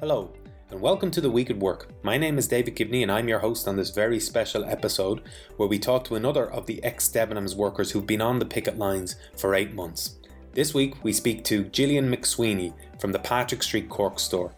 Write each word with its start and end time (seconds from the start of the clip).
Hello, 0.00 0.30
and 0.70 0.78
welcome 0.78 1.10
to 1.10 1.22
the 1.22 1.30
Week 1.30 1.48
at 1.48 1.56
Work. 1.56 1.88
My 2.02 2.18
name 2.18 2.36
is 2.36 2.46
David 2.46 2.76
Gibney, 2.76 3.02
and 3.02 3.10
I'm 3.10 3.28
your 3.28 3.38
host 3.38 3.66
on 3.66 3.76
this 3.76 3.88
very 3.88 4.20
special 4.20 4.62
episode 4.62 5.22
where 5.56 5.70
we 5.70 5.78
talk 5.78 6.04
to 6.04 6.16
another 6.16 6.52
of 6.52 6.66
the 6.66 6.84
ex 6.84 7.08
Debenhams 7.08 7.56
workers 7.56 7.90
who've 7.90 8.06
been 8.06 8.20
on 8.20 8.38
the 8.38 8.44
picket 8.44 8.76
lines 8.76 9.16
for 9.38 9.54
eight 9.54 9.72
months. 9.72 10.16
This 10.52 10.74
week, 10.74 11.02
we 11.02 11.14
speak 11.14 11.44
to 11.44 11.64
Gillian 11.64 12.14
McSweeney 12.14 12.74
from 13.00 13.10
the 13.10 13.20
Patrick 13.20 13.62
Street 13.62 13.88
Cork 13.88 14.20
store. 14.20 14.52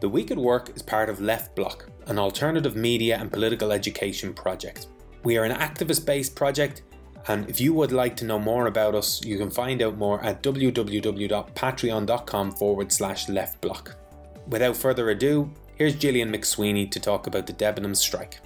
The 0.00 0.08
Week 0.08 0.32
at 0.32 0.38
Work 0.38 0.74
is 0.74 0.82
part 0.82 1.08
of 1.08 1.20
Left 1.20 1.54
Block, 1.54 1.88
an 2.08 2.18
alternative 2.18 2.74
media 2.74 3.16
and 3.16 3.30
political 3.30 3.70
education 3.70 4.34
project. 4.34 4.88
We 5.22 5.38
are 5.38 5.44
an 5.44 5.56
activist 5.56 6.04
based 6.04 6.34
project, 6.34 6.82
and 7.28 7.48
if 7.48 7.60
you 7.60 7.72
would 7.74 7.92
like 7.92 8.16
to 8.16 8.24
know 8.24 8.40
more 8.40 8.66
about 8.66 8.96
us, 8.96 9.24
you 9.24 9.38
can 9.38 9.52
find 9.52 9.82
out 9.82 9.96
more 9.96 10.20
at 10.24 10.42
www.patreon.com 10.42 12.50
forward 12.50 12.90
slash 12.90 13.28
leftblock 13.28 13.94
without 14.48 14.76
further 14.76 15.10
ado, 15.10 15.50
here's 15.76 15.94
Gillian 15.94 16.32
McSweeney 16.32 16.90
to 16.90 17.00
talk 17.00 17.26
about 17.26 17.46
the 17.46 17.52
Debenhams 17.52 17.96
strike. 17.96 18.40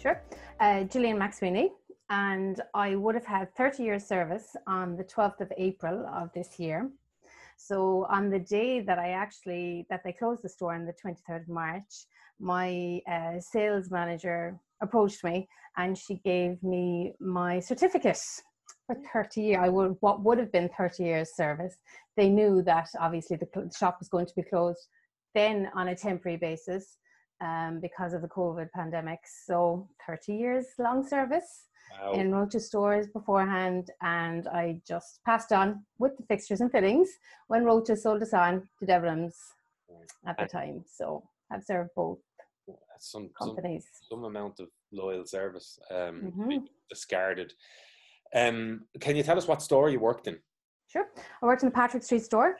Sure. 0.00 0.20
Uh, 0.60 0.84
Gillian 0.84 1.18
McSweeney, 1.18 1.70
and 2.10 2.60
I 2.74 2.96
would 2.96 3.14
have 3.14 3.26
had 3.26 3.54
30 3.54 3.82
years 3.82 4.06
service 4.06 4.56
on 4.66 4.96
the 4.96 5.04
12th 5.04 5.40
of 5.40 5.52
April 5.56 6.06
of 6.06 6.30
this 6.34 6.58
year. 6.58 6.90
So 7.56 8.06
on 8.10 8.30
the 8.30 8.38
day 8.38 8.80
that 8.80 8.98
I 8.98 9.10
actually 9.10 9.86
that 9.88 10.02
they 10.04 10.12
closed 10.12 10.42
the 10.42 10.48
store 10.48 10.74
on 10.74 10.84
the 10.84 10.92
23rd 10.92 11.42
of 11.42 11.48
March, 11.48 12.06
my 12.38 13.00
uh, 13.10 13.40
sales 13.40 13.90
manager 13.90 14.58
approached 14.82 15.24
me 15.24 15.48
and 15.78 15.96
she 15.96 16.16
gave 16.16 16.62
me 16.62 17.14
my 17.18 17.60
certificate 17.60 18.20
for 18.86 18.96
30 19.12 19.40
years. 19.40 19.58
I 19.62 19.68
would 19.70 19.96
what 20.00 20.22
would 20.22 20.38
have 20.38 20.52
been 20.52 20.68
30 20.76 21.02
years 21.02 21.34
service. 21.34 21.76
They 22.16 22.28
knew 22.28 22.62
that 22.62 22.88
obviously 22.98 23.36
the 23.36 23.70
shop 23.76 23.98
was 23.98 24.08
going 24.08 24.26
to 24.26 24.34
be 24.34 24.42
closed 24.42 24.86
then 25.34 25.68
on 25.74 25.88
a 25.88 25.94
temporary 25.96 26.38
basis 26.38 26.96
um, 27.42 27.78
because 27.80 28.14
of 28.14 28.22
the 28.22 28.28
COVID 28.28 28.68
pandemic. 28.74 29.20
So 29.46 29.88
30 30.06 30.34
years 30.34 30.66
long 30.78 31.06
service 31.06 31.66
wow. 32.00 32.12
in 32.12 32.32
Roches 32.32 32.66
stores 32.66 33.06
beforehand, 33.08 33.90
and 34.02 34.48
I 34.48 34.80
just 34.88 35.20
passed 35.24 35.52
on 35.52 35.84
with 35.98 36.16
the 36.16 36.24
fixtures 36.24 36.60
and 36.60 36.72
fittings 36.72 37.10
when 37.48 37.64
Roches 37.64 38.02
sold 38.02 38.22
us 38.22 38.32
on 38.32 38.62
to 38.78 38.86
Debenhams 38.86 39.34
at 40.26 40.38
the 40.38 40.46
time. 40.46 40.84
So 40.86 41.22
I've 41.52 41.64
served 41.64 41.90
both 41.94 42.18
some 42.98 43.28
companies. 43.38 43.86
Some, 44.08 44.20
some 44.20 44.24
amount 44.24 44.60
of 44.60 44.68
loyal 44.92 45.26
service 45.26 45.78
um, 45.90 46.32
mm-hmm. 46.38 46.56
discarded. 46.88 47.52
Um, 48.34 48.86
can 49.00 49.16
you 49.16 49.22
tell 49.22 49.38
us 49.38 49.46
what 49.46 49.62
store 49.62 49.90
you 49.90 50.00
worked 50.00 50.26
in? 50.26 50.38
Sure. 50.88 51.06
I 51.42 51.46
worked 51.46 51.62
in 51.62 51.68
the 51.68 51.74
Patrick 51.74 52.02
Street 52.02 52.22
store 52.22 52.56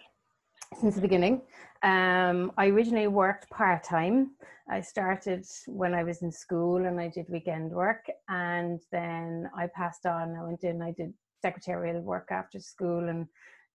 since 0.80 0.96
the 0.96 1.00
beginning. 1.00 1.42
Um, 1.82 2.52
I 2.58 2.66
originally 2.66 3.06
worked 3.06 3.48
part 3.50 3.84
time. 3.84 4.32
I 4.68 4.80
started 4.80 5.46
when 5.68 5.94
I 5.94 6.02
was 6.02 6.22
in 6.22 6.32
school 6.32 6.86
and 6.86 7.00
I 7.00 7.08
did 7.08 7.26
weekend 7.28 7.70
work, 7.70 8.04
and 8.28 8.80
then 8.90 9.48
I 9.56 9.68
passed 9.68 10.06
on. 10.06 10.36
I 10.36 10.42
went 10.42 10.64
in, 10.64 10.82
I 10.82 10.90
did 10.90 11.14
secretarial 11.40 12.00
work 12.00 12.28
after 12.32 12.58
school 12.58 13.08
and 13.08 13.26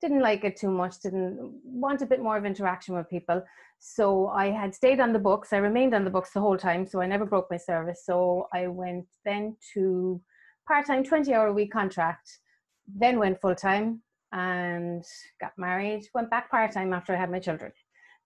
didn't 0.01 0.19
like 0.19 0.43
it 0.43 0.57
too 0.57 0.69
much, 0.69 0.99
didn't 0.99 1.37
want 1.63 2.01
a 2.01 2.05
bit 2.07 2.21
more 2.21 2.35
of 2.35 2.43
interaction 2.43 2.95
with 2.95 3.09
people. 3.09 3.41
So 3.79 4.27
I 4.27 4.47
had 4.47 4.75
stayed 4.75 4.99
on 4.99 5.13
the 5.13 5.19
books. 5.19 5.53
I 5.53 5.57
remained 5.57 5.93
on 5.93 6.03
the 6.03 6.09
books 6.09 6.33
the 6.33 6.41
whole 6.41 6.57
time, 6.57 6.85
so 6.85 6.99
I 6.99 7.05
never 7.05 7.25
broke 7.25 7.47
my 7.49 7.57
service. 7.57 8.01
So 8.05 8.47
I 8.53 8.67
went 8.67 9.05
then 9.23 9.55
to 9.73 10.21
part 10.67 10.87
time, 10.87 11.03
20 11.05 11.33
hour 11.33 11.47
a 11.47 11.53
week 11.53 11.71
contract, 11.71 12.39
then 12.87 13.17
went 13.17 13.39
full 13.39 13.55
time 13.55 14.01
and 14.31 15.03
got 15.39 15.51
married, 15.57 16.07
went 16.13 16.29
back 16.29 16.49
part 16.49 16.71
time 16.71 16.93
after 16.93 17.13
I 17.13 17.19
had 17.19 17.31
my 17.31 17.39
children. 17.39 17.71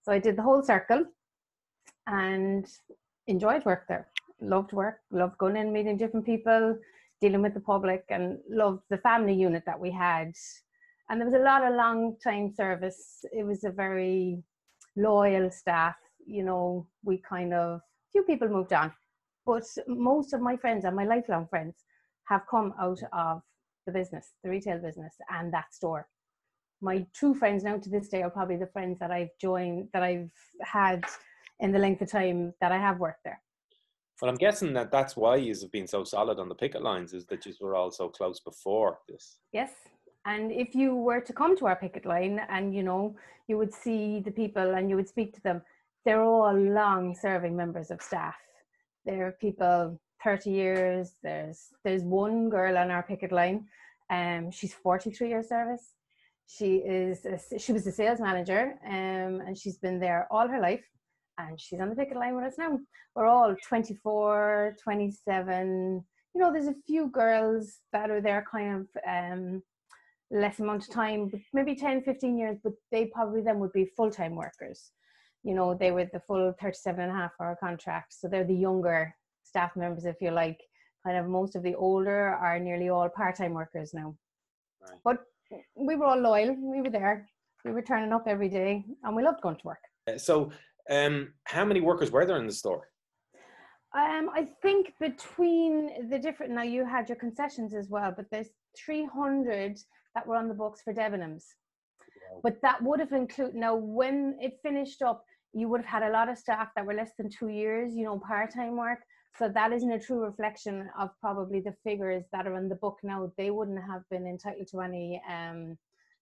So 0.02 0.12
I 0.12 0.18
did 0.18 0.36
the 0.36 0.42
whole 0.42 0.62
circle 0.62 1.04
and 2.06 2.66
enjoyed 3.26 3.64
work 3.64 3.86
there. 3.88 4.08
Loved 4.40 4.72
work, 4.72 5.00
loved 5.10 5.38
going 5.38 5.56
in, 5.56 5.72
meeting 5.72 5.96
different 5.96 6.26
people, 6.26 6.78
dealing 7.20 7.42
with 7.42 7.54
the 7.54 7.60
public, 7.60 8.04
and 8.10 8.38
loved 8.48 8.82
the 8.90 8.98
family 8.98 9.34
unit 9.34 9.64
that 9.66 9.80
we 9.80 9.90
had. 9.90 10.32
And 11.08 11.20
there 11.20 11.26
was 11.26 11.34
a 11.34 11.44
lot 11.44 11.64
of 11.64 11.74
long 11.74 12.16
time 12.22 12.52
service. 12.54 13.24
It 13.32 13.44
was 13.44 13.64
a 13.64 13.70
very 13.70 14.42
loyal 14.96 15.50
staff. 15.50 15.96
You 16.26 16.44
know, 16.44 16.86
we 17.04 17.18
kind 17.18 17.54
of, 17.54 17.80
few 18.12 18.22
people 18.22 18.48
moved 18.48 18.72
on, 18.72 18.92
but 19.44 19.64
most 19.86 20.32
of 20.32 20.40
my 20.40 20.56
friends 20.56 20.84
and 20.84 20.94
my 20.94 21.04
lifelong 21.04 21.46
friends 21.48 21.84
have 22.24 22.42
come 22.50 22.74
out 22.80 23.00
of 23.12 23.42
the 23.86 23.92
business, 23.92 24.32
the 24.42 24.50
retail 24.50 24.78
business, 24.78 25.14
and 25.30 25.52
that 25.52 25.72
store. 25.72 26.08
My 26.82 27.06
true 27.14 27.34
friends 27.34 27.64
now 27.64 27.78
to 27.78 27.88
this 27.88 28.08
day 28.08 28.22
are 28.22 28.30
probably 28.30 28.56
the 28.56 28.66
friends 28.66 28.98
that 28.98 29.10
I've 29.10 29.30
joined, 29.40 29.88
that 29.92 30.02
I've 30.02 30.30
had 30.62 31.04
in 31.60 31.72
the 31.72 31.78
length 31.78 32.02
of 32.02 32.10
time 32.10 32.52
that 32.60 32.72
I 32.72 32.76
have 32.76 32.98
worked 32.98 33.24
there. 33.24 33.40
Well, 34.20 34.30
I'm 34.30 34.36
guessing 34.36 34.72
that 34.74 34.90
that's 34.90 35.16
why 35.16 35.36
you 35.36 35.54
have 35.54 35.72
been 35.72 35.86
so 35.86 36.04
solid 36.04 36.38
on 36.38 36.48
the 36.48 36.54
picket 36.54 36.82
lines, 36.82 37.14
is 37.14 37.24
that 37.26 37.46
you 37.46 37.54
were 37.60 37.74
all 37.74 37.90
so 37.90 38.08
close 38.08 38.40
before 38.40 38.98
this. 39.08 39.38
Yes, 39.52 39.72
and 40.26 40.50
if 40.50 40.74
you 40.74 40.94
were 40.94 41.20
to 41.20 41.32
come 41.32 41.56
to 41.58 41.66
our 41.66 41.76
picket 41.76 42.04
line, 42.04 42.40
and 42.48 42.74
you 42.74 42.82
know, 42.82 43.14
you 43.48 43.56
would 43.56 43.72
see 43.72 44.20
the 44.20 44.30
people 44.30 44.74
and 44.74 44.90
you 44.90 44.96
would 44.96 45.08
speak 45.08 45.34
to 45.34 45.42
them, 45.42 45.62
they're 46.04 46.22
all 46.22 46.54
long-serving 46.54 47.56
members 47.56 47.90
of 47.90 48.02
staff. 48.02 48.36
They're 49.04 49.36
people 49.40 50.00
30 50.26 50.50
years. 50.50 51.14
There's 51.22 51.68
there's 51.84 52.02
one 52.02 52.50
girl 52.50 52.76
on 52.76 52.90
our 52.90 53.04
picket 53.04 53.30
line. 53.30 53.66
Um, 54.10 54.50
she's 54.50 54.74
43 54.74 55.28
years 55.28 55.48
service. 55.48 55.92
She 56.48 56.76
is 56.78 57.24
a, 57.24 57.58
she 57.58 57.72
was 57.72 57.86
a 57.86 57.92
sales 57.92 58.20
manager, 58.20 58.74
um, 58.84 59.32
and 59.46 59.56
she's 59.56 59.78
been 59.78 60.00
there 60.00 60.26
all 60.32 60.48
her 60.48 60.60
life. 60.60 60.84
And 61.38 61.60
she's 61.60 61.80
on 61.80 61.90
the 61.90 61.94
picket 61.94 62.16
line 62.16 62.34
with 62.34 62.44
us 62.44 62.58
now. 62.58 62.78
We're 63.14 63.26
all 63.26 63.54
24, 63.68 64.76
27. 64.82 66.04
You 66.34 66.40
know, 66.40 66.52
there's 66.52 66.66
a 66.66 66.82
few 66.86 67.08
girls 67.08 67.78
that 67.92 68.10
are 68.10 68.20
there 68.20 68.44
kind 68.50 68.70
of 68.80 68.86
um, 69.08 69.62
less 70.32 70.58
amount 70.58 70.88
of 70.88 70.90
time, 70.90 71.30
maybe 71.52 71.76
10, 71.76 72.02
15 72.02 72.38
years, 72.38 72.56
but 72.64 72.72
they 72.90 73.06
probably 73.06 73.42
then 73.42 73.60
would 73.60 73.72
be 73.72 73.92
full 73.96 74.10
time 74.10 74.34
workers. 74.34 74.90
You 75.44 75.54
know, 75.54 75.74
they 75.74 75.92
were 75.92 76.08
the 76.12 76.20
full 76.26 76.52
37 76.60 77.00
and 77.00 77.12
a 77.12 77.14
half 77.14 77.32
hour 77.40 77.56
contract. 77.60 78.14
So 78.18 78.26
they're 78.26 78.52
the 78.52 78.54
younger 78.54 79.14
staff 79.56 79.74
members, 79.74 80.04
if 80.04 80.16
you 80.20 80.30
like. 80.30 80.60
Kind 81.04 81.16
of 81.18 81.26
most 81.28 81.56
of 81.56 81.62
the 81.62 81.74
older 81.74 82.22
are 82.46 82.58
nearly 82.58 82.88
all 82.88 83.08
part-time 83.08 83.54
workers 83.54 83.94
now. 83.94 84.14
Right. 84.82 85.00
But 85.04 85.18
we 85.76 85.94
were 85.96 86.06
all 86.06 86.20
loyal. 86.20 86.54
We 86.74 86.82
were 86.82 86.90
there. 86.90 87.28
We 87.64 87.72
were 87.72 87.82
turning 87.82 88.12
up 88.12 88.24
every 88.26 88.48
day, 88.48 88.84
and 89.02 89.16
we 89.16 89.22
loved 89.22 89.40
going 89.40 89.56
to 89.56 89.66
work. 89.72 89.84
Uh, 90.08 90.18
so, 90.18 90.50
um, 90.90 91.32
how 91.44 91.64
many 91.64 91.80
workers 91.80 92.10
were 92.10 92.26
there 92.26 92.36
in 92.38 92.46
the 92.46 92.52
store? 92.52 92.82
Um, 93.96 94.28
I 94.40 94.48
think 94.62 94.92
between 95.00 96.10
the 96.10 96.18
different 96.18 96.52
now 96.52 96.64
you 96.74 96.84
had 96.84 97.08
your 97.08 97.16
concessions 97.16 97.72
as 97.74 97.88
well, 97.88 98.12
but 98.14 98.26
there's 98.30 98.50
300 98.84 99.78
that 100.14 100.26
were 100.26 100.36
on 100.36 100.48
the 100.48 100.54
books 100.62 100.82
for 100.82 100.92
Debenhams. 100.92 101.44
Wow. 102.30 102.40
But 102.42 102.56
that 102.62 102.82
would 102.82 103.00
have 103.00 103.12
included 103.12 103.54
now 103.54 103.74
when 103.74 104.36
it 104.40 104.58
finished 104.62 105.00
up, 105.02 105.24
you 105.54 105.68
would 105.68 105.80
have 105.80 105.94
had 105.96 106.02
a 106.02 106.12
lot 106.12 106.28
of 106.28 106.36
staff 106.36 106.68
that 106.74 106.84
were 106.84 106.94
less 107.00 107.12
than 107.16 107.30
two 107.30 107.48
years, 107.48 107.94
you 107.94 108.04
know, 108.04 108.18
part-time 108.18 108.76
work. 108.76 108.98
So 109.38 109.48
that 109.48 109.72
isn't 109.72 109.90
a 109.90 109.98
true 109.98 110.24
reflection 110.24 110.88
of 110.98 111.10
probably 111.20 111.60
the 111.60 111.74
figures 111.84 112.24
that 112.32 112.46
are 112.46 112.56
in 112.56 112.68
the 112.68 112.74
book 112.76 112.98
now. 113.02 113.30
They 113.36 113.50
wouldn't 113.50 113.82
have 113.84 114.02
been 114.10 114.26
entitled 114.26 114.68
to 114.68 114.80
any, 114.80 115.20
um, 115.30 115.76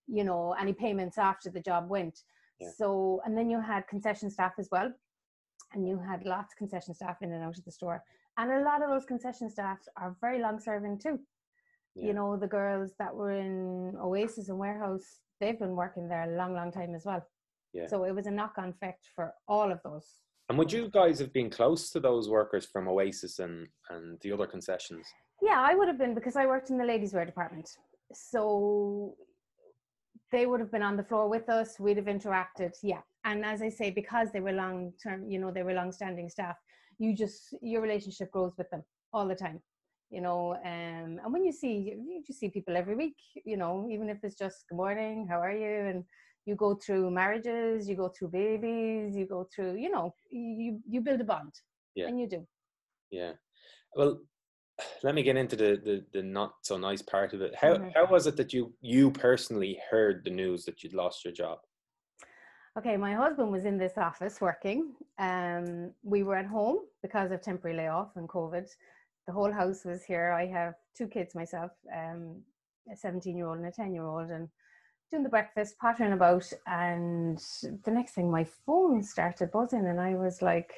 you 0.08 0.24
know, 0.24 0.54
any 0.60 0.72
payments 0.72 1.16
after 1.16 1.50
the 1.50 1.60
job 1.60 1.88
went. 1.88 2.18
Yeah. 2.60 2.68
So, 2.76 3.20
and 3.24 3.36
then 3.36 3.50
you 3.50 3.60
had 3.60 3.86
concession 3.86 4.30
staff 4.30 4.54
as 4.58 4.68
well, 4.72 4.92
and 5.72 5.88
you 5.88 5.98
had 5.98 6.24
lots 6.24 6.54
of 6.54 6.58
concession 6.58 6.94
staff 6.94 7.18
in 7.22 7.32
and 7.32 7.44
out 7.44 7.58
of 7.58 7.64
the 7.64 7.70
store. 7.70 8.02
And 8.36 8.50
a 8.50 8.62
lot 8.62 8.82
of 8.82 8.90
those 8.90 9.04
concession 9.04 9.48
staffs 9.48 9.88
are 9.96 10.16
very 10.20 10.40
long 10.40 10.58
serving 10.58 10.98
too. 10.98 11.20
Yeah. 11.94 12.06
You 12.08 12.14
know, 12.14 12.36
the 12.36 12.48
girls 12.48 12.92
that 12.98 13.14
were 13.14 13.32
in 13.32 13.94
Oasis 13.96 14.48
and 14.48 14.58
Warehouse, 14.58 15.20
they've 15.40 15.58
been 15.58 15.76
working 15.76 16.08
there 16.08 16.24
a 16.24 16.36
long, 16.36 16.54
long 16.54 16.72
time 16.72 16.96
as 16.96 17.04
well. 17.04 17.24
Yeah. 17.72 17.86
So 17.86 18.04
it 18.04 18.14
was 18.14 18.26
a 18.26 18.32
knock 18.32 18.54
on 18.58 18.70
effect 18.70 19.06
for 19.14 19.34
all 19.46 19.70
of 19.70 19.80
those 19.84 20.06
and 20.48 20.58
would 20.58 20.72
you 20.72 20.90
guys 20.90 21.18
have 21.18 21.32
been 21.32 21.48
close 21.48 21.90
to 21.90 22.00
those 22.00 22.28
workers 22.28 22.66
from 22.66 22.88
Oasis 22.88 23.38
and, 23.38 23.66
and 23.90 24.18
the 24.20 24.32
other 24.32 24.46
concessions? 24.46 25.06
Yeah, 25.40 25.64
I 25.66 25.74
would 25.74 25.88
have 25.88 25.98
been 25.98 26.14
because 26.14 26.36
I 26.36 26.46
worked 26.46 26.70
in 26.70 26.78
the 26.78 26.84
ladies' 26.84 27.14
wear 27.14 27.24
department. 27.24 27.68
So 28.12 29.14
they 30.32 30.46
would 30.46 30.60
have 30.60 30.70
been 30.70 30.82
on 30.82 30.96
the 30.96 31.04
floor 31.04 31.28
with 31.28 31.48
us. 31.48 31.80
We'd 31.80 31.96
have 31.96 32.06
interacted. 32.06 32.72
Yeah. 32.82 33.00
And 33.24 33.44
as 33.44 33.62
I 33.62 33.70
say, 33.70 33.90
because 33.90 34.32
they 34.32 34.40
were 34.40 34.52
long 34.52 34.92
term, 35.02 35.30
you 35.30 35.38
know, 35.38 35.50
they 35.50 35.62
were 35.62 35.72
long 35.72 35.92
standing 35.92 36.28
staff, 36.28 36.56
you 36.98 37.14
just, 37.14 37.54
your 37.62 37.80
relationship 37.80 38.30
grows 38.30 38.52
with 38.58 38.68
them 38.70 38.82
all 39.12 39.26
the 39.26 39.34
time. 39.34 39.60
You 40.10 40.20
know, 40.20 40.54
um, 40.64 41.18
and 41.24 41.32
when 41.32 41.44
you 41.44 41.52
see, 41.52 41.96
you 41.96 42.22
just 42.24 42.38
see 42.38 42.50
people 42.50 42.76
every 42.76 42.94
week, 42.94 43.16
you 43.44 43.56
know, 43.56 43.88
even 43.90 44.10
if 44.10 44.18
it's 44.22 44.36
just 44.36 44.64
good 44.68 44.76
morning, 44.76 45.26
how 45.28 45.40
are 45.40 45.56
you? 45.56 45.88
And 45.88 46.04
you 46.46 46.54
go 46.54 46.74
through 46.74 47.10
marriages 47.10 47.88
you 47.88 47.96
go 47.96 48.08
through 48.08 48.28
babies 48.28 49.16
you 49.16 49.26
go 49.26 49.46
through 49.54 49.74
you 49.76 49.90
know 49.90 50.14
you 50.30 50.80
you 50.88 51.00
build 51.00 51.20
a 51.20 51.24
bond 51.24 51.52
yeah 51.94 52.06
and 52.06 52.20
you 52.20 52.28
do 52.28 52.46
yeah 53.10 53.32
well 53.96 54.20
let 55.02 55.14
me 55.14 55.22
get 55.22 55.36
into 55.36 55.56
the 55.56 55.80
the, 55.84 56.04
the 56.12 56.22
not 56.22 56.54
so 56.62 56.76
nice 56.76 57.02
part 57.02 57.32
of 57.32 57.40
it 57.40 57.54
how 57.54 57.74
mm-hmm. 57.74 57.88
how 57.94 58.06
was 58.06 58.26
it 58.26 58.36
that 58.36 58.52
you 58.52 58.72
you 58.80 59.10
personally 59.10 59.78
heard 59.90 60.22
the 60.24 60.30
news 60.30 60.64
that 60.64 60.82
you'd 60.82 60.94
lost 60.94 61.24
your 61.24 61.32
job 61.32 61.58
Okay, 62.76 62.96
my 62.96 63.14
husband 63.14 63.52
was 63.52 63.66
in 63.66 63.78
this 63.78 63.96
office 63.96 64.40
working. 64.40 64.94
Um, 65.18 65.92
we 66.02 66.24
were 66.24 66.34
at 66.34 66.46
home 66.46 66.78
because 67.02 67.30
of 67.30 67.40
temporary 67.40 67.76
layoff 67.76 68.16
and 68.16 68.28
COVID. 68.28 68.68
The 69.28 69.32
whole 69.32 69.52
house 69.52 69.84
was 69.84 70.02
here. 70.02 70.32
I 70.32 70.46
have 70.46 70.74
two 70.96 71.06
kids 71.06 71.36
myself, 71.36 71.70
um, 71.96 72.42
a 72.92 72.96
17 72.96 73.36
year 73.36 73.46
old 73.46 73.58
and 73.58 73.66
a 73.66 73.70
10 73.70 73.94
year 73.94 74.04
old, 74.04 74.30
and 74.30 74.48
doing 75.14 75.22
the 75.22 75.28
breakfast, 75.28 75.78
pottering 75.78 76.12
about. 76.12 76.44
And 76.66 77.38
the 77.84 77.90
next 77.92 78.12
thing, 78.12 78.30
my 78.30 78.44
phone 78.66 79.00
started 79.00 79.52
buzzing, 79.52 79.86
and 79.86 80.00
I 80.00 80.14
was 80.16 80.42
like, 80.42 80.72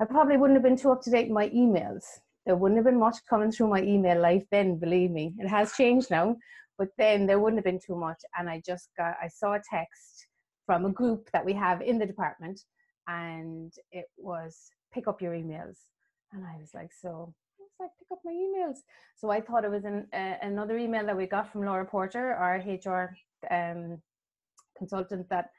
I 0.00 0.04
probably 0.04 0.36
wouldn't 0.36 0.56
have 0.56 0.62
been 0.62 0.76
too 0.76 0.90
up 0.90 1.00
to 1.02 1.10
date 1.10 1.28
in 1.28 1.32
my 1.32 1.48
emails. 1.48 2.04
There 2.44 2.56
wouldn't 2.56 2.76
have 2.76 2.84
been 2.84 2.98
much 2.98 3.16
coming 3.28 3.50
through 3.50 3.68
my 3.68 3.80
email 3.80 4.20
life 4.20 4.44
then, 4.50 4.76
believe 4.76 5.10
me. 5.10 5.32
It 5.38 5.48
has 5.48 5.72
changed 5.72 6.10
now, 6.10 6.36
but 6.76 6.88
then 6.98 7.24
there 7.24 7.40
wouldn't 7.40 7.56
have 7.56 7.64
been 7.64 7.80
too 7.80 7.96
much. 7.96 8.20
And 8.38 8.50
I 8.50 8.60
just 8.66 8.90
got, 8.98 9.14
I 9.22 9.28
saw 9.28 9.54
a 9.54 9.62
text 9.70 10.26
from 10.66 10.84
a 10.84 10.92
group 10.92 11.30
that 11.32 11.44
we 11.44 11.54
have 11.54 11.80
in 11.80 11.98
the 11.98 12.06
department, 12.06 12.60
and 13.08 13.72
it 13.92 14.06
was 14.18 14.58
pick 14.92 15.08
up 15.08 15.22
your 15.22 15.32
emails. 15.32 15.78
And 16.32 16.44
I 16.44 16.58
was 16.60 16.74
like, 16.74 16.90
so 16.92 17.32
I 17.84 17.88
pick 17.98 18.08
up 18.12 18.18
my 18.24 18.32
emails. 18.32 18.78
So 19.16 19.30
I 19.30 19.40
thought 19.40 19.64
it 19.64 19.70
was 19.70 19.84
an, 19.84 20.06
uh, 20.12 20.36
another 20.42 20.78
email 20.78 21.06
that 21.06 21.16
we 21.16 21.26
got 21.26 21.50
from 21.52 21.64
Laura 21.64 21.84
Porter, 21.84 22.34
our 22.34 22.56
HR 22.56 23.16
um, 23.50 24.00
consultant, 24.76 25.28
that 25.30 25.50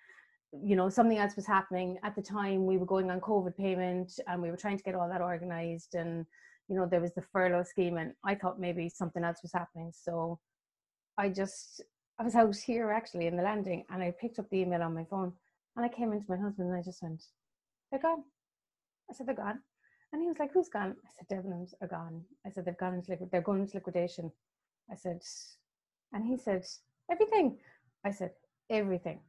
you 0.51 0.75
know 0.75 0.89
something 0.89 1.17
else 1.17 1.35
was 1.35 1.45
happening 1.45 1.97
at 2.03 2.15
the 2.15 2.21
time. 2.21 2.65
We 2.65 2.77
were 2.77 2.85
going 2.85 3.11
on 3.11 3.19
COVID 3.21 3.55
payment, 3.57 4.19
and 4.27 4.41
we 4.41 4.49
were 4.51 4.57
trying 4.57 4.77
to 4.77 4.83
get 4.83 4.95
all 4.95 5.09
that 5.09 5.21
organized, 5.21 5.95
and 5.95 6.25
you 6.67 6.75
know 6.75 6.85
there 6.85 7.01
was 7.01 7.13
the 7.13 7.21
furlough 7.33 7.63
scheme, 7.63 7.97
and 7.97 8.13
I 8.25 8.35
thought 8.35 8.59
maybe 8.59 8.89
something 8.89 9.23
else 9.23 9.39
was 9.43 9.53
happening. 9.53 9.91
So 9.93 10.39
I 11.17 11.29
just 11.29 11.81
I 12.19 12.23
was 12.23 12.35
out 12.35 12.55
here 12.55 12.91
actually 12.91 13.27
in 13.27 13.35
the 13.35 13.43
landing 13.43 13.83
and 13.89 14.01
I 14.01 14.13
picked 14.19 14.39
up 14.39 14.49
the 14.49 14.59
email 14.59 14.81
on 14.81 14.93
my 14.93 15.03
phone 15.03 15.33
and 15.75 15.85
I 15.85 15.89
came 15.89 16.13
into 16.13 16.25
my 16.29 16.37
husband 16.37 16.69
and 16.69 16.77
I 16.77 16.81
just 16.81 17.01
went, 17.03 17.21
They're 17.91 18.01
gone. 18.01 18.23
I 19.09 19.13
said, 19.13 19.27
They're 19.27 19.35
gone. 19.35 19.59
And 20.15 20.21
he 20.21 20.29
was 20.29 20.39
like, 20.39 20.53
Who's 20.53 20.69
gone? 20.69 20.95
I 21.03 21.09
said, 21.11 21.27
Debenhams 21.27 21.73
are 21.81 21.89
gone. 21.89 22.23
I 22.45 22.49
said, 22.49 22.63
They've 22.63 22.77
gone 22.77 22.93
into 22.93 23.11
liquid 23.11 23.29
they're 23.33 23.41
going 23.41 23.59
into 23.63 23.75
liquidation. 23.75 24.31
I 24.89 24.95
said, 24.95 25.19
and 26.13 26.25
he 26.25 26.37
said, 26.37 26.63
Everything. 27.11 27.57
I 28.05 28.11
said, 28.11 28.31
Everything. 28.69 29.19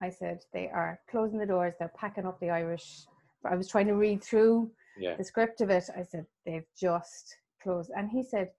I 0.00 0.08
said, 0.08 0.44
They 0.52 0.68
are 0.68 1.00
closing 1.10 1.40
the 1.40 1.46
doors, 1.46 1.74
they're 1.80 1.90
packing 1.96 2.26
up 2.26 2.38
the 2.38 2.50
Irish. 2.50 3.06
I 3.44 3.56
was 3.56 3.66
trying 3.66 3.88
to 3.88 3.94
read 3.96 4.22
through 4.22 4.70
Yeah. 4.96 5.16
the 5.16 5.24
script 5.24 5.62
of 5.62 5.70
it. 5.70 5.90
I 5.98 6.04
said, 6.04 6.26
They've 6.44 6.70
just 6.78 7.36
closed. 7.60 7.90
And 7.96 8.08
he 8.08 8.22
said, 8.22 8.52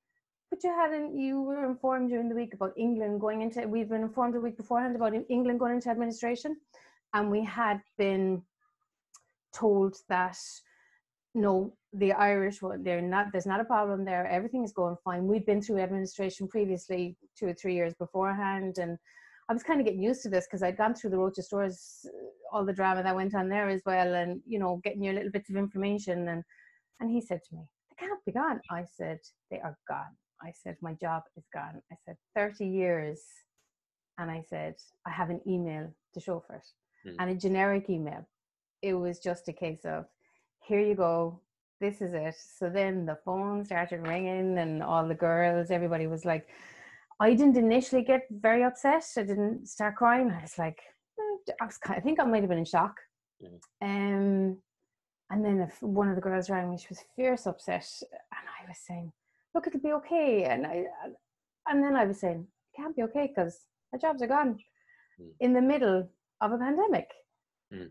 but 0.49 0.61
you 0.65 0.69
hadn't, 0.71 1.17
you 1.17 1.41
were 1.41 1.65
informed 1.65 2.09
during 2.09 2.27
the 2.27 2.35
week 2.35 2.53
about 2.53 2.73
England 2.77 3.21
going 3.21 3.41
into, 3.41 3.65
we've 3.65 3.89
been 3.89 4.01
informed 4.01 4.35
a 4.35 4.39
week 4.41 4.57
beforehand 4.57 4.95
about 4.97 5.13
England 5.29 5.59
going 5.59 5.75
into 5.75 5.89
administration. 5.89 6.57
And 7.13 7.31
we 7.31 7.43
had 7.45 7.81
been 7.97 8.41
told 9.53 9.95
that 10.09 10.37
no, 11.37 11.73
the 11.93 12.13
Irish, 12.13 12.59
they're 12.79 13.01
not, 13.01 13.27
there's 13.31 13.45
not 13.45 13.61
a 13.61 13.65
problem 13.65 14.03
there. 14.03 14.27
Everything 14.27 14.63
is 14.63 14.73
going 14.73 14.95
fine. 15.03 15.27
We'd 15.27 15.45
been 15.45 15.61
through 15.61 15.79
administration 15.79 16.47
previously, 16.47 17.15
two 17.37 17.47
or 17.47 17.53
three 17.53 17.75
years 17.75 17.93
beforehand. 17.93 18.77
And 18.79 18.97
I 19.49 19.53
was 19.53 19.63
kind 19.63 19.79
of 19.79 19.85
getting 19.85 20.03
used 20.03 20.23
to 20.23 20.29
this 20.29 20.45
because 20.45 20.63
I'd 20.63 20.77
gone 20.77 20.95
through 20.95 21.11
the 21.11 21.17
Roches 21.17 21.45
stores, 21.45 22.05
all 22.51 22.65
the 22.65 22.73
drama 22.73 23.03
that 23.03 23.15
went 23.15 23.35
on 23.35 23.47
there 23.49 23.69
as 23.69 23.81
well. 23.85 24.15
And, 24.15 24.41
you 24.45 24.59
know, 24.59 24.81
getting 24.83 25.03
your 25.03 25.13
little 25.13 25.31
bits 25.31 25.49
of 25.49 25.55
information. 25.55 26.27
And, 26.27 26.43
and 26.99 27.09
he 27.09 27.21
said 27.21 27.41
to 27.49 27.55
me, 27.55 27.61
they 27.89 28.05
can't 28.05 28.25
be 28.25 28.31
gone. 28.31 28.59
I 28.69 28.83
said, 28.97 29.19
they 29.49 29.59
are 29.59 29.77
gone. 29.87 30.15
I 30.41 30.51
said, 30.51 30.75
my 30.81 30.93
job 31.01 31.23
is 31.37 31.45
gone. 31.53 31.81
I 31.91 31.95
said, 32.05 32.17
30 32.35 32.67
years. 32.67 33.21
And 34.17 34.29
I 34.31 34.41
said, 34.49 34.75
I 35.05 35.11
have 35.11 35.29
an 35.29 35.41
email 35.47 35.93
to 36.13 36.19
show 36.19 36.43
for 36.45 36.55
it 36.55 36.67
Hmm. 37.05 37.15
and 37.19 37.29
a 37.29 37.35
generic 37.35 37.89
email. 37.89 38.27
It 38.81 38.93
was 38.93 39.19
just 39.19 39.47
a 39.47 39.53
case 39.53 39.85
of, 39.85 40.05
here 40.67 40.81
you 40.81 40.95
go. 40.95 41.39
This 41.79 42.01
is 42.01 42.13
it. 42.13 42.35
So 42.57 42.69
then 42.69 43.05
the 43.05 43.17
phone 43.23 43.63
started 43.65 44.07
ringing 44.07 44.57
and 44.57 44.81
all 44.83 45.07
the 45.07 45.15
girls, 45.15 45.69
everybody 45.71 46.07
was 46.07 46.25
like, 46.25 46.47
I 47.19 47.33
didn't 47.33 47.57
initially 47.57 48.03
get 48.03 48.23
very 48.31 48.63
upset. 48.63 49.03
I 49.17 49.23
didn't 49.23 49.67
start 49.67 49.95
crying. 49.95 50.31
I 50.31 50.41
was 50.41 50.57
like, 50.57 50.79
eh, 51.19 51.53
I 51.61 51.65
was 51.65 51.77
kind 51.77 51.97
I 51.97 52.01
think 52.01 52.19
I 52.19 52.25
might 52.25 52.41
have 52.41 52.49
been 52.49 52.59
in 52.59 52.65
shock. 52.65 52.95
Mhm. 53.43 53.59
Um, 53.81 54.57
and 55.29 55.45
then 55.45 55.59
if 55.61 55.81
one 55.81 56.09
of 56.09 56.15
the 56.15 56.21
girls 56.21 56.49
rang 56.49 56.69
me, 56.71 56.77
she 56.77 56.87
was 56.89 57.03
fierce 57.15 57.45
upset. 57.47 57.87
And 58.35 58.45
I 58.59 58.67
was 58.67 58.77
saying, 58.79 59.11
look, 59.53 59.67
it'll 59.67 59.79
be 59.79 59.93
okay. 59.93 60.45
And 60.45 60.65
I, 60.65 60.85
and 61.67 61.83
then 61.83 61.95
I 61.95 62.05
was 62.05 62.19
saying, 62.19 62.47
it 62.73 62.77
can't 62.81 62.95
be 62.95 63.03
okay 63.03 63.27
because 63.27 63.55
our 63.93 63.99
jobs 63.99 64.21
are 64.21 64.27
gone 64.27 64.59
Mm. 65.19 65.33
in 65.39 65.53
the 65.53 65.61
middle 65.61 66.07
of 66.41 66.51
a 66.51 66.57
pandemic. 66.59 67.09
Mm. 67.73 67.89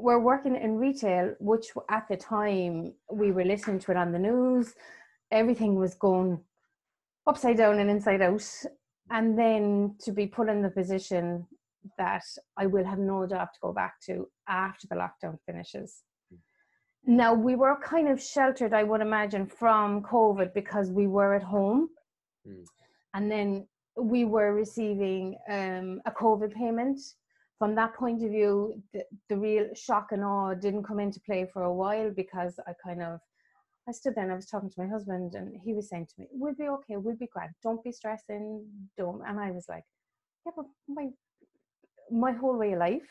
We're 0.00 0.20
working 0.20 0.56
in 0.56 0.76
retail, 0.76 1.34
which 1.40 1.66
at 1.90 2.06
the 2.08 2.16
time 2.16 2.94
we 3.10 3.32
were 3.32 3.44
listening 3.44 3.80
to 3.80 3.90
it 3.90 3.96
on 3.96 4.12
the 4.12 4.18
news. 4.18 4.74
Everything 5.30 5.74
was 5.74 5.94
going 5.94 6.40
upside 7.26 7.56
down 7.56 7.78
and 7.78 7.90
inside 7.90 8.22
out. 8.22 8.44
And 9.10 9.38
then 9.38 9.96
to 10.00 10.12
be 10.12 10.26
put 10.26 10.48
in 10.48 10.62
the 10.62 10.70
position 10.70 11.46
that 11.96 12.24
I 12.56 12.66
will 12.66 12.84
have 12.84 12.98
no 12.98 13.26
job 13.26 13.48
to 13.52 13.58
go 13.60 13.72
back 13.72 14.00
to 14.06 14.28
after 14.48 14.86
the 14.86 14.96
lockdown 14.96 15.38
finishes. 15.46 16.02
Now, 17.06 17.32
we 17.32 17.54
were 17.56 17.78
kind 17.82 18.08
of 18.08 18.22
sheltered, 18.22 18.74
I 18.74 18.82
would 18.82 19.00
imagine, 19.00 19.46
from 19.46 20.02
COVID 20.02 20.52
because 20.52 20.90
we 20.90 21.06
were 21.06 21.34
at 21.34 21.42
home. 21.42 21.88
Mm. 22.46 22.64
And 23.14 23.30
then 23.30 23.66
we 23.96 24.24
were 24.24 24.52
receiving 24.52 25.38
um, 25.48 26.02
a 26.04 26.10
COVID 26.10 26.52
payment. 26.54 27.00
From 27.58 27.74
that 27.74 27.94
point 27.94 28.22
of 28.22 28.30
view, 28.30 28.80
the, 28.92 29.02
the 29.28 29.36
real 29.36 29.66
shock 29.74 30.08
and 30.12 30.22
awe 30.24 30.54
didn't 30.54 30.84
come 30.84 31.00
into 31.00 31.20
play 31.20 31.46
for 31.52 31.62
a 31.64 31.72
while 31.72 32.10
because 32.10 32.58
I 32.66 32.72
kind 32.84 33.02
of, 33.02 33.20
I 33.88 33.92
stood 33.92 34.14
there 34.14 34.24
and 34.24 34.32
I 34.32 34.36
was 34.36 34.46
talking 34.46 34.70
to 34.70 34.80
my 34.80 34.86
husband 34.86 35.34
and 35.34 35.56
he 35.64 35.74
was 35.74 35.88
saying 35.88 36.06
to 36.06 36.14
me, 36.20 36.28
we'll 36.30 36.54
be 36.54 36.68
okay, 36.68 36.96
we'll 36.96 37.16
be 37.16 37.28
grand, 37.32 37.52
don't 37.62 37.82
be 37.82 37.90
stressing, 37.90 38.64
don't. 38.96 39.22
And 39.26 39.40
I 39.40 39.50
was 39.50 39.66
like, 39.68 39.84
yeah, 40.46 40.52
but 40.54 40.66
my, 40.88 41.08
my 42.10 42.32
whole 42.32 42.56
way 42.56 42.74
of 42.74 42.78
life, 42.78 43.08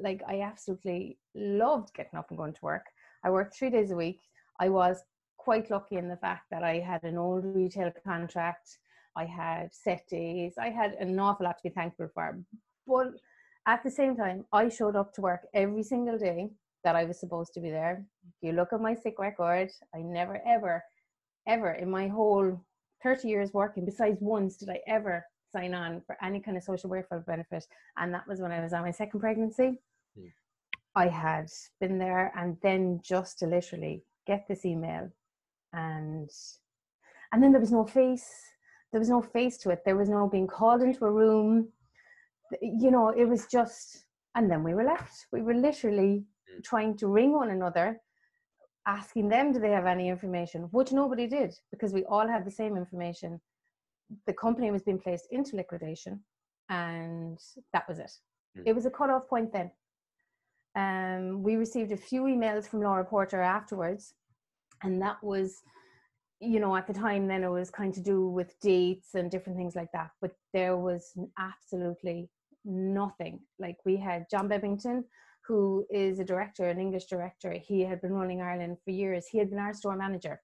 like 0.00 0.22
I 0.26 0.40
absolutely 0.40 1.18
loved 1.34 1.92
getting 1.94 2.18
up 2.18 2.30
and 2.30 2.38
going 2.38 2.54
to 2.54 2.64
work. 2.64 2.86
I 3.24 3.30
worked 3.30 3.56
three 3.56 3.70
days 3.70 3.90
a 3.90 3.96
week. 3.96 4.20
I 4.60 4.68
was 4.68 5.02
quite 5.36 5.70
lucky 5.70 5.96
in 5.96 6.08
the 6.08 6.16
fact 6.16 6.44
that 6.50 6.62
I 6.62 6.78
had 6.78 7.02
an 7.04 7.18
old 7.18 7.44
retail 7.44 7.92
contract. 8.06 8.78
I 9.16 9.26
had 9.26 9.74
set 9.74 10.06
days. 10.08 10.54
I 10.58 10.70
had 10.70 10.92
an 10.94 11.18
awful 11.18 11.44
lot 11.44 11.58
to 11.58 11.62
be 11.62 11.74
thankful 11.74 12.08
for. 12.14 12.38
But 12.86 13.08
at 13.66 13.82
the 13.82 13.90
same 13.90 14.16
time, 14.16 14.44
I 14.52 14.68
showed 14.68 14.96
up 14.96 15.12
to 15.14 15.20
work 15.20 15.46
every 15.54 15.82
single 15.82 16.18
day 16.18 16.50
that 16.84 16.96
I 16.96 17.04
was 17.04 17.18
supposed 17.18 17.54
to 17.54 17.60
be 17.60 17.70
there. 17.70 18.04
If 18.28 18.34
you 18.42 18.52
look 18.52 18.72
at 18.72 18.80
my 18.80 18.94
sick 18.94 19.18
record, 19.18 19.70
I 19.94 19.98
never, 19.98 20.40
ever, 20.46 20.82
ever 21.46 21.72
in 21.72 21.90
my 21.90 22.08
whole 22.08 22.60
30 23.02 23.28
years 23.28 23.54
working, 23.54 23.84
besides 23.84 24.18
once, 24.20 24.56
did 24.56 24.68
I 24.68 24.80
ever 24.86 25.24
sign 25.54 25.74
on 25.74 26.02
for 26.06 26.16
any 26.22 26.40
kind 26.40 26.56
of 26.56 26.62
social 26.62 26.90
welfare 26.90 27.24
benefit. 27.26 27.64
And 27.96 28.12
that 28.12 28.26
was 28.26 28.40
when 28.40 28.52
I 28.52 28.60
was 28.60 28.72
on 28.72 28.82
my 28.82 28.90
second 28.90 29.20
pregnancy. 29.20 29.80
Hmm. 30.18 30.26
I 30.94 31.08
had 31.08 31.48
been 31.80 31.98
there 31.98 32.32
and 32.36 32.56
then 32.62 33.00
just 33.02 33.38
to 33.38 33.46
literally 33.46 34.02
get 34.26 34.46
this 34.48 34.64
email 34.64 35.10
and 35.72 36.30
and 37.32 37.42
then 37.42 37.50
there 37.52 37.60
was 37.60 37.72
no 37.72 37.84
face 37.84 38.30
there 38.92 39.00
was 39.00 39.10
no 39.10 39.20
face 39.20 39.58
to 39.58 39.70
it 39.70 39.82
there 39.84 39.96
was 39.96 40.08
no 40.08 40.28
being 40.28 40.46
called 40.46 40.82
into 40.82 41.04
a 41.04 41.10
room 41.10 41.68
you 42.60 42.90
know 42.90 43.08
it 43.10 43.24
was 43.26 43.46
just 43.46 44.04
and 44.34 44.50
then 44.50 44.62
we 44.64 44.74
were 44.74 44.84
left. 44.84 45.26
We 45.32 45.42
were 45.42 45.54
literally 45.54 46.24
Mm. 46.52 46.62
trying 46.62 46.96
to 46.98 47.08
ring 47.08 47.32
one 47.32 47.50
another 47.50 48.00
asking 48.86 49.28
them 49.30 49.50
do 49.52 49.58
they 49.58 49.70
have 49.70 49.86
any 49.86 50.08
information? 50.10 50.64
Which 50.72 50.92
nobody 50.92 51.26
did 51.26 51.54
because 51.70 51.94
we 51.94 52.04
all 52.04 52.28
had 52.28 52.44
the 52.44 52.50
same 52.50 52.76
information. 52.76 53.40
The 54.26 54.34
company 54.34 54.70
was 54.70 54.82
being 54.82 54.98
placed 54.98 55.26
into 55.30 55.56
liquidation 55.56 56.22
and 56.68 57.38
that 57.72 57.88
was 57.88 57.98
it. 57.98 58.12
Mm. 58.58 58.62
it 58.66 58.74
was 58.74 58.84
a 58.86 58.90
cut-off 58.90 59.26
point 59.26 59.52
then. 59.52 59.70
Um, 60.76 61.42
we 61.42 61.56
received 61.56 61.92
a 61.92 61.96
few 61.96 62.24
emails 62.24 62.66
from 62.68 62.82
laura 62.82 63.04
porter 63.04 63.40
afterwards 63.40 64.14
and 64.82 65.00
that 65.00 65.22
was 65.22 65.62
you 66.40 66.60
know 66.60 66.76
at 66.76 66.86
the 66.86 66.92
time 66.92 67.26
then 67.26 67.44
it 67.44 67.50
was 67.50 67.70
kind 67.70 67.94
to 67.94 68.00
do 68.00 68.28
with 68.28 68.58
dates 68.60 69.14
and 69.14 69.30
different 69.30 69.56
things 69.56 69.76
like 69.76 69.90
that 69.92 70.10
but 70.20 70.32
there 70.52 70.76
was 70.76 71.12
absolutely 71.38 72.28
nothing 72.64 73.40
like 73.58 73.76
we 73.84 73.96
had 73.96 74.26
john 74.30 74.48
bebbington 74.48 75.04
who 75.46 75.86
is 75.90 76.18
a 76.18 76.24
director 76.24 76.68
an 76.68 76.80
english 76.80 77.06
director 77.06 77.52
he 77.52 77.80
had 77.80 78.00
been 78.00 78.12
running 78.12 78.42
ireland 78.42 78.76
for 78.84 78.90
years 78.90 79.26
he 79.26 79.38
had 79.38 79.50
been 79.50 79.58
our 79.58 79.74
store 79.74 79.96
manager 79.96 80.40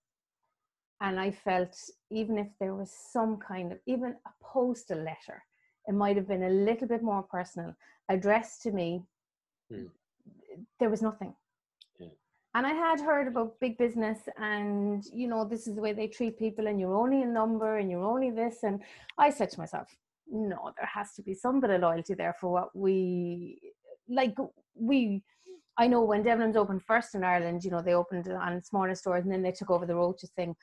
and 1.01 1.19
i 1.19 1.31
felt 1.31 1.75
even 2.11 2.39
if 2.39 2.49
there 2.61 2.75
was 2.75 2.91
some 2.91 3.37
kind 3.37 3.73
of 3.73 3.79
even 3.87 4.15
a 4.27 4.31
postal 4.43 4.99
letter 4.99 5.43
it 5.87 5.95
might 5.95 6.17
have 6.17 6.29
been 6.29 6.45
a 6.45 6.51
little 6.51 6.87
bit 6.87 7.03
more 7.03 7.23
personal 7.23 7.75
addressed 8.09 8.63
to 8.63 8.71
me 8.71 9.03
Hmm. 9.71 9.87
there 10.81 10.91
was 10.91 11.01
nothing. 11.01 11.35
And 12.55 12.67
i 12.67 12.73
had 12.73 13.01
heard 13.01 13.29
about 13.29 13.61
big 13.61 13.79
business 13.79 14.19
and 14.37 15.05
you 15.13 15.29
know 15.29 15.45
this 15.45 15.67
is 15.69 15.77
the 15.77 15.81
way 15.81 15.93
they 15.93 16.09
treat 16.09 16.39
people 16.39 16.67
and 16.67 16.81
you're 16.81 16.97
only 16.97 17.23
a 17.23 17.27
number 17.27 17.79
and 17.79 17.91
you're 17.91 18.05
only 18.05 18.31
this 18.31 18.65
and 18.65 18.83
i 19.19 19.31
said 19.31 19.51
to 19.51 19.61
myself 19.61 19.89
no 20.29 20.73
there 20.77 20.91
has 20.93 21.15
to 21.15 21.23
be 21.23 21.33
some 21.33 21.61
bit 21.61 21.71
of 21.71 21.81
loyalty 21.81 22.15
there 22.15 22.35
for 22.41 22.51
what 22.53 22.75
we 22.75 23.61
like 24.09 24.37
we 24.75 25.23
I 25.81 25.87
know 25.87 26.03
when 26.03 26.23
Debenhams 26.23 26.57
opened 26.57 26.83
first 26.83 27.15
in 27.15 27.25
Ireland, 27.25 27.65
you 27.65 27.71
know, 27.71 27.81
they 27.81 27.95
opened 27.95 28.29
on 28.29 28.63
smaller 28.63 28.95
stores 28.95 29.25
and 29.25 29.33
then 29.33 29.41
they 29.43 29.51
took 29.51 29.71
over 29.71 29.87
the 29.87 29.95
Roches 29.95 30.31
thing. 30.37 30.55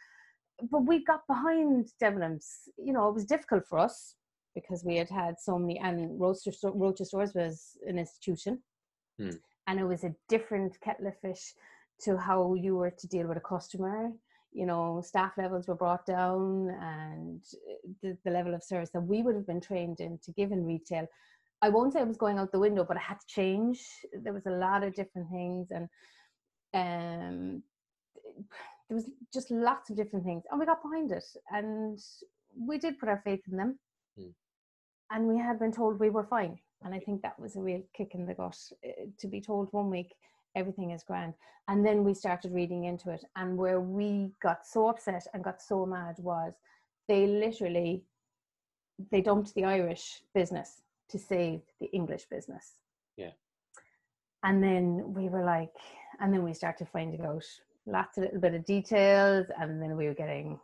But 0.72 0.86
we 0.86 1.03
got 1.03 1.25
behind 1.27 1.89
Debenhams, 2.00 2.46
You 2.77 2.94
know, 2.94 3.10
it 3.10 3.15
was 3.15 3.25
difficult 3.25 3.65
for 3.65 3.79
us 3.79 4.13
because 4.53 4.84
we 4.84 4.96
had 4.96 5.10
had 5.10 5.39
so 5.39 5.58
many, 5.58 5.79
and 5.79 6.20
Roches, 6.20 6.60
Roches 6.63 7.08
Stores 7.08 7.34
was 7.34 7.77
an 7.88 7.98
institution. 7.98 8.62
Hmm. 9.20 9.32
And 9.65 9.79
it 9.79 9.86
was 9.86 10.03
a 10.03 10.13
different 10.29 10.79
kettle 10.82 11.08
of 11.08 11.20
fish 11.20 11.53
to 12.01 12.18
how 12.18 12.54
you 12.54 12.75
were 12.75 12.92
to 12.92 13.08
deal 13.08 13.27
with 13.27 13.38
a 13.38 13.42
customer. 13.42 14.12
You 14.51 14.66
know, 14.66 15.01
staff 15.06 15.34
levels 15.38 15.68
were 15.68 15.75
brought 15.75 16.06
down 16.06 16.70
and 16.82 17.42
the, 18.01 18.18
the 18.24 18.32
level 18.32 18.56
of 18.56 18.63
service 18.63 18.89
that 18.92 19.01
we 19.01 19.22
would 19.22 19.36
have 19.36 19.46
been 19.46 19.62
trained 19.62 20.00
in 20.00 20.18
to 20.24 20.32
give 20.32 20.51
in 20.51 20.66
retail 20.66 21.08
I 21.62 21.70
won't 21.70 21.94
say 21.94 22.00
I 22.00 22.04
was 22.04 22.18
going 22.18 22.38
out 22.38 22.51
the 22.51 22.60
window, 22.60 22.84
but 22.84 22.98
I 22.98 23.01
had 23.01 23.20
to 23.20 23.27
change. 23.27 23.82
There 24.13 24.34
was 24.34 24.46
a 24.46 24.51
lot 24.51 24.84
of 24.84 24.94
different 24.94 25.30
things, 25.30 25.72
and 25.72 25.89
um, 26.74 27.63
there 28.88 28.96
was 28.96 29.10
just 29.34 29.50
lots 29.50 29.89
of 29.89 29.96
different 29.96 30.25
things, 30.25 30.44
and 30.50 30.60
we 30.60 30.66
got 30.66 30.84
behind 30.84 31.12
it, 31.12 31.25
and 31.51 32.00
we 32.56 32.77
did 32.77 33.00
put 33.00 33.10
our 33.10 33.22
faith 33.24 33.42
in 33.50 33.58
them, 33.58 33.80
mm. 34.20 34.32
and 35.12 35.27
we 35.27 35.38
had 35.38 35.60
been 35.60 35.72
told 35.72 36.00
we 36.00 36.12
were 36.12 36.25
fine, 36.25 36.60
and 36.84 36.94
I 36.94 37.00
think 37.00 37.24
that 37.24 37.39
was 37.39 37.56
a 37.56 37.62
real 37.62 37.82
kick 37.96 38.13
in 38.13 38.27
the 38.27 38.36
gut 38.36 38.58
uh, 38.88 39.06
to 39.18 39.27
be 39.27 39.42
told 39.42 39.70
one 39.72 39.89
week 39.89 40.13
everything 40.58 40.92
is 40.92 41.04
grand, 41.04 41.34
and 41.70 41.86
then 41.86 42.04
we 42.04 42.14
started 42.14 42.52
reading 42.52 42.86
into 42.86 43.12
it, 43.12 43.24
and 43.36 43.58
where 43.58 43.80
we 43.80 44.32
got 44.42 44.66
so 44.66 44.90
upset 44.90 45.26
and 45.34 45.44
got 45.44 45.62
so 45.62 45.86
mad 45.86 46.16
was 46.20 46.54
they 47.08 47.28
literally 47.28 48.04
they 49.12 49.22
dumped 49.22 49.54
the 49.54 49.64
Irish 49.64 50.06
business 50.34 50.82
to 51.10 51.18
save 51.20 51.62
the 51.80 51.90
English 51.94 52.26
business. 52.36 52.66
Yeah. 53.16 53.34
And 54.44 54.64
then 54.64 55.14
we 55.14 55.30
were 55.30 55.46
like, 55.46 55.76
and 56.20 56.34
then 56.34 56.44
we 56.44 56.54
started 56.54 56.88
finding 56.90 57.22
out 57.22 57.46
lots 57.86 58.18
of 58.18 58.24
little 58.24 58.40
bit 58.40 58.56
of 58.56 58.66
details, 58.66 59.46
and 59.60 59.82
then 59.82 59.96
we 59.96 60.08
were 60.08 60.14
getting. 60.14 60.60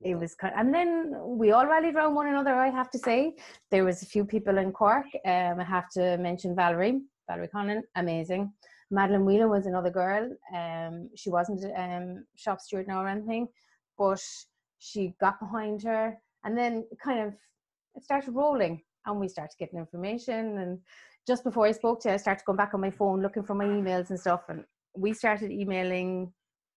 It 0.00 0.14
was 0.14 0.34
kind, 0.36 0.54
of, 0.54 0.60
and 0.60 0.72
then 0.72 1.12
we 1.42 1.50
all 1.50 1.66
rallied 1.66 1.96
around 1.96 2.14
one 2.14 2.28
another. 2.28 2.54
I 2.54 2.70
have 2.70 2.90
to 2.92 2.98
say, 2.98 3.34
there 3.72 3.84
was 3.84 4.02
a 4.02 4.06
few 4.06 4.24
people 4.24 4.56
in 4.58 4.70
Cork. 4.70 5.06
Um, 5.24 5.58
I 5.58 5.64
have 5.64 5.88
to 5.96 6.16
mention 6.18 6.54
Valerie, 6.54 7.00
Valerie 7.28 7.48
Connon, 7.48 7.82
amazing. 7.96 8.52
Madeline 8.90 9.24
Wheeler 9.24 9.48
was 9.48 9.66
another 9.66 9.90
girl. 9.90 10.30
Um, 10.54 11.10
she 11.14 11.30
wasn't 11.30 11.64
um 11.76 12.24
shop 12.36 12.60
steward 12.60 12.88
now 12.88 13.02
or 13.02 13.08
anything, 13.08 13.48
but 13.96 14.20
she 14.78 15.14
got 15.20 15.40
behind 15.40 15.82
her, 15.82 16.16
and 16.44 16.56
then 16.56 16.84
kind 17.02 17.20
of 17.20 17.34
it 17.94 18.04
started 18.04 18.30
rolling 18.32 18.82
and 19.06 19.18
we 19.18 19.28
started 19.28 19.54
getting 19.58 19.78
information 19.78 20.58
and 20.58 20.78
just 21.26 21.44
before 21.44 21.66
I 21.66 21.72
spoke 21.72 22.00
to 22.02 22.08
you, 22.08 22.14
I 22.14 22.16
started 22.18 22.44
going 22.46 22.56
back 22.56 22.72
on 22.72 22.80
my 22.80 22.90
phone 22.90 23.20
looking 23.20 23.42
for 23.42 23.54
my 23.54 23.66
emails 23.66 24.08
and 24.08 24.18
stuff 24.18 24.44
and 24.48 24.64
we 24.96 25.12
started 25.12 25.50
emailing 25.50 26.32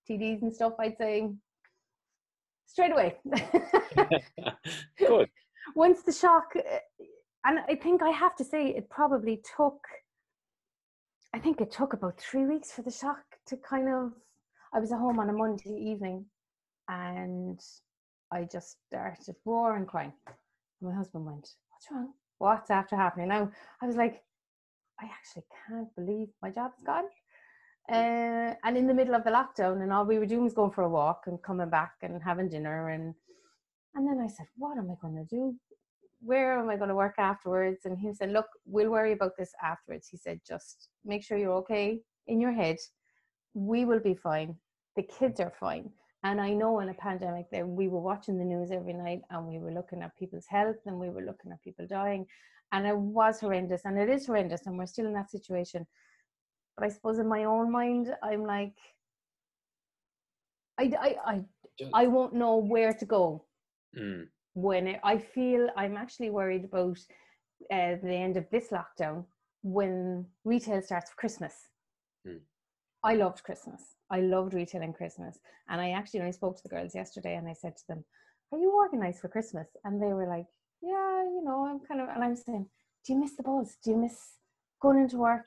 TDs 0.09 0.41
and 0.41 0.53
stuff 0.53 0.73
I'd 0.79 0.97
say 0.97 1.29
straight 2.65 2.91
away. 2.91 3.17
Good. 4.97 5.29
Once 5.75 6.01
the 6.03 6.11
shock 6.11 6.53
uh, 6.55 6.79
and 7.45 7.59
I 7.69 7.75
think 7.75 8.01
I 8.03 8.09
have 8.09 8.35
to 8.37 8.43
say 8.43 8.67
it 8.67 8.89
probably 8.89 9.41
took 9.55 9.79
I 11.33 11.39
think 11.39 11.61
it 11.61 11.71
took 11.71 11.93
about 11.93 12.19
three 12.19 12.45
weeks 12.45 12.71
for 12.71 12.81
the 12.81 12.91
shock 12.91 13.23
to 13.47 13.57
kind 13.57 13.88
of 13.89 14.11
I 14.73 14.79
was 14.79 14.91
at 14.91 15.00
home 15.00 15.19
on 15.19 15.29
a 15.29 15.33
Monday 15.33 15.69
evening 15.69 16.25
and 16.88 17.59
I 18.31 18.43
just 18.43 18.77
started 18.88 19.35
roaring 19.45 19.85
crying. 19.85 20.13
My 20.81 20.93
husband 20.93 21.25
went, 21.25 21.50
What's 21.69 21.91
wrong? 21.91 22.13
what's 22.41 22.71
after 22.71 22.95
happening 22.95 23.27
now 23.27 23.50
i 23.81 23.85
was 23.85 23.95
like 23.95 24.23
i 25.00 25.05
actually 25.05 25.43
can't 25.67 25.95
believe 25.95 26.27
my 26.41 26.50
job's 26.50 26.81
gone 26.83 27.05
uh, 27.91 28.53
and 28.63 28.77
in 28.77 28.88
the 28.88 28.93
middle 28.93 29.13
of 29.13 29.23
the 29.23 29.29
lockdown 29.29 29.83
and 29.83 29.93
all 29.93 30.05
we 30.05 30.17
were 30.17 30.25
doing 30.25 30.43
was 30.43 30.53
going 30.53 30.71
for 30.71 30.83
a 30.83 30.89
walk 30.89 31.23
and 31.27 31.41
coming 31.43 31.69
back 31.69 31.93
and 32.01 32.21
having 32.23 32.50
dinner 32.50 32.89
and 32.89 33.13
and 33.93 34.07
then 34.07 34.19
i 34.19 34.27
said 34.27 34.47
what 34.57 34.77
am 34.77 34.89
i 34.89 34.95
going 35.01 35.15
to 35.15 35.35
do 35.35 35.55
where 36.23 36.59
am 36.59 36.69
i 36.69 36.77
going 36.77 36.89
to 36.89 36.95
work 36.95 37.15
afterwards? 37.17 37.85
And 37.85 37.97
he 37.97 38.13
said 38.13 38.31
look 38.31 38.47
we'll 38.65 38.89
worry 38.89 39.13
about 39.13 39.31
this 39.37 39.51
afterwards. 39.63 40.07
He 40.07 40.17
said 40.17 40.39
just 40.47 40.89
make 41.03 41.23
sure 41.23 41.37
you're 41.37 41.61
okay 41.63 41.99
in 42.27 42.39
your 42.39 42.51
head. 42.51 42.77
We 43.53 43.85
will 43.85 43.99
be 43.99 44.15
fine. 44.15 44.55
The 44.95 45.03
kids 45.03 45.39
are 45.39 45.53
fine. 45.59 45.89
And 46.23 46.39
I 46.39 46.51
know 46.53 46.79
in 46.79 46.89
a 46.89 46.93
pandemic 46.93 47.49
that 47.51 47.67
we 47.67 47.87
were 47.87 47.99
watching 47.99 48.37
the 48.37 48.45
news 48.45 48.69
every 48.71 48.93
night 48.93 49.21
and 49.31 49.47
we 49.47 49.57
were 49.57 49.71
looking 49.71 50.03
at 50.03 50.15
people's 50.17 50.45
health 50.47 50.75
and 50.85 50.99
we 50.99 51.09
were 51.09 51.23
looking 51.23 51.51
at 51.51 51.63
people 51.63 51.87
dying. 51.87 52.27
And 52.71 52.85
it 52.85 52.95
was 52.95 53.39
horrendous 53.39 53.81
and 53.85 53.97
it 53.97 54.09
is 54.09 54.27
horrendous 54.27 54.67
and 54.67 54.77
we're 54.77 54.85
still 54.85 55.07
in 55.07 55.13
that 55.13 55.31
situation. 55.31 55.87
But 56.77 56.85
I 56.85 56.89
suppose 56.89 57.17
in 57.17 57.27
my 57.27 57.45
own 57.45 57.71
mind, 57.71 58.13
I'm 58.21 58.45
like, 58.45 58.75
I, 60.79 60.91
I, 60.99 61.15
I, 61.25 61.41
I 61.93 62.07
won't 62.07 62.33
know 62.33 62.57
where 62.57 62.93
to 62.93 63.05
go. 63.05 63.45
Mm. 63.97 64.27
When 64.53 64.88
it, 64.88 65.00
I 65.03 65.17
feel 65.17 65.70
I'm 65.77 65.98
actually 65.98 66.29
worried 66.29 66.65
about 66.65 66.98
uh, 67.72 67.96
the 68.01 68.13
end 68.13 68.38
of 68.38 68.50
this 68.51 68.67
lockdown 68.70 69.25
when 69.63 70.25
retail 70.43 70.81
starts 70.81 71.12
for 71.12 71.15
Christmas. 71.15 71.53
Mm. 72.27 72.39
I 73.03 73.15
loved 73.15 73.43
Christmas. 73.43 73.81
I 74.10 74.22
loved 74.22 74.53
retailing 74.53 74.93
Christmas. 74.93 75.39
And 75.70 75.79
I 75.79 75.91
actually 75.91 76.20
only 76.20 76.34
spoke 76.34 76.58
to 76.58 76.63
the 76.63 76.70
girls 76.70 76.96
yesterday 76.96 77.36
and 77.36 77.48
I 77.48 77.53
said 77.53 77.77
to 77.77 77.84
them, 77.88 78.03
Are 78.51 78.60
you 78.60 78.72
organized 78.72 79.20
for 79.20 79.29
Christmas? 79.29 79.67
And 79.84 80.01
they 80.01 80.13
were 80.13 80.27
like, 80.27 80.46
Yeah, 80.81 81.24
you 81.24 81.41
know, 81.43 81.65
I'm 81.65 81.79
kind 81.79 82.01
of, 82.01 82.10
and 82.10 82.24
I'm 82.24 82.36
saying, 82.36 82.67
Do 83.05 83.13
you 83.13 83.20
miss 83.20 83.36
the 83.36 83.43
buzz? 83.43 83.77
Do 83.84 83.91
you 83.91 83.98
miss 83.98 84.17
going 84.81 85.00
into 85.00 85.17
work 85.17 85.46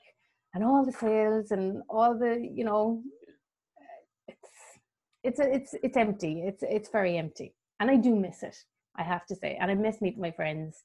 and 0.55 0.65
all 0.65 0.85
the 0.85 0.93
sales 0.93 1.51
and 1.51 1.83
all 1.89 2.17
the, 2.17 2.39
you 2.41 2.65
know, 2.65 3.03
it's, 4.29 4.51
it's, 5.23 5.41
it's, 5.41 5.75
it's 5.83 5.97
empty. 5.97 6.43
It's, 6.47 6.63
it's 6.63 6.89
very 6.89 7.19
empty. 7.19 7.55
And 7.81 7.91
I 7.91 7.97
do 7.97 8.15
miss 8.15 8.43
it, 8.43 8.57
I 8.97 9.03
have 9.03 9.27
to 9.27 9.37
say. 9.37 9.57
And 9.61 9.71
I 9.71 9.75
miss 9.75 10.01
meeting 10.01 10.21
my 10.21 10.31
friends. 10.31 10.85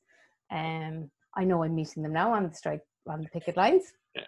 Um, 0.52 1.10
I 1.36 1.44
know 1.44 1.64
I'm 1.64 1.76
meeting 1.76 2.04
them 2.04 2.14
now 2.14 2.34
on 2.34 2.50
the 2.50 2.56
strike, 2.56 2.82
on 3.08 3.22
the 3.22 3.30
picket 3.30 3.58
lines. 3.58 3.94
Yeah 4.16 4.24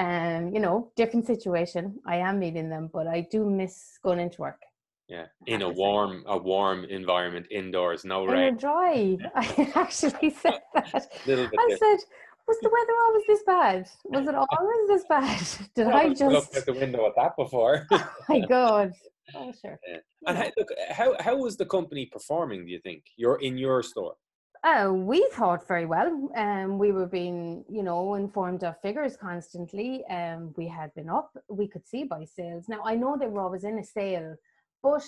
um, 0.00 0.52
you 0.54 0.60
know, 0.60 0.90
different 0.96 1.26
situation. 1.26 1.98
I 2.06 2.16
am 2.16 2.38
meeting 2.38 2.70
them, 2.70 2.90
but 2.92 3.06
I 3.06 3.26
do 3.30 3.44
miss 3.44 3.98
going 4.02 4.20
into 4.20 4.40
work. 4.40 4.60
Yeah, 5.08 5.26
in 5.46 5.62
a 5.62 5.68
warm, 5.68 6.22
a 6.26 6.38
warm 6.38 6.84
environment 6.84 7.46
indoors, 7.50 8.04
no 8.04 8.24
rain. 8.24 8.56
dry. 8.56 9.18
I 9.34 9.72
actually 9.74 10.30
said 10.30 10.60
that. 10.74 10.86
I 10.94 11.00
said, 11.00 11.98
was 12.46 12.58
the 12.62 12.70
weather 12.70 12.94
always 13.06 13.26
this 13.26 13.42
bad? 13.44 13.90
Was 14.04 14.28
it 14.28 14.34
always 14.58 14.88
this 14.88 15.04
bad? 15.08 15.68
Did 15.74 15.88
I, 15.88 16.00
I 16.02 16.08
just 16.10 16.22
looked 16.22 16.56
at 16.56 16.64
the 16.64 16.74
window 16.74 17.06
at 17.06 17.16
that 17.16 17.36
before? 17.36 17.86
oh 17.90 18.10
my 18.28 18.40
God. 18.40 18.92
Oh 19.34 19.52
sure. 19.60 19.78
Yeah. 19.86 19.98
And 20.26 20.38
how, 20.38 20.50
look, 20.56 20.68
how 20.90 21.16
how 21.20 21.36
was 21.36 21.56
the 21.56 21.66
company 21.66 22.06
performing? 22.06 22.64
Do 22.64 22.70
you 22.70 22.80
think 22.80 23.04
you're 23.16 23.40
in 23.40 23.58
your 23.58 23.82
store? 23.82 24.14
Uh, 24.62 24.92
we 24.92 25.26
thought 25.32 25.66
very 25.66 25.86
well. 25.86 26.28
Um, 26.36 26.78
we 26.78 26.92
were 26.92 27.06
being, 27.06 27.64
you 27.68 27.82
know, 27.82 28.14
informed 28.14 28.62
of 28.62 28.78
figures 28.82 29.16
constantly. 29.16 30.04
Um, 30.06 30.52
we 30.58 30.68
had 30.68 30.92
been 30.94 31.08
up. 31.08 31.30
We 31.48 31.66
could 31.66 31.86
see 31.88 32.04
by 32.04 32.26
sales. 32.26 32.68
Now 32.68 32.82
I 32.84 32.94
know 32.94 33.16
they 33.16 33.26
were 33.26 33.40
always 33.40 33.64
in 33.64 33.78
a 33.78 33.84
sale, 33.84 34.36
but 34.82 35.02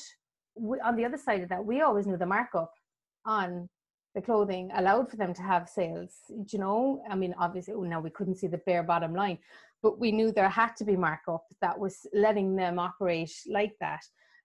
we, 0.54 0.80
on 0.80 0.96
the 0.96 1.04
other 1.04 1.18
side 1.18 1.42
of 1.42 1.50
that, 1.50 1.64
we 1.64 1.82
always 1.82 2.06
knew 2.06 2.16
the 2.16 2.24
markup 2.24 2.72
on 3.26 3.68
the 4.14 4.22
clothing 4.22 4.70
allowed 4.74 5.10
for 5.10 5.16
them 5.16 5.34
to 5.34 5.42
have 5.42 5.68
sales. 5.68 6.12
You 6.50 6.58
know, 6.58 7.02
I 7.10 7.14
mean, 7.14 7.34
obviously, 7.38 7.74
now 7.76 8.00
we 8.00 8.10
couldn't 8.10 8.36
see 8.36 8.46
the 8.46 8.58
bare 8.58 8.82
bottom 8.82 9.14
line, 9.14 9.38
but 9.82 9.98
we 9.98 10.12
knew 10.12 10.30
there 10.30 10.48
had 10.48 10.76
to 10.76 10.84
be 10.84 10.96
markup 10.96 11.44
that 11.60 11.78
was 11.78 12.06
letting 12.12 12.56
them 12.56 12.78
operate 12.78 13.32
like 13.48 13.74
that. 13.80 14.02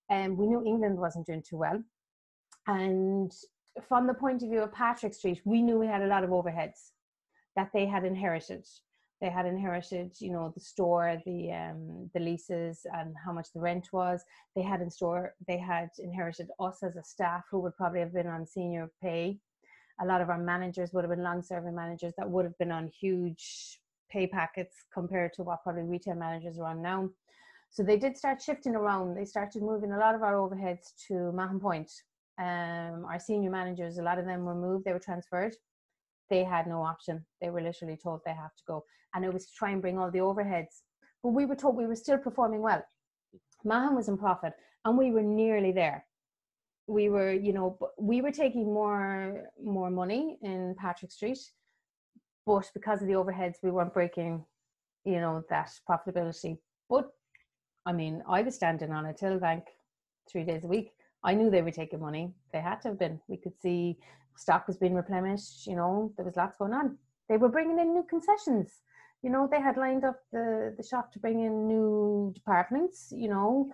And 0.10 0.32
um, 0.32 0.38
we 0.38 0.48
knew 0.48 0.63
England 0.65 0.98
wasn't 0.98 1.27
doing 1.27 1.44
too 1.48 1.58
well, 1.58 1.84
and 2.67 3.32
from 3.88 4.08
the 4.08 4.13
point 4.13 4.44
of 4.44 4.50
view 4.50 4.62
of 4.62 4.72
Patrick 4.74 5.13
Street, 5.13 5.41
we 5.46 5.62
knew 5.62 5.77
we 5.77 5.88
had 5.88 6.01
a 6.01 6.08
lot 6.08 6.24
of 6.24 6.29
overheads 6.32 6.91
that 7.56 7.70
they 7.74 7.86
had 7.86 8.06
inherited. 8.06 8.65
They 9.20 9.29
had 9.29 9.48
inherited, 9.48 10.15
you 10.20 10.32
know, 10.32 10.51
the 10.53 10.60
store, 10.60 11.20
the 11.25 11.51
um, 11.51 12.10
the 12.13 12.20
leases, 12.20 12.86
and 12.94 13.15
how 13.25 13.34
much 13.34 13.48
the 13.53 13.60
rent 13.60 13.88
was. 13.91 14.24
They 14.56 14.62
had 14.62 14.82
in 14.82 14.91
store. 14.91 15.34
They 15.48 15.58
had 15.58 15.89
inherited 15.98 16.50
us 16.60 16.84
as 16.84 16.96
a 16.96 17.03
staff 17.03 17.44
who 17.50 17.60
would 17.62 17.75
probably 17.75 18.00
have 18.01 18.13
been 18.13 18.27
on 18.27 18.46
senior 18.46 18.91
pay. 19.01 19.39
A 20.00 20.06
lot 20.06 20.22
of 20.22 20.29
our 20.29 20.38
managers 20.38 20.94
would 20.94 21.03
have 21.03 21.10
been 21.10 21.24
long-serving 21.24 21.74
managers 21.74 22.13
that 22.17 22.29
would 22.29 22.46
have 22.46 22.58
been 22.60 22.72
on 22.72 22.91
huge 23.01 23.79
pay 24.10 24.28
packets 24.28 24.76
compared 24.94 25.34
to 25.34 25.44
what 25.44 25.64
probably 25.64 25.84
retail 25.84 26.16
managers 26.16 26.60
are 26.60 26.68
on 26.68 26.82
now. 26.82 27.10
So 27.70 27.84
they 27.84 27.98
did 27.98 28.18
start 28.18 28.42
shifting 28.42 28.76
around. 28.76 29.16
They 29.16 29.26
started 29.26 29.62
moving 29.62 29.92
a 29.92 29.98
lot 29.98 30.16
of 30.16 30.24
our 30.24 30.36
overheads 30.36 30.94
to 31.08 31.32
Mahon 31.34 31.60
Point, 31.60 31.92
um, 32.40 33.06
our 33.06 33.20
senior 33.20 33.50
managers, 33.50 33.98
a 33.98 34.04
lot 34.04 34.20
of 34.20 34.26
them 34.26 34.46
were 34.46 34.56
moved, 34.56 34.86
they 34.86 34.94
were 34.94 35.00
transferred. 35.00 35.56
They 36.30 36.44
had 36.44 36.68
no 36.68 36.84
option. 36.84 37.26
They 37.42 37.50
were 37.50 37.62
literally 37.62 37.98
told 38.02 38.22
they 38.26 38.34
have 38.34 38.56
to 38.56 38.64
go. 38.68 38.84
And 39.16 39.26
it 39.26 39.34
was 39.34 39.46
to 39.46 39.52
try 39.58 39.72
and 39.72 39.82
bring 39.82 39.98
all 39.98 40.12
the 40.12 40.20
overheads. 40.20 40.82
But 41.24 41.30
we 41.30 41.46
were 41.46 41.56
told 41.56 41.76
we 41.76 41.88
were 41.88 41.96
still 41.96 42.18
performing 42.18 42.62
well. 42.62 42.84
Mahon 43.64 43.96
was 43.96 44.08
in 44.08 44.18
profit 44.18 44.54
and 44.86 44.98
we 44.98 45.12
were 45.12 45.24
nearly 45.24 45.72
there. 45.72 46.06
We 46.88 47.10
were, 47.10 47.34
you 47.34 47.54
know, 47.54 47.78
we 47.98 48.22
were 48.22 48.32
taking 48.32 48.66
more 48.66 49.50
more 49.62 49.90
money 49.90 50.38
in 50.42 50.76
Patrick 50.78 51.12
Street, 51.12 51.40
but 52.48 52.72
because 52.74 53.01
of 53.01 53.08
the 53.10 53.13
overheads, 53.13 53.56
we 53.62 53.72
weren't 53.72 53.94
breaking, 53.94 54.46
you 55.04 55.20
know, 55.20 55.44
that 55.50 55.70
profitability. 55.88 56.58
But 56.89 57.12
I 57.86 57.92
mean, 57.92 58.24
I 58.27 58.42
was 58.42 58.56
standing 58.56 58.92
on 58.92 59.06
a 59.06 59.13
till 59.13 59.38
bank 59.38 59.66
three 60.32 60.46
days 60.46 60.63
a 60.63 60.68
week. 60.68 60.94
I 61.25 61.34
knew 61.34 61.50
they 61.50 61.62
were 61.62 61.72
taking 61.72 62.00
money. 62.00 62.32
They 62.54 62.62
had 62.62 62.82
to 62.82 62.88
have 62.89 63.00
been. 63.00 63.20
We 63.27 63.36
could 63.36 63.60
see 63.62 63.98
stock 64.38 64.66
was 64.66 64.77
being 64.77 64.96
replenished. 64.96 65.68
You 65.68 65.75
know, 65.75 66.13
there 66.16 66.25
was 66.25 66.38
lots 66.38 66.56
going 66.58 66.74
on. 66.74 66.98
They 67.27 67.36
were 67.36 67.50
bringing 67.50 67.80
in 67.80 67.94
new 67.94 68.06
concessions. 68.10 68.82
You 69.24 69.30
know, 69.30 69.50
they 69.51 69.60
had 69.60 69.75
lined 69.75 70.06
up 70.06 70.20
the 70.32 70.74
the 70.77 70.84
shop 70.84 71.12
to 71.13 71.20
bring 71.20 71.42
in 71.42 71.68
new 71.68 72.32
departments. 72.34 73.12
You 73.12 73.27
know, 73.27 73.74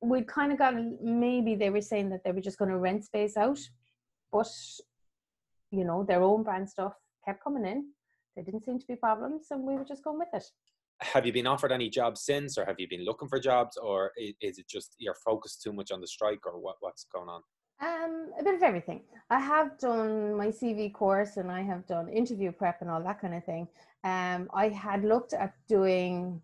we 0.00 0.22
kind 0.22 0.50
of 0.50 0.58
got 0.58 0.74
maybe 1.00 1.54
they 1.54 1.70
were 1.70 1.88
saying 1.92 2.10
that 2.10 2.24
they 2.24 2.32
were 2.32 2.40
just 2.48 2.58
going 2.58 2.72
to 2.72 2.78
rent 2.78 3.04
space 3.04 3.36
out, 3.36 3.60
but 4.32 4.50
you 5.70 5.84
know, 5.84 6.02
their 6.02 6.22
own 6.22 6.42
brand 6.42 6.68
stuff 6.68 6.94
kept 7.24 7.44
coming 7.44 7.64
in. 7.64 7.84
There 8.34 8.44
didn't 8.44 8.64
seem 8.64 8.78
to 8.78 8.86
be 8.86 8.96
problems, 8.96 9.46
and 9.50 9.64
we 9.64 9.74
were 9.74 9.84
just 9.84 10.04
going 10.04 10.18
with 10.18 10.28
it 10.32 10.44
have 11.02 11.24
you 11.24 11.32
been 11.32 11.46
offered 11.46 11.72
any 11.72 11.88
jobs 11.88 12.22
since 12.22 12.58
or 12.58 12.64
have 12.64 12.78
you 12.78 12.86
been 12.88 13.04
looking 13.04 13.28
for 13.28 13.40
jobs 13.40 13.76
or 13.78 14.12
is 14.18 14.58
it 14.58 14.68
just 14.68 14.94
you're 14.98 15.16
focused 15.24 15.62
too 15.62 15.72
much 15.72 15.90
on 15.90 16.00
the 16.00 16.06
strike 16.06 16.46
or 16.46 16.58
what, 16.58 16.76
what's 16.80 17.06
going 17.12 17.28
on 17.28 17.40
um, 17.82 18.30
a 18.38 18.44
bit 18.44 18.54
of 18.54 18.62
everything. 18.62 19.04
I 19.30 19.40
have 19.40 19.78
done 19.78 20.34
my 20.34 20.48
CV 20.48 20.92
course 20.92 21.38
and 21.38 21.50
I 21.50 21.62
have 21.62 21.86
done 21.86 22.10
interview 22.10 22.52
prep 22.52 22.82
and 22.82 22.90
all 22.90 23.02
that 23.02 23.22
kind 23.22 23.34
of 23.34 23.44
thing. 23.44 23.68
Um, 24.04 24.50
I 24.52 24.68
had 24.68 25.02
looked 25.02 25.32
at 25.32 25.54
doing 25.66 26.42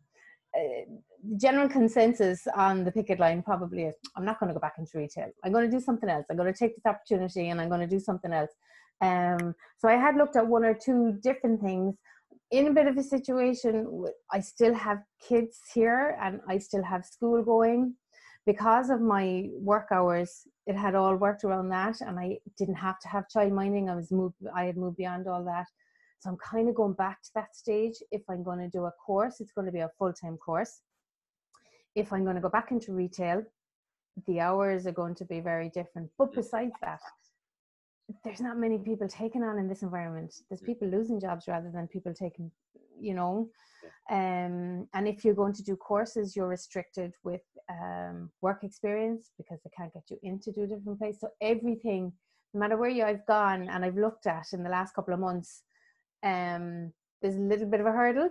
uh, 0.56 0.94
general 1.36 1.68
consensus 1.68 2.46
on 2.56 2.84
the 2.84 2.92
picket 2.92 3.20
line 3.20 3.42
probably 3.42 3.82
is 3.82 3.94
I'm 4.16 4.24
not 4.24 4.40
going 4.40 4.48
to 4.48 4.54
go 4.54 4.60
back 4.60 4.76
into 4.78 4.96
retail. 4.96 5.30
I'm 5.44 5.52
going 5.52 5.70
to 5.70 5.76
do 5.76 5.82
something 5.82 6.08
else. 6.08 6.24
I'm 6.30 6.38
going 6.38 6.50
to 6.50 6.58
take 6.58 6.74
this 6.74 6.86
opportunity 6.86 7.50
and 7.50 7.60
I'm 7.60 7.68
going 7.68 7.82
to 7.82 7.86
do 7.86 8.00
something 8.00 8.32
else. 8.32 8.52
Um, 9.00 9.54
so 9.78 9.88
I 9.88 9.94
had 9.94 10.16
looked 10.16 10.36
at 10.36 10.46
one 10.46 10.64
or 10.64 10.74
two 10.74 11.18
different 11.22 11.60
things. 11.60 11.94
In 12.52 12.68
a 12.68 12.72
bit 12.72 12.86
of 12.86 12.96
a 12.96 13.02
situation 13.02 14.04
i 14.30 14.38
still 14.38 14.72
have 14.72 15.02
kids 15.20 15.58
here 15.74 16.16
and 16.22 16.40
i 16.48 16.58
still 16.58 16.84
have 16.84 17.04
school 17.04 17.42
going. 17.42 17.94
Because 18.46 18.90
of 18.90 19.00
my 19.00 19.48
work 19.52 19.88
hours 19.90 20.46
it 20.66 20.76
had 20.76 20.94
all 20.94 21.16
worked 21.16 21.42
around 21.44 21.68
that 21.70 22.00
and 22.00 22.18
i 22.18 22.38
didn't 22.56 22.76
have 22.76 23.00
to 23.00 23.08
have 23.08 23.28
child 23.28 23.52
minding. 23.52 23.90
I 23.90 23.96
was 23.96 24.12
moved 24.12 24.36
i 24.54 24.64
had 24.64 24.76
moved 24.76 24.96
beyond 24.96 25.26
all 25.26 25.44
that. 25.44 25.66
So 26.20 26.30
i'm 26.30 26.36
kind 26.36 26.68
of 26.68 26.76
going 26.76 26.94
back 26.94 27.20
to 27.22 27.30
that 27.34 27.56
stage. 27.56 27.96
If 28.12 28.22
i'm 28.30 28.44
going 28.44 28.60
to 28.60 28.68
do 28.68 28.84
a 28.84 28.92
course 28.92 29.40
it's 29.40 29.52
going 29.52 29.66
to 29.66 29.72
be 29.72 29.80
a 29.80 29.90
full-time 29.98 30.36
course. 30.36 30.82
If 31.96 32.12
i'm 32.12 32.22
going 32.22 32.36
to 32.36 32.42
go 32.42 32.48
back 32.48 32.70
into 32.70 32.92
retail 32.92 33.42
the 34.26 34.40
hours 34.40 34.86
are 34.86 34.92
going 34.92 35.14
to 35.16 35.24
be 35.26 35.40
very 35.40 35.68
different. 35.68 36.10
But 36.16 36.32
besides 36.32 36.72
that 36.80 37.00
there's 38.24 38.40
not 38.40 38.56
many 38.56 38.78
people 38.78 39.08
taking 39.08 39.42
on 39.42 39.58
in 39.58 39.68
this 39.68 39.82
environment. 39.82 40.34
There's 40.48 40.60
people 40.60 40.88
losing 40.88 41.20
jobs 41.20 41.48
rather 41.48 41.70
than 41.70 41.88
people 41.88 42.14
taking, 42.14 42.50
you 43.00 43.14
know. 43.14 43.50
Um, 44.10 44.86
and 44.94 45.08
if 45.08 45.24
you're 45.24 45.34
going 45.34 45.54
to 45.54 45.64
do 45.64 45.76
courses, 45.76 46.36
you're 46.36 46.48
restricted 46.48 47.12
with 47.24 47.42
um, 47.68 48.30
work 48.40 48.62
experience 48.62 49.30
because 49.36 49.58
they 49.64 49.70
can't 49.76 49.92
get 49.92 50.04
you 50.08 50.18
into 50.22 50.52
do 50.52 50.66
different 50.66 50.98
places. 50.98 51.20
So 51.20 51.28
everything, 51.40 52.12
no 52.54 52.60
matter 52.60 52.76
where 52.76 52.90
you 52.90 53.02
I've 53.02 53.26
gone 53.26 53.68
and 53.68 53.84
I've 53.84 53.96
looked 53.96 54.26
at 54.26 54.46
in 54.52 54.62
the 54.62 54.70
last 54.70 54.94
couple 54.94 55.12
of 55.12 55.20
months, 55.20 55.62
um, 56.22 56.92
there's 57.20 57.36
a 57.36 57.40
little 57.40 57.66
bit 57.66 57.80
of 57.80 57.86
a 57.86 57.92
hurdle. 57.92 58.30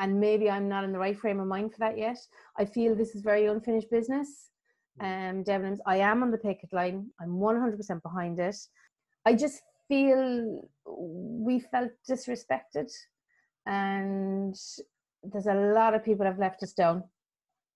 And 0.00 0.18
maybe 0.18 0.50
I'm 0.50 0.68
not 0.68 0.82
in 0.82 0.90
the 0.90 0.98
right 0.98 1.16
frame 1.16 1.38
of 1.38 1.46
mind 1.46 1.72
for 1.72 1.78
that 1.78 1.96
yet. 1.96 2.18
I 2.58 2.64
feel 2.64 2.96
this 2.96 3.14
is 3.14 3.22
very 3.22 3.46
unfinished 3.46 3.90
business. 3.90 4.50
Mm. 5.00 5.30
Um, 5.30 5.44
Debenhams, 5.44 5.78
I 5.86 5.98
am 5.98 6.24
on 6.24 6.32
the 6.32 6.38
picket 6.38 6.72
line. 6.72 7.06
I'm 7.20 7.38
100% 7.38 8.02
behind 8.02 8.40
it. 8.40 8.56
I 9.26 9.34
just 9.34 9.62
feel 9.88 10.68
we 10.86 11.60
felt 11.60 11.92
disrespected, 12.08 12.90
and 13.66 14.54
there's 15.22 15.46
a 15.46 15.54
lot 15.54 15.94
of 15.94 16.04
people 16.04 16.26
have 16.26 16.38
left 16.38 16.62
us 16.62 16.72
down. 16.72 17.04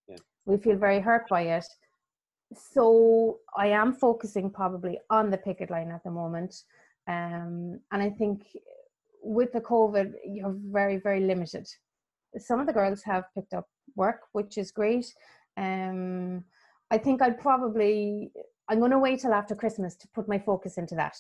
Yeah. 0.08 0.16
We 0.44 0.58
feel 0.58 0.76
very 0.76 1.00
hurt 1.00 1.28
by 1.28 1.42
it. 1.42 1.66
So 2.54 3.38
I 3.56 3.68
am 3.68 3.92
focusing 3.92 4.50
probably 4.50 4.98
on 5.10 5.30
the 5.30 5.38
picket 5.38 5.70
line 5.70 5.90
at 5.90 6.02
the 6.04 6.10
moment, 6.10 6.54
um, 7.06 7.80
and 7.92 8.02
I 8.02 8.10
think 8.10 8.46
with 9.22 9.52
the 9.52 9.60
COVID, 9.60 10.12
you're 10.26 10.56
very 10.56 10.96
very 10.98 11.20
limited. 11.20 11.66
Some 12.38 12.60
of 12.60 12.66
the 12.66 12.72
girls 12.72 13.02
have 13.04 13.24
picked 13.34 13.54
up 13.54 13.68
work, 13.96 14.20
which 14.32 14.58
is 14.58 14.70
great. 14.70 15.06
Um, 15.56 16.44
I 16.90 16.98
think 16.98 17.20
I'd 17.20 17.40
probably 17.40 18.32
I'm 18.68 18.78
going 18.78 18.90
to 18.90 18.98
wait 18.98 19.20
till 19.20 19.32
after 19.32 19.54
Christmas 19.54 19.96
to 19.96 20.08
put 20.08 20.28
my 20.28 20.38
focus 20.38 20.76
into 20.76 20.94
that. 20.96 21.16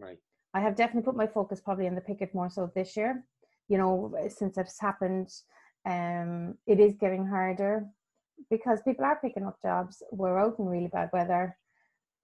Right. 0.00 0.18
I 0.54 0.60
have 0.60 0.76
definitely 0.76 1.04
put 1.04 1.16
my 1.16 1.26
focus 1.26 1.60
probably 1.60 1.86
in 1.86 1.94
the 1.94 2.00
picket 2.00 2.34
more 2.34 2.50
so 2.50 2.70
this 2.74 2.96
year. 2.96 3.24
You 3.68 3.78
know, 3.78 4.12
since 4.28 4.58
it's 4.58 4.80
happened, 4.80 5.30
um, 5.86 6.56
it 6.66 6.80
is 6.80 6.94
getting 7.00 7.26
harder 7.26 7.86
because 8.50 8.82
people 8.82 9.04
are 9.04 9.20
picking 9.20 9.44
up 9.44 9.60
jobs. 9.62 10.02
We're 10.10 10.38
out 10.38 10.58
in 10.58 10.66
really 10.66 10.88
bad 10.88 11.10
weather. 11.12 11.56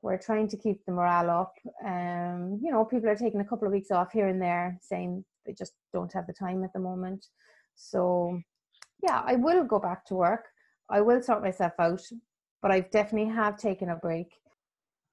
We're 0.02 0.18
trying 0.18 0.48
to 0.48 0.56
keep 0.56 0.84
the 0.84 0.92
morale 0.92 1.30
up. 1.30 1.54
Um, 1.84 2.60
you 2.62 2.70
know, 2.72 2.84
people 2.84 3.08
are 3.08 3.16
taking 3.16 3.40
a 3.40 3.44
couple 3.44 3.66
of 3.66 3.72
weeks 3.72 3.90
off 3.90 4.12
here 4.12 4.28
and 4.28 4.40
there, 4.40 4.78
saying 4.82 5.24
they 5.44 5.52
just 5.52 5.72
don't 5.92 6.12
have 6.12 6.26
the 6.26 6.32
time 6.32 6.64
at 6.64 6.72
the 6.72 6.80
moment. 6.80 7.26
So, 7.76 8.40
yeah, 9.02 9.22
I 9.24 9.36
will 9.36 9.64
go 9.64 9.78
back 9.78 10.04
to 10.06 10.14
work. 10.14 10.46
I 10.88 11.00
will 11.00 11.22
sort 11.22 11.42
myself 11.42 11.72
out, 11.78 12.02
but 12.62 12.70
I 12.70 12.80
definitely 12.80 13.32
have 13.32 13.56
taken 13.56 13.90
a 13.90 13.96
break 13.96 14.28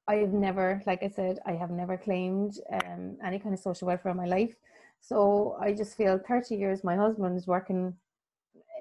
I've 0.08 0.34
never, 0.34 0.82
like 0.86 1.02
I 1.02 1.08
said, 1.08 1.39
I 1.46 1.54
have 1.54 1.72
never 1.72 1.98
claimed 1.98 2.60
um, 2.72 3.18
any 3.24 3.39
kind 3.39 3.54
of 3.54 3.60
social 3.60 3.88
welfare 3.88 4.12
in 4.12 4.18
my 4.18 4.26
life. 4.26 4.54
So 5.00 5.58
I 5.62 5.74
just 5.74 5.96
feel 5.96 6.20
30 6.28 6.56
years, 6.56 6.84
my 6.84 6.96
husband 6.96 7.38
is 7.38 7.48
working 7.48 7.94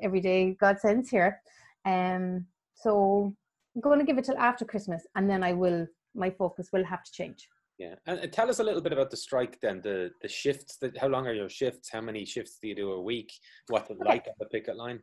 every 0.03 0.21
day, 0.21 0.57
God 0.61 0.81
sends 0.81 1.11
here. 1.11 1.41
Um, 1.85 2.47
so 2.75 3.35
I'm 3.75 3.81
going 3.81 3.99
to 3.99 4.05
give 4.05 4.19
it 4.19 4.25
till 4.25 4.39
after 4.39 4.65
Christmas 4.65 5.07
and 5.15 5.29
then 5.31 5.43
I 5.43 5.53
will, 5.53 5.87
my 6.15 6.31
focus 6.31 6.71
will 6.73 6.85
have 6.85 7.05
to 7.05 7.13
change. 7.13 7.49
Yeah. 7.79 7.95
And 8.07 8.33
tell 8.33 8.51
us 8.51 8.59
a 8.59 8.65
little 8.65 8.81
bit 8.81 8.93
about 8.93 9.11
the 9.11 9.17
strike 9.17 9.59
then, 9.61 9.81
the, 9.81 10.11
the 10.21 10.29
shifts, 10.29 10.77
that, 10.79 10.97
how 10.99 11.09
long 11.09 11.27
are 11.27 11.33
your 11.33 11.49
shifts? 11.49 11.89
How 11.91 12.01
many 12.01 12.25
shifts 12.25 12.59
do 12.61 12.69
you 12.69 12.75
do 12.75 12.93
a 12.93 13.01
week? 13.01 13.33
What's 13.69 13.91
it 13.91 13.99
okay. 14.01 14.09
like 14.09 14.27
at 14.29 14.39
the 14.39 14.47
picket 14.47 14.77
line? 14.77 15.01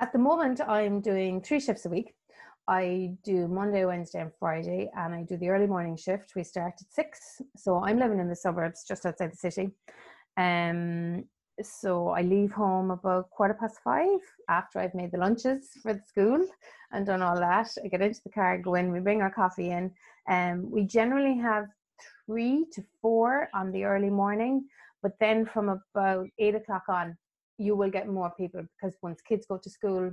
At 0.00 0.12
the 0.12 0.18
moment, 0.18 0.60
I'm 0.66 1.00
doing 1.00 1.40
three 1.40 1.60
shifts 1.60 1.86
a 1.86 1.90
week. 1.90 2.14
I 2.70 3.16
do 3.24 3.48
Monday, 3.48 3.84
Wednesday, 3.84 4.20
and 4.20 4.30
Friday, 4.38 4.88
and 4.96 5.12
I 5.12 5.24
do 5.24 5.36
the 5.36 5.48
early 5.48 5.66
morning 5.66 5.96
shift. 5.96 6.34
We 6.36 6.44
start 6.44 6.74
at 6.80 6.92
six. 6.92 7.42
So 7.56 7.82
I'm 7.82 7.98
living 7.98 8.20
in 8.20 8.28
the 8.28 8.36
suburbs 8.36 8.84
just 8.86 9.04
outside 9.04 9.32
the 9.32 9.50
city. 9.50 9.72
Um, 10.36 11.24
so 11.60 12.10
I 12.10 12.22
leave 12.22 12.52
home 12.52 12.92
about 12.92 13.28
quarter 13.30 13.54
past 13.54 13.80
five 13.82 14.20
after 14.48 14.78
I've 14.78 14.94
made 14.94 15.10
the 15.10 15.18
lunches 15.18 15.70
for 15.82 15.94
the 15.94 16.02
school 16.06 16.46
and 16.92 17.04
done 17.04 17.22
all 17.22 17.34
that. 17.34 17.68
I 17.84 17.88
get 17.88 18.02
into 18.02 18.20
the 18.24 18.30
car, 18.30 18.56
go 18.58 18.76
in, 18.76 18.92
we 18.92 19.00
bring 19.00 19.20
our 19.20 19.32
coffee 19.32 19.70
in. 19.70 19.90
Um, 20.28 20.70
we 20.70 20.84
generally 20.84 21.36
have 21.38 21.66
three 22.24 22.66
to 22.74 22.84
four 23.02 23.48
on 23.52 23.72
the 23.72 23.82
early 23.82 24.10
morning, 24.10 24.64
but 25.02 25.18
then 25.18 25.44
from 25.44 25.70
about 25.70 26.28
eight 26.38 26.54
o'clock 26.54 26.84
on, 26.88 27.16
you 27.58 27.74
will 27.74 27.90
get 27.90 28.06
more 28.06 28.32
people 28.38 28.62
because 28.62 28.96
once 29.02 29.20
kids 29.22 29.44
go 29.44 29.58
to 29.58 29.68
school, 29.68 30.12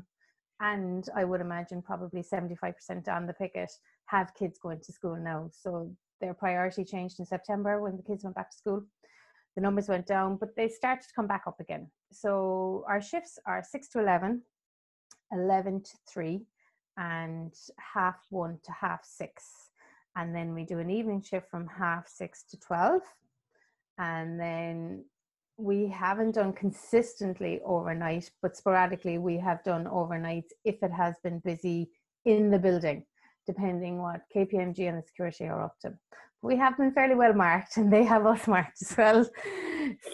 and 0.59 1.07
I 1.15 1.23
would 1.23 1.41
imagine 1.41 1.81
probably 1.81 2.23
75% 2.23 3.07
on 3.07 3.27
the 3.27 3.33
picket 3.33 3.71
have 4.05 4.33
kids 4.33 4.57
going 4.57 4.79
to 4.81 4.91
school 4.91 5.15
now. 5.15 5.49
So 5.51 5.91
their 6.19 6.33
priority 6.33 6.83
changed 6.83 7.19
in 7.19 7.25
September 7.25 7.81
when 7.81 7.95
the 7.97 8.03
kids 8.03 8.23
went 8.23 8.35
back 8.35 8.51
to 8.51 8.57
school. 8.57 8.83
The 9.55 9.61
numbers 9.61 9.87
went 9.87 10.07
down, 10.07 10.37
but 10.37 10.55
they 10.55 10.69
started 10.69 11.07
to 11.07 11.13
come 11.15 11.27
back 11.27 11.43
up 11.47 11.59
again. 11.59 11.89
So 12.11 12.85
our 12.87 13.01
shifts 13.01 13.39
are 13.45 13.63
6 13.63 13.87
to 13.89 13.99
11, 13.99 14.41
11 15.31 15.81
to 15.83 15.91
3, 16.09 16.41
and 16.97 17.53
half 17.77 18.17
1 18.29 18.59
to 18.63 18.71
half 18.71 19.03
6. 19.03 19.43
And 20.15 20.35
then 20.35 20.53
we 20.53 20.63
do 20.63 20.79
an 20.79 20.89
evening 20.89 21.21
shift 21.21 21.49
from 21.49 21.67
half 21.67 22.07
6 22.07 22.43
to 22.51 22.59
12. 22.59 23.01
And 23.99 24.39
then 24.39 25.05
we 25.57 25.87
haven't 25.87 26.35
done 26.35 26.53
consistently 26.53 27.59
overnight, 27.65 28.29
but 28.41 28.55
sporadically 28.55 29.17
we 29.17 29.37
have 29.37 29.63
done 29.63 29.85
overnights 29.85 30.49
if 30.63 30.81
it 30.83 30.91
has 30.91 31.15
been 31.23 31.39
busy 31.39 31.89
in 32.25 32.51
the 32.51 32.59
building, 32.59 33.03
depending 33.47 33.99
what 33.99 34.21
KPMG 34.35 34.87
and 34.87 34.99
the 34.99 35.03
security 35.07 35.45
are 35.45 35.63
up 35.63 35.75
to. 35.81 35.93
We 36.43 36.55
have 36.57 36.77
been 36.77 36.91
fairly 36.91 37.15
well 37.15 37.33
marked 37.33 37.77
and 37.77 37.91
they 37.91 38.03
have 38.03 38.27
us 38.27 38.47
marked 38.55 38.81
as 38.81 38.95
well. 38.95 39.27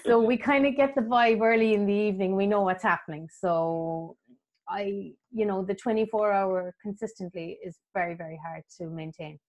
So 0.06 0.20
we 0.20 0.38
kind 0.38 0.66
of 0.66 0.78
get 0.78 0.96
the 0.96 1.02
vibe 1.02 1.42
early 1.42 1.74
in 1.74 1.86
the 1.86 1.94
evening. 1.94 2.36
We 2.38 2.48
know 2.48 2.62
what's 2.62 2.84
happening. 2.84 3.28
So 3.38 4.16
I, 4.70 5.12
you 5.32 5.46
know, 5.46 5.66
the 5.66 5.76
24 5.76 6.32
hour 6.32 6.74
consistently 6.82 7.58
is 7.64 7.78
very, 7.94 8.16
very 8.16 8.40
hard 8.46 8.64
to 8.78 8.88
maintain. 8.90 9.40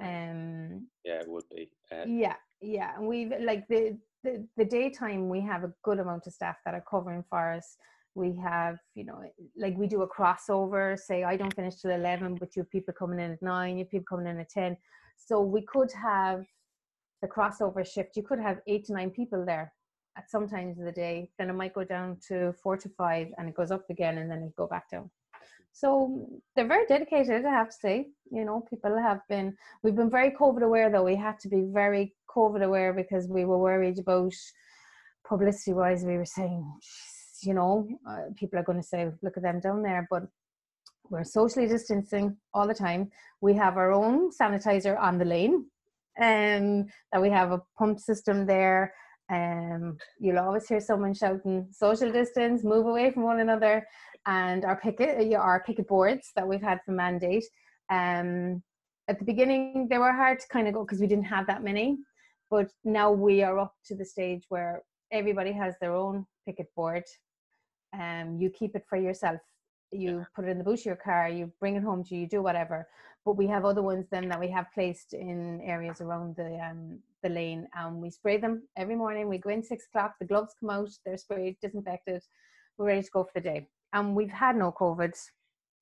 Um, 0.00 0.86
yeah, 1.04 1.20
it 1.20 1.28
would 1.28 1.44
be. 1.54 1.70
Uh, 1.92 2.04
yeah, 2.06 2.36
yeah. 2.62 2.96
And 2.96 3.06
we've 3.06 3.32
like 3.40 3.68
the, 3.68 3.98
the, 4.24 4.46
the 4.56 4.64
daytime 4.64 5.28
we 5.28 5.40
have 5.40 5.64
a 5.64 5.72
good 5.82 5.98
amount 5.98 6.26
of 6.26 6.32
staff 6.32 6.56
that 6.64 6.74
are 6.74 6.84
covering 6.88 7.24
for 7.28 7.52
us 7.52 7.76
we 8.14 8.34
have 8.36 8.78
you 8.94 9.04
know 9.04 9.22
like 9.56 9.76
we 9.76 9.86
do 9.86 10.02
a 10.02 10.08
crossover 10.08 10.98
say 10.98 11.24
i 11.24 11.36
don't 11.36 11.54
finish 11.54 11.76
till 11.76 11.90
11 11.90 12.34
but 12.36 12.54
you 12.54 12.62
have 12.62 12.70
people 12.70 12.92
coming 12.92 13.20
in 13.20 13.32
at 13.32 13.42
9 13.42 13.76
you 13.76 13.84
have 13.84 13.90
people 13.90 14.16
coming 14.16 14.26
in 14.26 14.40
at 14.40 14.50
10 14.50 14.76
so 15.16 15.40
we 15.40 15.62
could 15.62 15.92
have 15.92 16.44
the 17.22 17.28
crossover 17.28 17.86
shift 17.86 18.16
you 18.16 18.22
could 18.22 18.40
have 18.40 18.58
8 18.66 18.84
to 18.86 18.92
9 18.92 19.10
people 19.10 19.44
there 19.44 19.72
at 20.16 20.30
some 20.30 20.48
times 20.48 20.78
of 20.78 20.84
the 20.84 20.92
day. 20.92 21.30
Then 21.38 21.50
it 21.50 21.54
might 21.54 21.74
go 21.74 21.84
down 21.84 22.18
to 22.28 22.52
four 22.62 22.76
to 22.76 22.88
five, 22.88 23.28
and 23.38 23.48
it 23.48 23.54
goes 23.54 23.70
up 23.70 23.88
again, 23.90 24.18
and 24.18 24.30
then 24.30 24.42
it 24.42 24.56
go 24.56 24.66
back 24.66 24.90
down. 24.90 25.10
So 25.72 26.26
they're 26.54 26.66
very 26.66 26.86
dedicated, 26.86 27.44
I 27.44 27.50
have 27.50 27.68
to 27.68 27.76
say. 27.76 28.08
You 28.30 28.44
know, 28.44 28.64
people 28.68 28.96
have 28.98 29.20
been. 29.28 29.56
We've 29.82 29.94
been 29.94 30.10
very 30.10 30.30
COVID 30.32 30.62
aware, 30.62 30.90
though. 30.90 31.04
We 31.04 31.16
had 31.16 31.38
to 31.40 31.48
be 31.48 31.62
very 31.82 32.14
COVID 32.34 32.62
aware 32.62 32.92
because 32.92 33.28
we 33.28 33.44
were 33.44 33.58
worried 33.58 33.98
about 33.98 34.32
publicity 35.26 35.72
wise. 35.72 36.04
We 36.04 36.16
were 36.16 36.24
saying, 36.24 36.64
you 37.42 37.54
know, 37.54 37.88
uh, 38.08 38.32
people 38.36 38.58
are 38.58 38.64
going 38.64 38.80
to 38.80 38.86
say, 38.86 39.10
look 39.22 39.36
at 39.36 39.42
them 39.42 39.60
down 39.60 39.82
there, 39.82 40.06
but 40.10 40.24
we're 41.10 41.24
socially 41.24 41.66
distancing 41.66 42.36
all 42.54 42.66
the 42.66 42.74
time. 42.74 43.10
We 43.40 43.54
have 43.54 43.76
our 43.76 43.92
own 43.92 44.30
sanitizer 44.30 44.98
on 44.98 45.18
the 45.18 45.24
lane, 45.24 45.66
and 46.16 46.82
um, 46.82 46.86
that 47.12 47.22
we 47.22 47.30
have 47.30 47.52
a 47.52 47.62
pump 47.78 47.98
system 47.98 48.46
there. 48.46 48.94
Um, 49.32 49.96
you'll 50.18 50.38
always 50.38 50.68
hear 50.68 50.80
someone 50.80 51.14
shouting 51.14 51.68
social 51.70 52.10
distance, 52.10 52.64
move 52.64 52.86
away 52.86 53.10
from 53.12 53.24
one 53.24 53.40
another, 53.40 53.86
and 54.26 54.64
our 54.64 54.78
picket, 54.80 55.34
our 55.34 55.62
picket 55.64 55.88
boards 55.88 56.30
that 56.36 56.46
we've 56.46 56.62
had 56.62 56.80
for 56.84 56.92
mandate. 56.92 57.44
Um, 57.90 58.62
at 59.08 59.18
the 59.18 59.24
beginning, 59.24 59.88
they 59.90 59.98
were 59.98 60.12
hard 60.12 60.38
to 60.40 60.48
kind 60.48 60.68
of 60.68 60.74
go 60.74 60.84
because 60.84 61.00
we 61.00 61.08
didn't 61.08 61.24
have 61.24 61.46
that 61.48 61.64
many, 61.64 61.98
but 62.50 62.70
now 62.84 63.10
we 63.10 63.42
are 63.42 63.58
up 63.58 63.74
to 63.86 63.94
the 63.94 64.04
stage 64.04 64.44
where 64.48 64.82
everybody 65.12 65.52
has 65.52 65.74
their 65.80 65.94
own 65.94 66.26
picket 66.46 66.68
board. 66.74 67.04
Um, 67.92 68.38
you 68.38 68.50
keep 68.50 68.76
it 68.76 68.84
for 68.88 68.96
yourself 68.96 69.40
you 69.92 70.18
yeah. 70.18 70.24
put 70.34 70.44
it 70.44 70.50
in 70.50 70.58
the 70.58 70.64
boot 70.64 70.80
of 70.80 70.84
your 70.84 70.96
car, 70.96 71.28
you 71.28 71.50
bring 71.60 71.76
it 71.76 71.82
home 71.82 72.04
to 72.04 72.14
you, 72.14 72.22
you 72.22 72.28
do 72.28 72.42
whatever. 72.42 72.88
But 73.24 73.36
we 73.36 73.46
have 73.48 73.64
other 73.64 73.82
ones 73.82 74.06
then 74.10 74.28
that 74.28 74.40
we 74.40 74.48
have 74.48 74.72
placed 74.72 75.12
in 75.12 75.60
areas 75.62 76.00
around 76.00 76.36
the 76.36 76.58
um, 76.58 77.00
the 77.22 77.28
lane, 77.28 77.68
and 77.74 78.00
we 78.00 78.10
spray 78.10 78.38
them 78.38 78.62
every 78.76 78.96
morning. 78.96 79.28
We 79.28 79.38
go 79.38 79.50
in 79.50 79.62
six 79.62 79.86
o'clock, 79.86 80.14
the 80.18 80.26
gloves 80.26 80.54
come 80.58 80.70
out, 80.70 80.88
they're 81.04 81.18
sprayed, 81.18 81.56
disinfected, 81.60 82.22
we're 82.78 82.86
ready 82.86 83.02
to 83.02 83.10
go 83.10 83.24
for 83.24 83.32
the 83.34 83.40
day. 83.40 83.68
And 83.92 84.14
we've 84.14 84.30
had 84.30 84.56
no 84.56 84.72
COVID 84.72 85.14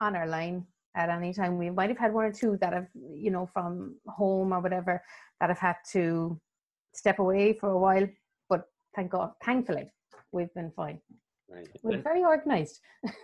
on 0.01 0.17
our 0.17 0.27
line 0.27 0.67
at 0.97 1.11
any 1.11 1.33
time. 1.33 1.59
We 1.59 1.71
might 1.71 1.91
have 1.91 1.99
had 1.99 2.13
one 2.13 2.25
or 2.25 2.33
two 2.33 2.59
that 2.61 2.73
have, 2.73 2.89
you 2.95 3.31
know, 3.31 3.47
from 3.53 3.95
home 4.09 4.53
or 4.53 4.61
whatever, 4.61 5.03
that 5.41 5.51
have 5.51 5.59
had 5.59 5.77
to 5.93 6.41
step 6.95 7.19
away 7.19 7.53
for 7.53 7.71
a 7.71 7.79
while. 7.79 8.07
But 8.49 8.65
thank 8.95 9.11
God, 9.11 9.33
thankfully, 9.45 9.91
we've 10.33 10.53
been 10.55 10.71
fine. 10.71 11.01
Right. 11.51 11.69
We're 11.83 12.03
very 12.03 12.25
organized. 12.25 12.81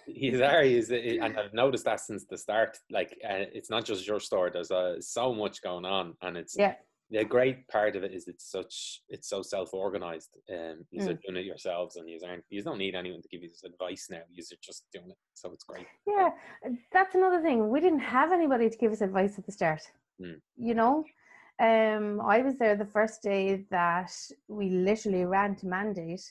he's 0.06 0.40
are. 0.40 0.62
He's, 0.62 0.90
and 0.90 1.38
I've 1.38 1.52
noticed 1.52 1.84
that 1.84 2.00
since 2.00 2.24
the 2.24 2.38
start. 2.38 2.78
Like, 2.90 3.18
uh, 3.22 3.44
it's 3.52 3.68
not 3.68 3.84
just 3.84 4.06
your 4.06 4.20
store. 4.20 4.50
There's 4.50 4.70
uh, 4.70 5.00
so 5.00 5.34
much 5.34 5.60
going 5.62 5.84
on, 5.84 6.14
and 6.22 6.36
it's 6.36 6.56
yeah. 6.58 6.74
The 7.10 7.24
great 7.24 7.68
part 7.68 7.96
of 7.96 8.02
it 8.02 8.12
is 8.14 8.28
it's 8.28 8.50
such 8.50 9.02
it's 9.08 9.28
so 9.28 9.42
self 9.42 9.74
organized. 9.74 10.30
Um, 10.50 10.84
you 10.90 11.02
mm. 11.02 11.10
are 11.10 11.20
doing 11.26 11.36
it 11.36 11.44
yourselves, 11.44 11.96
and 11.96 12.08
you 12.08 12.18
aren't 12.26 12.44
you 12.48 12.62
don't 12.62 12.78
need 12.78 12.94
anyone 12.94 13.20
to 13.20 13.28
give 13.28 13.42
you 13.42 13.50
this 13.50 13.62
advice 13.62 14.08
now. 14.10 14.22
You're 14.32 14.44
just 14.62 14.84
doing 14.92 15.10
it, 15.10 15.16
so 15.34 15.52
it's 15.52 15.64
great. 15.64 15.86
Yeah, 16.06 16.30
that's 16.92 17.14
another 17.14 17.42
thing. 17.42 17.68
We 17.68 17.80
didn't 17.80 18.00
have 18.00 18.32
anybody 18.32 18.70
to 18.70 18.76
give 18.78 18.90
us 18.90 19.02
advice 19.02 19.38
at 19.38 19.44
the 19.44 19.52
start. 19.52 19.82
Mm. 20.20 20.40
You 20.56 20.74
know, 20.74 21.04
um, 21.60 22.20
I 22.20 22.42
was 22.42 22.58
there 22.58 22.76
the 22.76 22.86
first 22.92 23.22
day 23.22 23.64
that 23.70 24.12
we 24.48 24.70
literally 24.70 25.24
ran 25.24 25.56
to 25.56 25.66
mandate 25.66 26.22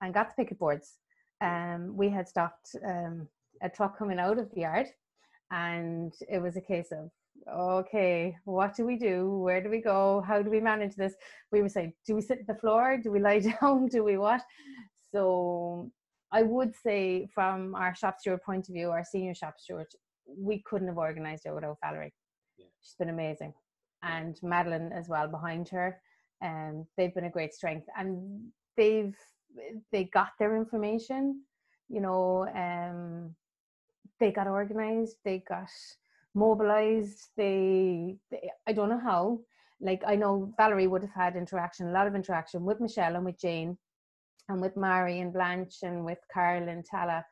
and 0.00 0.14
got 0.14 0.28
the 0.28 0.42
picket 0.42 0.58
boards 0.58 0.98
um, 1.40 1.96
we 1.96 2.08
had 2.08 2.28
stopped 2.28 2.74
um, 2.84 3.28
a 3.62 3.68
truck 3.68 3.98
coming 3.98 4.18
out 4.18 4.38
of 4.38 4.50
the 4.52 4.60
yard, 4.62 4.86
and 5.50 6.12
it 6.28 6.40
was 6.40 6.56
a 6.56 6.60
case 6.60 6.88
of 6.92 7.10
okay, 7.48 8.34
what 8.44 8.74
do 8.74 8.84
we 8.86 8.96
do? 8.96 9.38
Where 9.38 9.62
do 9.62 9.68
we 9.68 9.80
go? 9.80 10.24
How 10.26 10.42
do 10.42 10.50
we 10.50 10.58
manage 10.58 10.96
this? 10.96 11.14
We 11.52 11.60
were 11.60 11.68
saying, 11.68 11.92
do 12.06 12.14
we 12.14 12.22
sit 12.22 12.38
on 12.38 12.44
the 12.48 12.60
floor? 12.60 12.98
Do 13.00 13.12
we 13.12 13.20
lie 13.20 13.38
down? 13.60 13.86
Do 13.88 14.02
we 14.02 14.16
what? 14.16 14.40
So 15.12 15.90
I 16.32 16.42
would 16.42 16.74
say, 16.74 17.28
from 17.34 17.74
our 17.74 17.94
shop 17.94 18.16
steward 18.18 18.42
point 18.42 18.68
of 18.68 18.74
view, 18.74 18.90
our 18.90 19.04
senior 19.04 19.34
shop 19.34 19.54
steward, 19.58 19.86
we 20.26 20.62
couldn't 20.66 20.88
have 20.88 20.96
organised 20.96 21.46
it 21.46 21.54
without 21.54 21.76
Valerie. 21.84 22.12
Yeah. 22.58 22.66
She's 22.82 22.96
been 22.98 23.10
amazing, 23.10 23.52
and 24.06 24.38
Madeline 24.42 24.92
as 24.92 25.08
well 25.08 25.28
behind 25.28 25.68
her. 25.70 26.00
And 26.40 26.80
um, 26.80 26.86
they've 26.96 27.14
been 27.14 27.24
a 27.24 27.30
great 27.30 27.54
strength, 27.54 27.86
and 27.96 28.50
they've 28.76 29.16
they 29.92 30.04
got 30.04 30.30
their 30.38 30.56
information 30.56 31.42
you 31.88 32.00
know 32.00 32.46
um 32.54 33.34
they 34.20 34.30
got 34.32 34.46
organized 34.46 35.16
they 35.24 35.42
got 35.48 35.68
mobilized 36.34 37.28
they, 37.36 38.16
they 38.30 38.50
i 38.66 38.72
don't 38.72 38.88
know 38.88 39.00
how 39.02 39.38
like 39.80 40.02
i 40.06 40.14
know 40.14 40.52
valerie 40.56 40.86
would 40.86 41.02
have 41.02 41.14
had 41.14 41.36
interaction 41.36 41.88
a 41.88 41.92
lot 41.92 42.06
of 42.06 42.14
interaction 42.14 42.64
with 42.64 42.80
michelle 42.80 43.16
and 43.16 43.24
with 43.24 43.38
jane 43.38 43.76
and 44.48 44.60
with 44.60 44.76
mary 44.76 45.20
and 45.20 45.32
blanche 45.32 45.78
and 45.82 46.04
with 46.04 46.18
carl 46.32 46.68
and 46.68 46.84
tala 46.84 47.24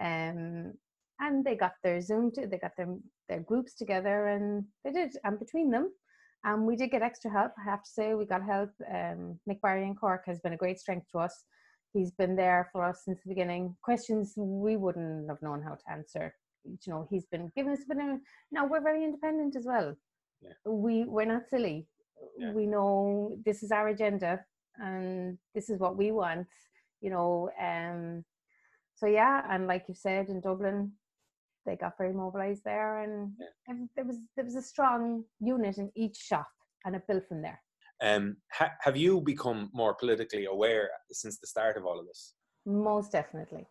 um 0.00 0.72
and 1.20 1.44
they 1.44 1.54
got 1.54 1.74
their 1.84 2.00
zoom 2.00 2.32
to, 2.32 2.46
they 2.46 2.58
got 2.58 2.76
their 2.76 2.94
their 3.28 3.40
groups 3.40 3.74
together 3.74 4.28
and 4.28 4.64
they 4.84 4.92
did 4.92 5.16
and 5.24 5.38
between 5.38 5.70
them 5.70 5.90
and 6.44 6.66
we 6.66 6.76
did 6.76 6.90
get 6.90 7.02
extra 7.02 7.30
help 7.30 7.52
i 7.58 7.64
have 7.64 7.82
to 7.82 7.90
say 7.90 8.14
we 8.14 8.24
got 8.24 8.42
help 8.42 8.70
um 8.90 9.38
mick 9.48 9.60
barry 9.60 9.84
in 9.84 9.94
cork 9.94 10.22
has 10.26 10.40
been 10.40 10.52
a 10.52 10.56
great 10.56 10.78
strength 10.78 11.06
to 11.10 11.18
us 11.18 11.44
he's 11.92 12.10
been 12.12 12.36
there 12.36 12.68
for 12.72 12.84
us 12.84 13.02
since 13.04 13.20
the 13.22 13.28
beginning. 13.28 13.76
Questions 13.82 14.34
we 14.36 14.76
wouldn't 14.76 15.28
have 15.28 15.42
known 15.42 15.62
how 15.62 15.74
to 15.74 15.90
answer. 15.90 16.34
You 16.64 16.78
know, 16.86 17.06
he's 17.10 17.26
been 17.26 17.50
giving 17.56 17.72
us 17.72 17.80
a 17.84 17.94
bit 17.94 18.02
of. 18.02 18.20
Now 18.50 18.66
we're 18.66 18.82
very 18.82 19.04
independent 19.04 19.56
as 19.56 19.66
well. 19.66 19.94
Yeah. 20.40 20.50
We 20.66 21.04
we're 21.04 21.24
not 21.24 21.48
silly. 21.48 21.86
Yeah. 22.38 22.52
We 22.52 22.66
know 22.66 23.36
this 23.44 23.62
is 23.62 23.72
our 23.72 23.88
agenda 23.88 24.44
and 24.78 25.38
this 25.54 25.70
is 25.70 25.78
what 25.78 25.96
we 25.96 26.10
want. 26.12 26.46
You 27.00 27.10
know, 27.10 27.50
um. 27.60 28.24
So 28.94 29.06
yeah, 29.06 29.42
and 29.50 29.66
like 29.66 29.86
you 29.88 29.94
said 29.94 30.28
in 30.28 30.40
Dublin, 30.40 30.92
they 31.64 31.76
got 31.76 31.98
very 31.98 32.12
mobilized 32.12 32.62
there, 32.64 32.98
and 32.98 33.32
yeah. 33.68 33.74
there 33.96 34.04
was 34.04 34.18
there 34.36 34.44
was 34.44 34.56
a 34.56 34.62
strong 34.62 35.24
unit 35.40 35.78
in 35.78 35.90
each 35.94 36.16
shop, 36.16 36.48
and 36.84 36.94
it 36.96 37.06
built 37.06 37.26
from 37.28 37.42
there. 37.42 37.60
Um, 38.02 38.36
ha- 38.52 38.72
have 38.80 38.96
you 38.96 39.20
become 39.20 39.70
more 39.72 39.94
politically 39.94 40.46
aware 40.46 40.90
since 41.12 41.38
the 41.38 41.46
start 41.46 41.76
of 41.76 41.84
all 41.86 42.00
of 42.00 42.06
this? 42.06 42.34
Most 42.66 43.12
definitely. 43.12 43.66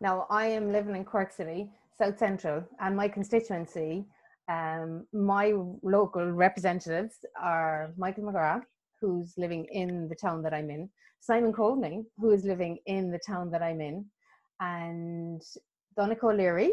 Now, 0.00 0.26
I 0.30 0.46
am 0.46 0.72
living 0.72 0.96
in 0.96 1.04
Cork 1.04 1.30
City, 1.30 1.70
South 1.96 2.18
Central, 2.18 2.64
and 2.80 2.96
my 2.96 3.06
constituency, 3.06 4.06
um, 4.50 5.06
my 5.12 5.52
local 5.82 6.32
representatives 6.32 7.24
are 7.40 7.92
Michael 7.96 8.24
McGrath, 8.24 8.64
who's 9.00 9.34
living 9.36 9.66
in 9.70 10.08
the 10.08 10.16
town 10.16 10.42
that 10.42 10.52
I'm 10.52 10.70
in, 10.70 10.90
Simon 11.20 11.52
Coveney, 11.52 12.04
who 12.18 12.30
is 12.30 12.44
living 12.44 12.78
in 12.86 13.10
the 13.10 13.20
town 13.24 13.50
that 13.52 13.62
I'm 13.62 13.80
in, 13.80 14.06
and 14.60 15.40
Donnchadh 15.98 16.22
Ó 16.22 16.32
Laoghaire, 16.32 16.70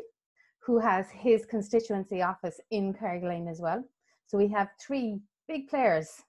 who 0.66 0.80
has 0.80 1.10
his 1.12 1.46
constituency 1.46 2.22
office 2.22 2.60
in 2.72 2.94
Carrigaline 2.94 3.50
as 3.50 3.60
well. 3.62 3.84
So 4.28 4.38
we 4.38 4.48
have 4.50 4.70
three 4.80 5.20
big 5.48 5.68
players 5.70 6.24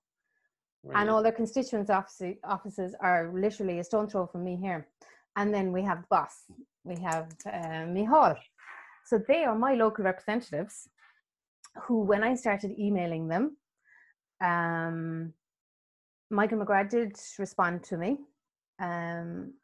Right. 0.84 1.00
And 1.00 1.10
all 1.10 1.22
their 1.22 1.32
constituents' 1.32 1.90
office, 1.90 2.22
offices 2.44 2.94
are 3.00 3.32
literally 3.34 3.78
a 3.78 3.84
stone 3.84 4.08
throw 4.08 4.26
from 4.26 4.44
me 4.44 4.56
here. 4.56 4.88
And 5.36 5.52
then 5.52 5.72
we 5.72 5.82
have 5.82 6.08
boss, 6.08 6.44
we 6.84 6.96
have 7.02 7.28
uh, 7.46 8.04
Hall. 8.06 8.36
So 9.04 9.20
they 9.26 9.44
are 9.44 9.56
my 9.56 9.74
local 9.74 10.04
representatives 10.04 10.88
who, 11.82 12.02
when 12.02 12.22
I 12.22 12.34
started 12.34 12.78
emailing 12.78 13.28
them, 13.28 13.56
um, 14.42 15.32
Michael 16.30 16.58
McGrath 16.58 16.90
did 16.90 17.16
respond 17.38 17.84
to 17.84 17.96
me. 17.96 18.18
Um, 18.80 19.54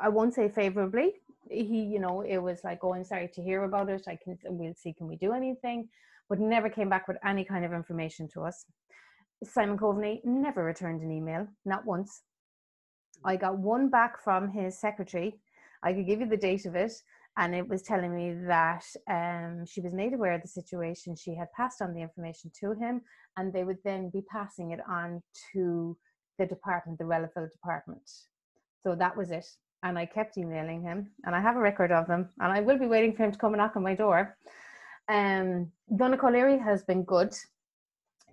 I 0.00 0.08
won't 0.08 0.34
say 0.34 0.48
favorably. 0.48 1.14
He, 1.50 1.82
you 1.82 2.00
know, 2.00 2.22
it 2.22 2.38
was 2.38 2.60
like, 2.64 2.80
oh, 2.82 2.94
I'm 2.94 3.04
sorry 3.04 3.28
to 3.34 3.42
hear 3.42 3.64
about 3.64 3.88
it. 3.88 4.02
I 4.06 4.16
can, 4.22 4.38
we'll 4.44 4.74
see, 4.74 4.92
can 4.92 5.06
we 5.06 5.16
do 5.16 5.32
anything? 5.32 5.88
But 6.28 6.40
never 6.40 6.68
came 6.68 6.88
back 6.88 7.08
with 7.08 7.16
any 7.24 7.44
kind 7.44 7.64
of 7.64 7.72
information 7.72 8.28
to 8.34 8.42
us. 8.42 8.64
Simon 9.44 9.78
Coveney 9.78 10.20
never 10.24 10.64
returned 10.64 11.00
an 11.02 11.12
email, 11.12 11.46
not 11.64 11.84
once. 11.86 12.22
I 13.24 13.36
got 13.36 13.58
one 13.58 13.88
back 13.88 14.22
from 14.22 14.50
his 14.50 14.78
secretary. 14.78 15.40
I 15.82 15.92
could 15.92 16.06
give 16.06 16.20
you 16.20 16.26
the 16.26 16.36
date 16.36 16.66
of 16.66 16.74
it, 16.74 16.92
and 17.36 17.54
it 17.54 17.68
was 17.68 17.82
telling 17.82 18.14
me 18.14 18.34
that 18.46 18.84
um, 19.08 19.64
she 19.64 19.80
was 19.80 19.94
made 19.94 20.12
aware 20.12 20.34
of 20.34 20.42
the 20.42 20.48
situation. 20.48 21.14
She 21.14 21.34
had 21.34 21.52
passed 21.52 21.80
on 21.80 21.94
the 21.94 22.02
information 22.02 22.50
to 22.60 22.72
him, 22.72 23.00
and 23.36 23.52
they 23.52 23.64
would 23.64 23.78
then 23.84 24.10
be 24.10 24.22
passing 24.22 24.72
it 24.72 24.80
on 24.88 25.22
to 25.52 25.96
the 26.38 26.46
department, 26.46 26.98
the 26.98 27.06
relevant 27.06 27.52
department. 27.52 28.08
So 28.82 28.94
that 28.96 29.16
was 29.16 29.30
it. 29.30 29.46
And 29.82 29.98
I 29.98 30.06
kept 30.06 30.36
emailing 30.36 30.82
him, 30.82 31.10
and 31.24 31.34
I 31.36 31.40
have 31.40 31.56
a 31.56 31.60
record 31.60 31.92
of 31.92 32.08
them, 32.08 32.28
and 32.40 32.50
I 32.52 32.60
will 32.60 32.78
be 32.78 32.86
waiting 32.86 33.14
for 33.14 33.24
him 33.24 33.32
to 33.32 33.38
come 33.38 33.54
and 33.54 33.60
knock 33.60 33.76
on 33.76 33.82
my 33.84 33.94
door. 33.94 34.36
Um, 35.08 35.70
Donna 35.94 36.18
O'Leary 36.22 36.58
has 36.58 36.82
been 36.82 37.04
good 37.04 37.32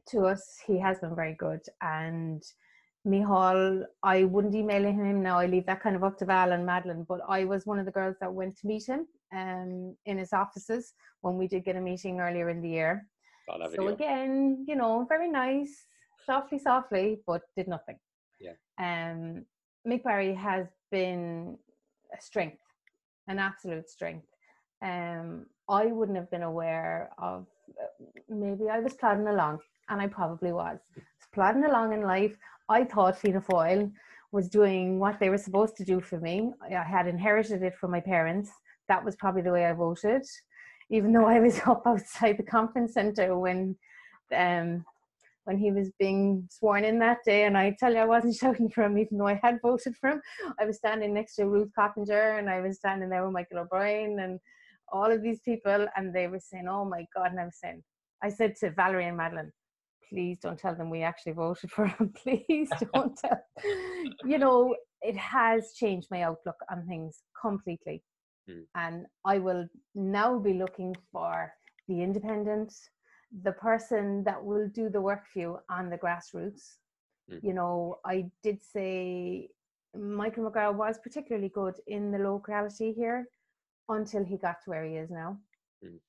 to 0.08 0.25
us. 0.25 0.60
He 0.65 0.79
has 0.79 0.99
been 0.99 1.15
very 1.15 1.36
good. 1.36 1.62
And 1.81 2.43
Micheál, 3.08 3.84
I 4.03 4.23
wouldn't 4.23 4.55
email 4.55 4.84
him 4.84 5.21
now. 5.21 5.38
I 5.38 5.45
leave 5.45 5.65
that 5.67 5.81
kind 5.81 5.95
of 5.95 6.03
up 6.03 6.17
to 6.17 6.25
Val 6.25 6.51
and 6.51 6.65
Madeline. 6.65 7.05
But 7.08 7.21
I 7.27 7.45
was 7.45 7.65
one 7.65 7.79
of 7.79 7.86
the 7.86 7.91
girls 7.91 8.15
that 8.19 8.34
went 8.34 8.58
to 8.58 8.67
meet 8.67 8.88
him 8.88 9.08
um, 9.34 9.95
in 10.05 10.17
his 10.17 10.34
offices 10.34 10.93
when 11.21 11.38
we 11.38 11.47
did 11.47 11.63
get 11.63 11.75
a 11.75 11.81
meeting 11.81 12.19
earlier 12.19 12.49
in 12.49 12.62
the 12.62 12.69
year. 12.69 13.08
So 13.75 13.88
again, 13.89 14.65
you 14.67 14.75
know, 14.75 15.05
very 15.08 15.29
nice, 15.29 15.86
softly, 16.25 16.60
softly, 16.60 17.19
but 17.27 17.43
did 17.55 17.67
nothing. 17.67 17.97
Yeah. 18.39 18.53
Um, 18.79 19.45
Mick 19.88 20.03
Barry 20.03 20.34
has 20.34 20.65
been 20.91 21.57
a 22.17 22.21
strength, 22.21 22.61
an 23.27 23.39
absolute 23.39 23.89
strength. 23.89 24.27
Um, 24.81 25.45
I 25.69 25.85
wouldn't 25.87 26.17
have 26.17 26.29
been 26.29 26.43
aware 26.43 27.09
of. 27.17 27.45
Maybe 28.29 28.69
I 28.69 28.79
was 28.79 28.93
plodding 28.93 29.27
along, 29.27 29.59
and 29.89 30.01
I 30.01 30.07
probably 30.07 30.51
was. 30.51 30.79
was 30.95 31.27
plodding 31.33 31.65
along 31.65 31.93
in 31.93 32.01
life. 32.01 32.35
I 32.69 32.83
thought 32.83 33.17
Fianna 33.17 33.41
Fáil 33.41 33.91
was 34.31 34.49
doing 34.49 34.99
what 34.99 35.19
they 35.19 35.29
were 35.29 35.37
supposed 35.37 35.75
to 35.77 35.85
do 35.85 36.01
for 36.01 36.19
me. 36.19 36.53
I 36.63 36.83
had 36.83 37.07
inherited 37.07 37.63
it 37.63 37.75
from 37.77 37.91
my 37.91 38.01
parents. 38.01 38.51
That 38.87 39.03
was 39.03 39.15
probably 39.15 39.41
the 39.41 39.51
way 39.51 39.65
I 39.65 39.73
voted, 39.73 40.23
even 40.89 41.13
though 41.13 41.25
I 41.25 41.39
was 41.39 41.59
up 41.65 41.83
outside 41.85 42.37
the 42.37 42.43
conference 42.43 42.93
centre 42.93 43.37
when 43.37 43.75
um, 44.35 44.85
when 45.45 45.58
he 45.58 45.71
was 45.71 45.91
being 45.99 46.47
sworn 46.51 46.84
in 46.84 46.99
that 46.99 47.19
day. 47.25 47.45
And 47.45 47.58
I 47.58 47.75
tell 47.79 47.93
you, 47.93 47.99
I 47.99 48.05
wasn't 48.05 48.36
shouting 48.39 48.69
for 48.69 48.84
him, 48.84 48.97
even 48.97 49.17
though 49.17 49.27
I 49.27 49.39
had 49.41 49.60
voted 49.62 49.95
for 49.95 50.10
him. 50.10 50.21
I 50.60 50.65
was 50.65 50.77
standing 50.77 51.13
next 51.13 51.36
to 51.36 51.47
Ruth 51.47 51.69
Coppinger 51.75 52.38
and 52.38 52.49
I 52.49 52.62
was 52.62 52.77
standing 52.77 53.10
there 53.10 53.23
with 53.23 53.34
Michael 53.34 53.60
O'Brien 53.60 54.19
and 54.19 54.39
all 54.91 55.12
of 55.12 55.21
these 55.21 55.39
people. 55.45 55.88
And 55.95 56.13
they 56.13 56.27
were 56.27 56.39
saying, 56.39 56.67
Oh 56.67 56.86
my 56.86 57.05
God. 57.15 57.31
And 57.31 57.39
I 57.39 57.45
was 57.45 57.60
saying, 57.62 57.81
I 58.23 58.29
said 58.29 58.55
to 58.58 58.71
Valerie 58.71 59.08
and 59.08 59.17
Madeline, 59.17 59.51
please 60.10 60.39
don't 60.39 60.60
tell 60.60 60.75
them 60.75 60.89
we 60.89 61.03
actually 61.03 61.34
voted 61.34 61.71
for 61.71 61.88
him. 61.88 62.13
please 62.23 62.69
don't 62.93 63.17
tell. 63.23 63.41
you 64.23 64.38
know, 64.38 64.75
it 65.01 65.17
has 65.17 65.73
changed 65.75 66.08
my 66.10 66.23
outlook 66.23 66.55
on 66.71 66.86
things 66.88 67.21
completely. 67.39 68.03
Mm. 68.49 68.63
And 68.75 69.05
I 69.25 69.39
will 69.39 69.67
now 69.93 70.39
be 70.39 70.53
looking 70.53 70.95
for 71.12 71.51
the 71.88 72.01
independent, 72.01 72.73
the 73.43 73.51
person 73.51 74.23
that 74.23 74.43
will 74.43 74.67
do 74.69 74.89
the 74.89 75.01
work 75.01 75.25
for 75.31 75.39
you 75.39 75.59
on 75.69 75.89
the 75.89 75.97
grassroots. 75.97 76.75
Mm. 77.31 77.43
You 77.43 77.53
know, 77.53 77.99
I 78.05 78.25
did 78.43 78.61
say 78.63 79.49
Michael 79.97 80.49
McGrath 80.49 80.75
was 80.75 80.97
particularly 81.01 81.49
good 81.49 81.75
in 81.87 82.11
the 82.11 82.19
locality 82.19 82.93
here 82.93 83.27
until 83.89 84.23
he 84.23 84.37
got 84.37 84.63
to 84.63 84.69
where 84.69 84.85
he 84.85 84.95
is 84.95 85.09
now. 85.09 85.37
Mm. 85.83 85.99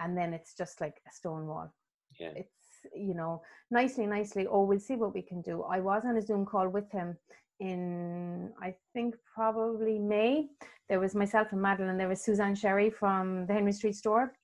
And 0.00 0.16
then 0.16 0.34
it's 0.34 0.54
just 0.54 0.80
like 0.80 1.00
a 1.08 1.12
stone 1.12 1.46
wall. 1.46 1.72
Yeah. 2.18 2.32
It's, 2.36 2.50
you 2.94 3.14
know, 3.14 3.42
nicely, 3.70 4.06
nicely, 4.06 4.46
oh, 4.46 4.64
we'll 4.64 4.78
see 4.78 4.96
what 4.96 5.14
we 5.14 5.22
can 5.22 5.40
do. 5.40 5.62
I 5.62 5.80
was 5.80 6.02
on 6.04 6.16
a 6.16 6.22
Zoom 6.22 6.44
call 6.44 6.68
with 6.68 6.90
him 6.90 7.16
in, 7.60 8.52
I 8.60 8.74
think, 8.92 9.14
probably 9.34 9.98
May. 9.98 10.48
There 10.88 11.00
was 11.00 11.14
myself 11.14 11.48
and 11.52 11.62
Madeline, 11.62 11.96
there 11.96 12.08
was 12.08 12.22
Suzanne 12.22 12.54
Sherry 12.54 12.90
from 12.90 13.46
the 13.46 13.54
Henry 13.54 13.72
Street 13.72 13.94
store 13.94 14.34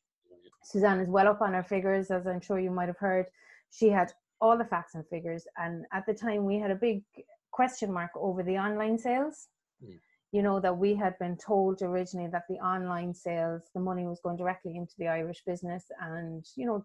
Suzanne 0.63 1.01
is 1.01 1.09
well 1.09 1.29
up 1.29 1.41
on 1.41 1.55
her 1.55 1.63
figures, 1.63 2.11
as 2.11 2.27
I'm 2.27 2.41
sure 2.41 2.59
you 2.59 2.71
might 2.71 2.89
have 2.89 2.99
heard. 2.99 3.27
She 3.71 3.89
had 3.89 4.13
all 4.41 4.57
the 4.57 4.65
facts 4.65 4.95
and 4.95 5.07
figures, 5.07 5.47
and 5.57 5.85
at 5.93 6.07
the 6.07 6.15
time 6.15 6.45
we 6.45 6.59
had 6.59 6.71
a 6.71 6.77
big 6.77 7.03
question 7.51 7.93
mark 7.93 8.11
over 8.15 8.43
the 8.43 8.59
online 8.59 8.99
sales. 8.99 9.49
Mm. 9.85 9.99
You 10.33 10.43
know 10.43 10.61
that 10.61 10.77
we 10.77 10.95
had 10.95 11.19
been 11.19 11.37
told 11.37 11.83
originally 11.83 12.31
that 12.31 12.45
the 12.49 12.57
online 12.57 13.13
sales, 13.15 13.63
the 13.75 13.81
money 13.81 14.07
was 14.07 14.21
going 14.21 14.37
directly 14.37 14.77
into 14.77 14.95
the 14.99 15.09
Irish 15.09 15.43
business, 15.45 15.85
and 16.01 16.47
you 16.57 16.67
know, 16.67 16.85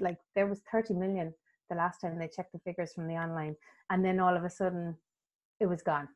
like 0.00 0.18
there 0.34 0.46
was 0.46 0.60
30 0.70 0.94
million 0.94 1.32
the 1.70 1.76
last 1.76 2.00
time 2.00 2.18
they 2.18 2.28
checked 2.28 2.52
the 2.52 2.58
figures 2.58 2.92
from 2.92 3.08
the 3.08 3.14
online, 3.14 3.56
and 3.90 4.04
then 4.04 4.20
all 4.20 4.36
of 4.36 4.44
a 4.44 4.50
sudden, 4.50 4.96
it 5.60 5.66
was 5.66 5.82
gone. 5.82 6.08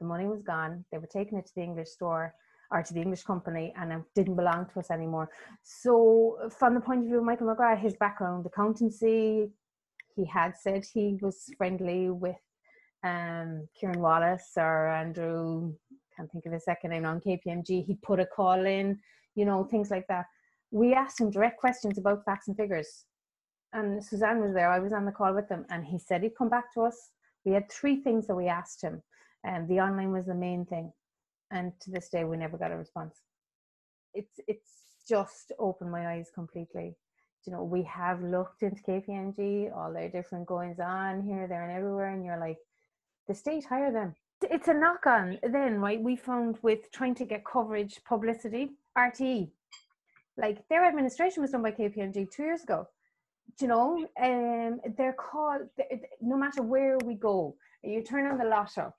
The 0.00 0.06
money 0.06 0.26
was 0.26 0.42
gone. 0.42 0.84
They 0.90 0.98
were 0.98 1.06
taking 1.06 1.38
it 1.38 1.46
to 1.46 1.54
the 1.54 1.62
English 1.62 1.90
store 1.90 2.34
or 2.70 2.82
to 2.82 2.94
the 2.94 3.00
English 3.00 3.22
company 3.22 3.72
and 3.76 3.92
it 3.92 4.02
didn't 4.14 4.36
belong 4.36 4.66
to 4.72 4.80
us 4.80 4.90
anymore. 4.90 5.30
So, 5.62 6.50
from 6.58 6.74
the 6.74 6.80
point 6.80 7.00
of 7.00 7.06
view 7.06 7.18
of 7.18 7.24
Michael 7.24 7.46
McGrath, 7.46 7.80
his 7.80 7.94
background, 7.96 8.44
accountancy, 8.46 9.50
he 10.14 10.24
had 10.26 10.54
said 10.56 10.84
he 10.84 11.18
was 11.22 11.44
friendly 11.56 12.10
with 12.10 12.36
um, 13.04 13.68
Kieran 13.78 14.00
Wallace 14.00 14.52
or 14.56 14.88
Andrew, 14.88 15.72
can't 16.16 16.30
think 16.30 16.46
of 16.46 16.52
his 16.52 16.64
second 16.64 16.90
name 16.90 17.06
on 17.06 17.20
KPMG. 17.20 17.84
He 17.84 17.96
put 18.02 18.20
a 18.20 18.26
call 18.26 18.66
in, 18.66 18.98
you 19.34 19.44
know, 19.44 19.64
things 19.64 19.90
like 19.90 20.06
that. 20.08 20.26
We 20.70 20.92
asked 20.92 21.20
him 21.20 21.30
direct 21.30 21.58
questions 21.58 21.96
about 21.96 22.24
facts 22.24 22.48
and 22.48 22.56
figures. 22.56 23.04
And 23.72 24.04
Suzanne 24.04 24.40
was 24.40 24.52
there. 24.52 24.70
I 24.70 24.80
was 24.80 24.92
on 24.92 25.04
the 25.04 25.12
call 25.12 25.34
with 25.34 25.48
him, 25.48 25.64
and 25.70 25.84
he 25.84 25.98
said 25.98 26.22
he'd 26.22 26.36
come 26.36 26.48
back 26.48 26.72
to 26.74 26.82
us. 26.82 27.10
We 27.44 27.52
had 27.52 27.70
three 27.70 28.02
things 28.02 28.26
that 28.26 28.34
we 28.34 28.48
asked 28.48 28.82
him, 28.82 29.02
and 29.44 29.68
the 29.68 29.80
online 29.80 30.10
was 30.10 30.26
the 30.26 30.34
main 30.34 30.64
thing 30.64 30.92
and 31.50 31.72
to 31.80 31.90
this 31.90 32.08
day 32.08 32.24
we 32.24 32.36
never 32.36 32.58
got 32.58 32.72
a 32.72 32.76
response. 32.76 33.20
It's 34.14 34.40
it's 34.46 34.70
just 35.08 35.52
opened 35.58 35.90
my 35.90 36.14
eyes 36.14 36.30
completely. 36.34 36.96
You 37.46 37.52
know 37.52 37.64
we 37.64 37.82
have 37.84 38.22
looked 38.22 38.62
into 38.62 38.82
kpmg 38.82 39.74
all 39.74 39.92
their 39.92 40.10
different 40.10 40.46
goings 40.46 40.80
on 40.80 41.22
here 41.22 41.46
there 41.48 41.62
and 41.62 41.76
everywhere 41.76 42.12
and 42.12 42.24
you're 42.24 42.40
like 42.40 42.58
the 43.26 43.34
state 43.34 43.64
hire 43.64 43.92
them. 43.92 44.14
It's 44.42 44.68
a 44.68 44.74
knock 44.74 45.06
on 45.06 45.38
then 45.42 45.80
right 45.80 46.00
we 46.00 46.16
found 46.16 46.58
with 46.62 46.90
trying 46.92 47.14
to 47.16 47.24
get 47.24 47.44
coverage 47.44 48.00
publicity 48.06 48.70
RTE 48.96 49.50
like 50.36 50.66
their 50.68 50.84
administration 50.84 51.42
was 51.42 51.52
done 51.52 51.62
by 51.62 51.72
kpmg 51.72 52.30
two 52.30 52.42
years 52.42 52.62
ago. 52.62 52.86
You 53.60 53.68
know 53.68 54.06
um 54.22 54.80
they're 54.96 55.14
called 55.14 55.62
no 56.20 56.36
matter 56.36 56.62
where 56.62 56.98
we 57.04 57.14
go 57.14 57.56
you 57.82 58.02
turn 58.02 58.26
on 58.26 58.38
the 58.38 58.44
lotto 58.44 58.92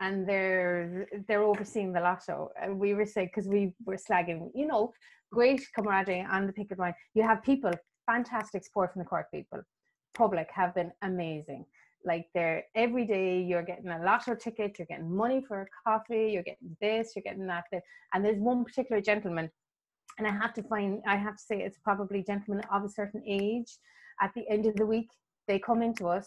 and 0.00 0.26
they're 0.26 1.06
they're 1.28 1.42
overseeing 1.42 1.92
the 1.92 2.00
lotto. 2.00 2.50
And 2.60 2.78
we 2.78 2.94
were 2.94 3.06
saying 3.06 3.28
because 3.28 3.48
we 3.48 3.74
were 3.84 3.96
slagging, 3.96 4.50
you 4.54 4.66
know, 4.66 4.92
great 5.30 5.62
camaraderie 5.74 6.26
on 6.30 6.46
the 6.46 6.52
picket 6.52 6.78
line. 6.78 6.94
You 7.14 7.22
have 7.22 7.42
people, 7.42 7.72
fantastic 8.06 8.64
support 8.64 8.92
from 8.92 9.00
the 9.00 9.08
Cork 9.08 9.30
people. 9.32 9.60
Public 10.14 10.48
have 10.52 10.74
been 10.74 10.90
amazing. 11.02 11.64
Like 12.04 12.26
they're 12.34 12.64
every 12.74 13.06
day 13.06 13.42
you're 13.42 13.62
getting 13.62 13.90
a 13.90 14.02
lotto 14.02 14.34
ticket, 14.34 14.78
you're 14.78 14.86
getting 14.86 15.14
money 15.14 15.44
for 15.46 15.62
a 15.62 15.66
coffee, 15.86 16.30
you're 16.32 16.42
getting 16.42 16.76
this, 16.80 17.12
you're 17.14 17.22
getting 17.22 17.46
that. 17.46 17.64
And 18.14 18.24
there's 18.24 18.38
one 18.38 18.64
particular 18.64 19.02
gentleman, 19.02 19.50
and 20.18 20.26
I 20.26 20.30
have 20.30 20.54
to 20.54 20.62
find 20.62 21.02
I 21.06 21.16
have 21.16 21.36
to 21.36 21.42
say 21.42 21.60
it's 21.60 21.78
probably 21.78 22.22
gentlemen 22.22 22.64
of 22.72 22.84
a 22.84 22.88
certain 22.88 23.22
age. 23.26 23.76
At 24.22 24.32
the 24.34 24.44
end 24.50 24.66
of 24.66 24.76
the 24.76 24.86
week, 24.86 25.08
they 25.46 25.58
come 25.58 25.82
into 25.82 26.06
us, 26.08 26.26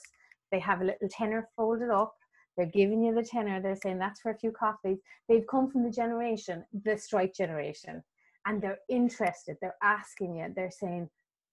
they 0.51 0.59
have 0.59 0.81
a 0.81 0.85
little 0.85 1.09
tenner 1.09 1.49
folded 1.55 1.89
up 1.89 2.13
they're 2.55 2.65
giving 2.65 3.03
you 3.03 3.13
the 3.13 3.23
tenner. 3.23 3.61
They're 3.61 3.75
saying 3.75 3.99
that's 3.99 4.21
for 4.21 4.31
a 4.31 4.37
few 4.37 4.51
coffees. 4.51 4.99
They've 5.27 5.47
come 5.49 5.69
from 5.69 5.83
the 5.83 5.91
generation, 5.91 6.65
the 6.83 6.97
strike 6.97 7.33
generation, 7.33 8.03
and 8.45 8.61
they're 8.61 8.79
interested. 8.89 9.57
They're 9.61 9.75
asking 9.81 10.35
you. 10.35 10.53
They're 10.55 10.71
saying, 10.71 11.09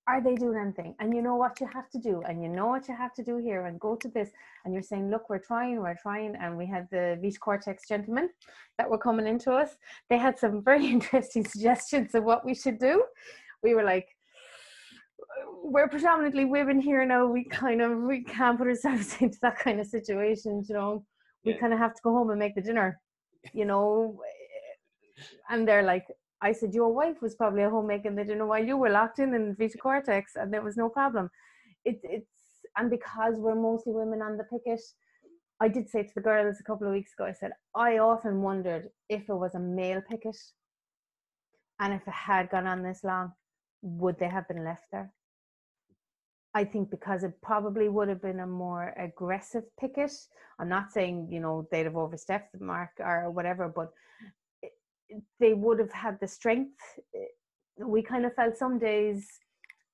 are 0.06 0.20
they 0.20 0.34
doing 0.34 0.58
anything? 0.58 0.94
And 0.98 1.14
you 1.14 1.22
know 1.22 1.36
what 1.36 1.60
you 1.60 1.68
have 1.72 1.88
to 1.90 1.98
do, 1.98 2.22
and 2.28 2.42
you 2.42 2.48
know 2.48 2.66
what 2.66 2.88
you 2.88 2.96
have 2.96 3.14
to 3.14 3.22
do 3.22 3.36
here, 3.38 3.66
and 3.66 3.78
go 3.78 3.94
to 3.96 4.08
this. 4.08 4.30
And 4.64 4.74
you're 4.74 4.82
saying, 4.82 5.10
look, 5.10 5.30
we're 5.30 5.38
trying, 5.38 5.80
we're 5.80 5.96
trying. 6.00 6.34
And 6.36 6.56
we 6.56 6.66
had 6.66 6.88
the 6.90 7.18
Vita 7.22 7.38
Cortex 7.38 7.86
gentlemen 7.86 8.28
that 8.76 8.90
were 8.90 8.98
coming 8.98 9.26
into 9.26 9.52
us. 9.52 9.76
They 10.08 10.18
had 10.18 10.38
some 10.38 10.64
very 10.64 10.86
interesting 10.96 11.44
suggestions 11.46 12.14
of 12.14 12.24
what 12.24 12.44
we 12.44 12.54
should 12.54 12.78
do. 12.78 13.04
We 13.62 13.74
were 13.74 13.84
like, 13.84 14.08
we're 15.62 15.88
predominantly 15.88 16.44
women 16.44 16.80
here 16.80 17.04
now. 17.04 17.26
We 17.26 17.44
kind 17.44 17.80
of 17.80 17.98
we 17.98 18.24
can't 18.24 18.58
put 18.58 18.66
ourselves 18.66 19.16
into 19.20 19.38
that 19.42 19.58
kind 19.58 19.80
of 19.80 19.86
situation. 19.86 20.64
You 20.68 20.74
know, 20.74 21.04
we 21.44 21.52
yeah. 21.52 21.58
kind 21.58 21.72
of 21.72 21.78
have 21.78 21.94
to 21.94 22.00
go 22.02 22.12
home 22.12 22.30
and 22.30 22.38
make 22.38 22.54
the 22.54 22.62
dinner. 22.62 23.00
You 23.54 23.64
know, 23.64 24.20
and 25.48 25.66
they're 25.66 25.82
like, 25.82 26.06
I 26.42 26.52
said, 26.52 26.74
your 26.74 26.92
wife 26.92 27.22
was 27.22 27.34
probably 27.34 27.62
at 27.62 27.70
home 27.70 27.86
making 27.86 28.16
the 28.16 28.24
dinner 28.24 28.46
while 28.46 28.64
you 28.64 28.76
were 28.76 28.90
locked 28.90 29.18
in 29.18 29.34
in 29.34 29.56
Vita 29.58 29.78
Cortex, 29.78 30.32
and 30.36 30.52
there 30.52 30.62
was 30.62 30.76
no 30.76 30.88
problem. 30.88 31.30
It, 31.84 32.00
it's 32.02 32.28
and 32.76 32.90
because 32.90 33.34
we're 33.36 33.54
mostly 33.54 33.92
women 33.92 34.22
on 34.22 34.36
the 34.36 34.44
picket, 34.44 34.80
I 35.60 35.68
did 35.68 35.88
say 35.88 36.02
to 36.02 36.14
the 36.14 36.20
girls 36.20 36.56
a 36.60 36.64
couple 36.64 36.86
of 36.86 36.92
weeks 36.92 37.12
ago. 37.12 37.26
I 37.26 37.32
said 37.32 37.52
I 37.74 37.98
often 37.98 38.42
wondered 38.42 38.88
if 39.08 39.28
it 39.28 39.34
was 39.34 39.54
a 39.54 39.60
male 39.60 40.02
picket, 40.08 40.36
and 41.78 41.92
if 41.94 42.06
it 42.06 42.14
had 42.14 42.50
gone 42.50 42.66
on 42.66 42.82
this 42.82 43.04
long, 43.04 43.32
would 43.82 44.18
they 44.18 44.28
have 44.28 44.48
been 44.48 44.64
left 44.64 44.84
there? 44.92 45.12
I 46.54 46.64
think 46.64 46.90
because 46.90 47.22
it 47.22 47.32
probably 47.42 47.88
would 47.88 48.08
have 48.08 48.22
been 48.22 48.40
a 48.40 48.46
more 48.46 48.92
aggressive 48.98 49.64
picket. 49.78 50.12
I'm 50.58 50.68
not 50.68 50.92
saying, 50.92 51.28
you 51.30 51.40
know, 51.40 51.68
they'd 51.70 51.84
have 51.84 51.96
overstepped 51.96 52.52
the 52.52 52.64
mark 52.64 52.90
or 52.98 53.30
whatever, 53.30 53.68
but 53.68 53.90
they 55.38 55.54
would 55.54 55.78
have 55.78 55.92
had 55.92 56.18
the 56.20 56.26
strength. 56.26 56.78
We 57.78 58.02
kind 58.02 58.26
of 58.26 58.34
felt 58.34 58.56
some 58.56 58.78
days, 58.78 59.26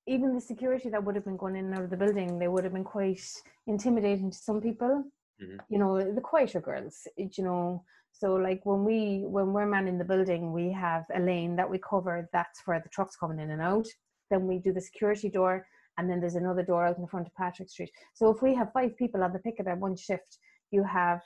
even 0.07 0.33
the 0.33 0.41
security 0.41 0.89
that 0.89 1.03
would 1.03 1.15
have 1.15 1.25
been 1.25 1.37
going 1.37 1.55
in 1.55 1.65
and 1.65 1.75
out 1.75 1.83
of 1.83 1.89
the 1.91 1.97
building, 1.97 2.39
they 2.39 2.47
would 2.47 2.63
have 2.63 2.73
been 2.73 2.83
quite 2.83 3.21
intimidating 3.67 4.31
to 4.31 4.37
some 4.37 4.59
people. 4.59 5.03
Mm-hmm. 5.41 5.57
You 5.69 5.79
know, 5.79 6.13
the 6.13 6.21
quieter 6.21 6.61
girls, 6.61 7.07
you 7.17 7.43
know. 7.43 7.83
So 8.13 8.33
like 8.33 8.65
when 8.65 8.83
we 8.83 9.25
when 9.27 9.53
we're 9.53 9.67
manning 9.67 9.99
the 9.99 10.03
building, 10.03 10.51
we 10.51 10.71
have 10.71 11.03
a 11.13 11.19
lane 11.19 11.55
that 11.57 11.69
we 11.69 11.77
cover. 11.77 12.27
That's 12.33 12.61
where 12.65 12.79
the 12.79 12.89
trucks 12.89 13.15
coming 13.15 13.39
in 13.39 13.51
and 13.51 13.61
out. 13.61 13.85
Then 14.31 14.47
we 14.47 14.57
do 14.57 14.73
the 14.73 14.81
security 14.81 15.29
door 15.29 15.67
and 15.97 16.09
then 16.09 16.19
there's 16.19 16.35
another 16.35 16.63
door 16.63 16.85
out 16.85 16.95
in 16.95 17.01
the 17.01 17.07
front 17.07 17.27
of 17.27 17.35
Patrick 17.35 17.69
Street. 17.69 17.91
So 18.13 18.29
if 18.29 18.41
we 18.41 18.53
have 18.55 18.71
five 18.73 18.95
people 18.97 19.23
on 19.23 19.33
the 19.33 19.39
picket 19.39 19.67
at 19.67 19.77
one 19.77 19.95
shift, 19.95 20.37
you 20.71 20.83
have 20.83 21.21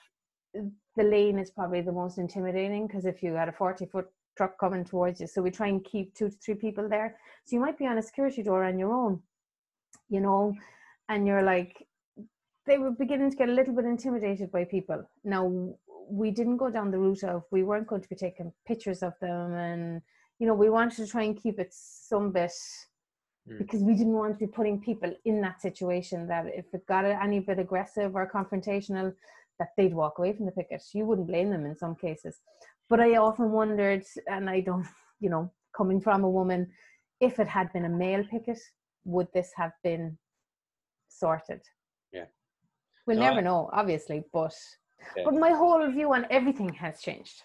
the 0.54 1.04
lane 1.04 1.40
is 1.40 1.52
probably 1.52 1.82
the 1.82 1.92
most 1.92 2.18
intimidating 2.18 2.88
because 2.88 3.06
if 3.06 3.24
you 3.24 3.34
had 3.34 3.50
a 3.50 3.54
40 3.54 3.86
foot 3.86 4.08
truck 4.38 4.60
coming 4.60 4.84
towards 4.84 5.22
you, 5.22 5.28
so 5.28 5.42
we 5.42 5.52
try 5.52 5.68
and 5.68 5.84
keep 5.84 6.14
two 6.14 6.30
to 6.30 6.36
three 6.38 6.56
people 6.56 6.90
there. 6.90 7.18
So 7.46 7.56
you 7.56 7.62
might 7.62 7.78
be 7.78 7.88
on 7.88 7.98
a 7.98 8.02
security 8.02 8.44
door 8.44 8.64
on 8.66 8.78
your 8.78 8.94
own, 8.94 9.22
you 10.10 10.22
know, 10.22 10.54
and 11.10 11.26
you're 11.26 11.44
like, 11.44 11.86
they 12.66 12.78
were 12.78 12.92
beginning 12.92 13.32
to 13.32 13.38
get 13.38 13.50
a 13.50 13.54
little 13.54 13.74
bit 13.74 13.86
intimidated 13.86 14.52
by 14.52 14.66
people. 14.66 15.10
Now, 15.24 15.74
we 16.10 16.32
didn't 16.32 16.58
go 16.58 16.70
down 16.70 16.92
the 16.92 17.00
route 17.00 17.24
of 17.24 17.44
we 17.52 17.64
weren't 17.64 17.88
going 17.88 18.02
to 18.02 18.10
be 18.10 18.16
taking 18.16 18.52
pictures 18.68 19.02
of 19.02 19.14
them 19.22 19.54
and 19.54 20.02
you 20.40 20.48
know 20.48 20.54
we 20.54 20.70
wanted 20.70 20.98
to 20.98 21.08
try 21.08 21.24
and 21.24 21.42
keep 21.42 21.58
it 21.60 21.70
some 21.72 22.32
bit 22.32 22.52
mm. 23.50 23.58
because 23.58 23.82
we 23.82 23.94
didn't 23.94 24.14
want 24.14 24.34
to 24.34 24.40
be 24.46 24.52
putting 24.52 24.80
people 24.80 25.14
in 25.26 25.42
that 25.42 25.62
situation 25.62 26.28
that 26.28 26.46
if 26.48 26.66
it 26.74 26.86
got 26.88 27.06
any 27.06 27.40
bit 27.40 27.60
aggressive 27.60 28.16
or 28.16 28.30
confrontational 28.30 29.14
that 29.62 29.70
they'd 29.78 29.94
walk 29.94 30.18
away 30.18 30.34
from 30.34 30.48
the 30.48 30.52
picket. 30.52 30.82
You 30.94 31.06
wouldn't 31.06 31.28
blame 31.28 31.52
them 31.52 31.66
in 31.68 31.78
some 31.78 31.96
cases. 31.96 32.40
But 32.90 33.00
i 33.00 33.16
often 33.16 33.52
wondered 33.52 34.04
and 34.28 34.50
i 34.50 34.60
don't 34.60 34.88
you 35.22 35.30
know 35.30 35.50
coming 35.78 36.02
from 36.02 36.24
a 36.26 36.30
woman 36.40 36.62
if 37.28 37.40
it 37.40 37.48
had 37.48 37.72
been 37.74 37.86
a 37.86 37.90
male 38.04 38.26
picket 38.34 38.60
would 39.06 39.28
this 39.34 39.52
have 39.56 39.72
been 39.84 40.18
sorted? 41.08 41.62
Yeah. 42.12 42.26
We'll 43.06 43.18
no, 43.18 43.28
never 43.28 43.40
I, 43.40 43.48
know 43.50 43.70
obviously 43.72 44.24
but 44.34 44.56
yeah. 45.16 45.24
but 45.26 45.36
my 45.36 45.52
whole 45.52 45.90
view 45.90 46.14
on 46.14 46.26
everything 46.30 46.74
has 46.74 47.02
changed 47.02 47.38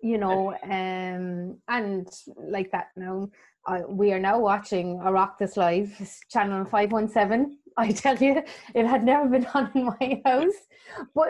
you 0.00 0.18
know 0.18 0.54
um 0.78 1.58
and 1.68 2.08
like 2.56 2.70
that 2.72 2.88
now 2.96 3.28
uh, 3.66 3.82
we 3.88 4.12
are 4.12 4.18
now 4.18 4.38
watching 4.38 4.98
Oireachtas 4.98 5.56
live 5.56 5.90
channel 6.30 6.64
517 6.64 7.58
i 7.78 7.90
tell 7.90 8.16
you. 8.16 8.42
It 8.74 8.86
had 8.86 9.02
never 9.02 9.28
been 9.28 9.46
on 9.54 9.70
in 9.74 9.86
my 9.86 10.20
house. 10.24 10.60
But 11.14 11.28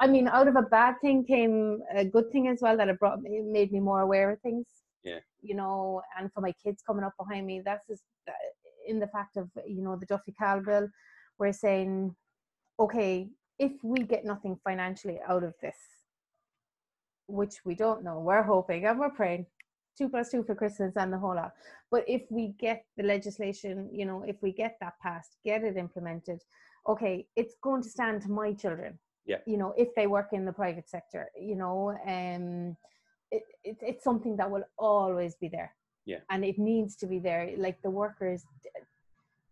i 0.00 0.06
mean 0.06 0.28
out 0.28 0.48
of 0.48 0.56
a 0.56 0.62
bad 0.62 0.94
thing 1.00 1.24
came 1.24 1.80
a 1.94 2.04
good 2.04 2.30
thing 2.32 2.48
as 2.48 2.58
well 2.62 2.76
that 2.76 2.88
it 2.88 2.98
brought 2.98 3.20
me 3.20 3.40
made 3.42 3.72
me 3.72 3.80
more 3.80 4.00
aware 4.00 4.30
of 4.30 4.40
things. 4.40 4.66
Yeah. 5.04 5.20
You 5.42 5.56
know 5.56 6.02
and 6.18 6.32
for 6.32 6.40
my 6.40 6.54
kids 6.64 6.82
coming 6.86 7.04
up 7.04 7.14
behind 7.18 7.46
me 7.46 7.62
that's 7.64 7.86
just 7.86 8.02
in 8.86 8.98
the 8.98 9.08
fact 9.08 9.36
of 9.36 9.48
you 9.66 9.82
know 9.82 9.96
the 9.96 10.06
Duffy 10.06 10.32
Cahill 10.38 10.62
bill 10.64 10.88
we're 11.38 11.52
saying 11.52 12.14
okay 12.78 13.28
if 13.58 13.72
we 13.82 14.02
get 14.02 14.24
nothing 14.24 14.56
financially 14.64 15.18
out 15.28 15.44
of 15.44 15.54
this 15.60 15.76
which 17.26 17.64
we 17.64 17.74
don't 17.74 18.04
know. 18.04 18.18
We're 18.20 18.42
hoping 18.42 18.84
and 18.84 18.98
we're 18.98 19.10
praying 19.10 19.46
two 19.96 20.08
plus 20.08 20.30
two 20.30 20.42
for 20.42 20.54
christmas 20.54 20.94
and 20.96 21.12
the 21.12 21.18
whole 21.18 21.36
lot. 21.36 21.52
But 21.90 22.04
if 22.08 22.22
we 22.30 22.54
get 22.58 22.84
the 22.96 23.02
legislation 23.02 23.88
you 23.92 24.06
know 24.06 24.22
if 24.26 24.36
we 24.42 24.52
get 24.52 24.76
that 24.80 24.94
passed 25.02 25.36
get 25.44 25.64
it 25.64 25.76
implemented 25.76 26.40
okay 26.88 27.26
it's 27.36 27.54
going 27.62 27.82
to 27.82 27.88
stand 27.88 28.22
to 28.22 28.30
my 28.30 28.52
children. 28.52 28.98
Yeah. 29.26 29.38
You 29.46 29.56
know 29.56 29.74
if 29.76 29.94
they 29.94 30.06
work 30.06 30.28
in 30.32 30.44
the 30.44 30.52
private 30.52 30.88
sector 30.88 31.30
you 31.38 31.56
know 31.56 31.96
um 32.06 32.76
it, 33.30 33.44
it, 33.64 33.76
it's 33.80 34.04
something 34.04 34.36
that 34.36 34.50
will 34.50 34.64
always 34.78 35.36
be 35.36 35.48
there. 35.48 35.74
Yeah. 36.04 36.18
And 36.30 36.44
it 36.44 36.58
needs 36.58 36.96
to 36.96 37.06
be 37.06 37.18
there. 37.18 37.50
Like 37.56 37.80
the 37.82 37.90
workers 37.90 38.44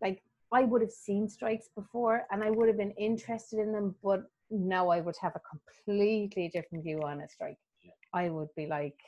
like 0.02 0.22
i 0.52 0.62
would 0.62 0.80
have 0.80 0.90
seen 0.90 1.28
strikes 1.28 1.68
before 1.76 2.26
and 2.30 2.42
i 2.42 2.50
would 2.50 2.68
have 2.68 2.76
been 2.76 2.92
interested 2.92 3.58
in 3.58 3.72
them 3.72 3.94
but 4.02 4.22
now 4.50 4.88
i 4.88 5.00
would 5.00 5.16
have 5.20 5.36
a 5.36 5.40
completely 5.40 6.48
different 6.48 6.82
view 6.82 7.00
on 7.02 7.20
a 7.20 7.28
strike. 7.28 7.58
Yeah. 7.82 7.92
i 8.14 8.28
would 8.28 8.48
be 8.56 8.66
like 8.66 8.98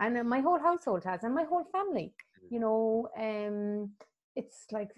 and 0.00 0.28
my 0.28 0.40
whole 0.40 0.58
household 0.58 1.04
has 1.04 1.22
and 1.22 1.34
my 1.34 1.44
whole 1.44 1.64
family 1.72 2.12
you 2.50 2.60
know 2.60 3.08
um 3.18 3.90
it's 4.36 4.66
like 4.72 4.90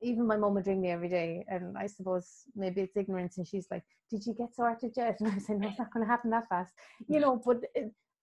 even 0.00 0.26
my 0.26 0.36
mom 0.36 0.54
would 0.54 0.66
ring 0.66 0.80
me 0.80 0.90
every 0.90 1.08
day 1.08 1.44
and 1.48 1.76
i 1.76 1.86
suppose 1.86 2.44
maybe 2.54 2.80
it's 2.80 2.96
ignorance 2.96 3.38
and 3.38 3.46
she's 3.46 3.66
like 3.70 3.82
did 4.10 4.24
you 4.24 4.32
get 4.32 4.54
sorted 4.54 4.92
yet? 4.96 5.16
And 5.20 5.32
i 5.32 5.38
said 5.38 5.58
no 5.60 5.68
it's 5.68 5.78
not 5.78 5.92
going 5.92 6.04
to 6.04 6.10
happen 6.10 6.30
that 6.30 6.48
fast 6.48 6.72
you 7.08 7.20
know 7.20 7.40
but 7.44 7.58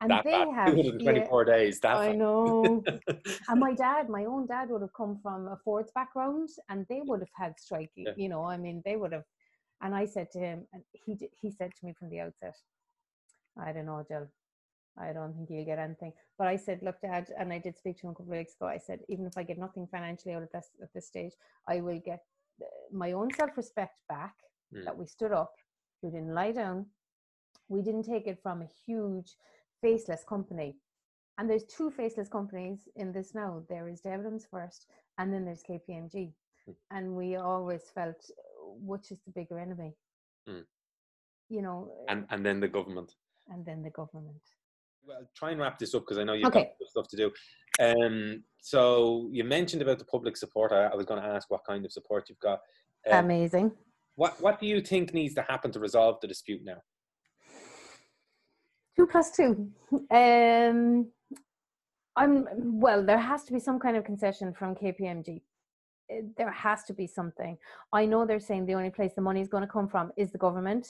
and 0.01 0.11
that 0.11 0.23
they 0.23 0.31
fast. 0.31 0.55
have 0.55 0.75
224 0.75 1.45
yeah, 1.47 1.55
days 1.55 1.79
that 1.81 1.95
i 1.97 2.11
know. 2.11 2.83
And 3.49 3.59
my 3.59 3.73
dad 3.73 4.09
my 4.09 4.25
own 4.25 4.47
dad 4.47 4.69
would 4.69 4.81
have 4.81 4.93
come 4.93 5.19
from 5.21 5.47
a 5.47 5.57
Ford's 5.63 5.91
background 5.93 6.49
and 6.69 6.85
they 6.89 7.01
would 7.03 7.19
have 7.19 7.35
had 7.35 7.59
striking 7.59 8.05
yeah. 8.05 8.13
you 8.15 8.29
know 8.29 8.43
i 8.43 8.57
mean 8.57 8.81
they 8.85 8.95
would 8.95 9.11
have 9.11 9.25
and 9.81 9.93
i 9.93 10.05
said 10.05 10.31
to 10.31 10.39
him 10.39 10.65
and 10.73 10.83
he 10.93 11.17
he 11.41 11.51
said 11.51 11.71
to 11.75 11.85
me 11.85 11.93
from 11.97 12.09
the 12.09 12.21
outset 12.21 12.55
i 13.59 13.71
don't 13.73 13.85
know 13.85 14.03
jill 14.07 14.27
I 14.97 15.11
don't 15.13 15.33
think 15.33 15.49
you'll 15.49 15.65
get 15.65 15.79
anything. 15.79 16.13
But 16.37 16.47
I 16.47 16.55
said, 16.55 16.79
look, 16.81 17.01
Dad, 17.01 17.27
and 17.37 17.51
I 17.51 17.59
did 17.59 17.77
speak 17.77 17.99
to 17.99 18.07
him 18.07 18.11
a 18.11 18.13
couple 18.13 18.31
of 18.31 18.37
weeks 18.37 18.55
ago. 18.55 18.67
I 18.67 18.77
said, 18.77 18.99
even 19.09 19.25
if 19.25 19.37
I 19.37 19.43
get 19.43 19.57
nothing 19.57 19.87
financially 19.87 20.33
out 20.33 20.43
of 20.43 20.51
this 20.51 20.69
at 20.81 20.93
this 20.93 21.07
stage, 21.07 21.33
I 21.67 21.81
will 21.81 21.99
get 21.99 22.23
uh, 22.61 22.65
my 22.91 23.11
own 23.11 23.29
self-respect 23.33 23.95
back. 24.07 24.33
Mm. 24.73 24.85
That 24.85 24.97
we 24.97 25.05
stood 25.05 25.31
up, 25.31 25.53
we 26.01 26.09
didn't 26.09 26.33
lie 26.33 26.51
down, 26.51 26.87
we 27.67 27.81
didn't 27.81 28.03
take 28.03 28.25
it 28.25 28.39
from 28.41 28.61
a 28.61 28.69
huge 28.85 29.35
faceless 29.81 30.23
company. 30.27 30.75
And 31.37 31.49
there's 31.49 31.65
two 31.65 31.91
faceless 31.91 32.29
companies 32.29 32.87
in 32.95 33.11
this 33.11 33.35
now. 33.35 33.63
There 33.69 33.87
is 33.87 34.01
Debenhams 34.01 34.49
first, 34.49 34.87
and 35.17 35.33
then 35.33 35.45
there's 35.45 35.63
KPMG. 35.69 36.31
Mm. 36.67 36.75
And 36.91 37.15
we 37.15 37.35
always 37.35 37.83
felt, 37.93 38.15
which 38.59 39.11
is 39.11 39.19
the 39.25 39.31
bigger 39.31 39.59
enemy? 39.59 39.93
Mm. 40.49 40.63
You 41.49 41.61
know. 41.61 41.91
And 42.07 42.25
and 42.29 42.45
then 42.45 42.59
the 42.59 42.67
government. 42.67 43.13
And 43.49 43.65
then 43.65 43.83
the 43.83 43.91
government. 43.91 44.41
Well, 45.07 45.27
try 45.35 45.51
and 45.51 45.59
wrap 45.59 45.77
this 45.77 45.93
up 45.93 46.01
because 46.01 46.17
I 46.17 46.23
know 46.23 46.33
you've 46.33 46.47
okay. 46.47 46.71
got 46.79 46.89
stuff 46.89 47.07
to 47.09 47.17
do. 47.17 47.31
Um, 47.79 48.43
so 48.59 49.29
you 49.31 49.43
mentioned 49.43 49.81
about 49.81 49.99
the 49.99 50.05
public 50.05 50.35
support. 50.37 50.71
I, 50.71 50.85
I 50.85 50.95
was 50.95 51.05
going 51.05 51.21
to 51.21 51.27
ask 51.27 51.49
what 51.51 51.61
kind 51.67 51.85
of 51.85 51.91
support 51.91 52.27
you've 52.29 52.39
got. 52.39 52.59
Um, 53.09 53.25
Amazing. 53.25 53.71
What 54.15 54.41
What 54.41 54.59
do 54.59 54.65
you 54.65 54.81
think 54.81 55.13
needs 55.13 55.35
to 55.35 55.43
happen 55.43 55.71
to 55.71 55.79
resolve 55.79 56.19
the 56.21 56.27
dispute 56.27 56.61
now? 56.63 56.77
Two 58.95 59.05
plus 59.07 59.31
two. 59.31 59.69
Um, 60.09 61.11
I'm 62.15 62.47
well. 62.79 63.05
There 63.05 63.19
has 63.19 63.43
to 63.43 63.53
be 63.53 63.59
some 63.59 63.77
kind 63.77 63.97
of 63.97 64.05
concession 64.05 64.53
from 64.53 64.73
KPMG. 64.73 65.41
There 66.37 66.51
has 66.51 66.83
to 66.85 66.93
be 66.93 67.07
something. 67.07 67.57
I 67.91 68.05
know 68.05 68.25
they're 68.25 68.39
saying 68.39 68.67
the 68.67 68.75
only 68.75 68.91
place 68.91 69.13
the 69.13 69.21
money 69.21 69.41
is 69.41 69.49
going 69.49 69.63
to 69.63 69.67
come 69.67 69.89
from 69.89 70.11
is 70.15 70.31
the 70.31 70.37
government. 70.37 70.87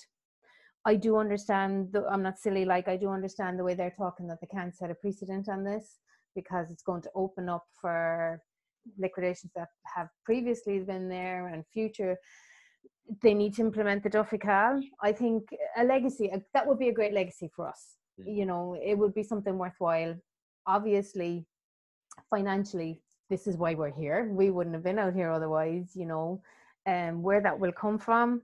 I 0.86 0.96
do 0.96 1.18
understand. 1.18 1.90
The, 1.94 2.06
I'm 2.08 2.22
not 2.22 2.40
silly. 2.40 2.66
Like 2.66 2.88
I 2.88 2.98
do 2.98 3.10
understand 3.10 3.58
the 3.58 3.64
way 3.64 3.74
they're 3.74 3.96
talking 3.98 4.28
that 4.28 4.40
they 4.42 4.48
can't 4.48 4.76
set 4.76 4.92
a 4.92 4.96
precedent 4.96 5.50
on 5.50 5.64
this 5.64 6.00
because 6.36 6.70
it's 6.70 6.84
going 6.84 7.02
to 7.02 7.12
open 7.16 7.50
up 7.50 7.66
for 7.82 8.42
liquidations 9.00 9.52
that 9.56 9.70
have 9.96 10.10
previously 10.24 10.80
been 10.80 11.10
there 11.10 11.48
and 11.48 11.66
future 11.74 12.18
they 13.22 13.34
need 13.34 13.54
to 13.56 13.62
implement 13.62 14.04
the 14.04 14.10
Duffy 14.10 14.38
Cahill. 14.38 14.82
I 15.02 15.12
think 15.12 15.50
a 15.78 15.84
legacy 15.84 16.32
that 16.54 16.68
would 16.68 16.80
be 16.80 16.90
a 16.90 16.94
great 16.94 17.14
legacy 17.14 17.50
for 17.56 17.68
us. 17.68 17.98
Mm. 18.20 18.38
You 18.38 18.46
know, 18.46 18.78
it 18.84 18.98
would 18.98 19.14
be 19.14 19.24
something 19.24 19.58
worthwhile. 19.58 20.16
Obviously, 20.68 21.46
financially, 22.30 23.02
this 23.30 23.48
is 23.48 23.58
why 23.58 23.76
we're 23.76 23.92
here. 23.92 24.30
We 24.32 24.50
wouldn't 24.50 24.76
have 24.76 24.84
been 24.84 25.00
out 25.00 25.14
here 25.14 25.32
otherwise. 25.32 25.92
You 25.96 26.06
know, 26.06 26.42
and 26.86 27.18
um, 27.18 27.24
where 27.24 27.42
that 27.42 27.60
will 27.60 27.72
come 27.72 28.00
from, 28.00 28.42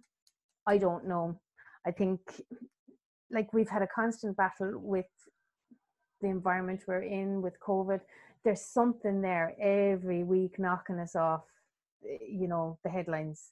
I 0.67 0.77
don't 0.77 1.07
know. 1.07 1.39
I 1.85 1.91
think, 1.91 2.19
like 3.31 3.53
we've 3.53 3.69
had 3.69 3.81
a 3.81 3.87
constant 3.87 4.37
battle 4.37 4.73
with 4.75 5.05
the 6.21 6.27
environment 6.27 6.83
we're 6.87 7.03
in 7.03 7.41
with 7.41 7.59
COVID. 7.59 8.01
There's 8.43 8.65
something 8.65 9.21
there 9.21 9.55
every 9.59 10.23
week 10.23 10.59
knocking 10.59 10.99
us 10.99 11.15
off. 11.15 11.43
You 12.03 12.47
know, 12.47 12.77
the 12.83 12.89
headlines 12.89 13.51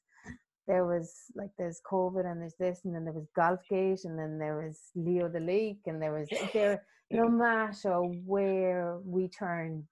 there 0.70 0.86
was 0.86 1.12
like 1.34 1.50
there's 1.58 1.82
COVID 1.92 2.32
and 2.32 2.40
there's 2.40 2.56
this 2.60 2.82
and 2.86 2.94
then 2.94 3.04
there 3.04 3.14
was 3.14 3.28
Golfgate 3.36 4.06
and 4.06 4.18
then 4.18 4.38
there 4.38 4.62
was 4.64 4.80
Leo 4.96 5.28
the 5.28 5.40
Leak 5.40 5.80
and 5.88 6.00
there 6.00 6.14
was 6.14 6.30
there 6.54 6.84
no 7.10 7.28
matter 7.48 7.96
where 8.26 9.00
we 9.04 9.28
turn, 9.30 9.88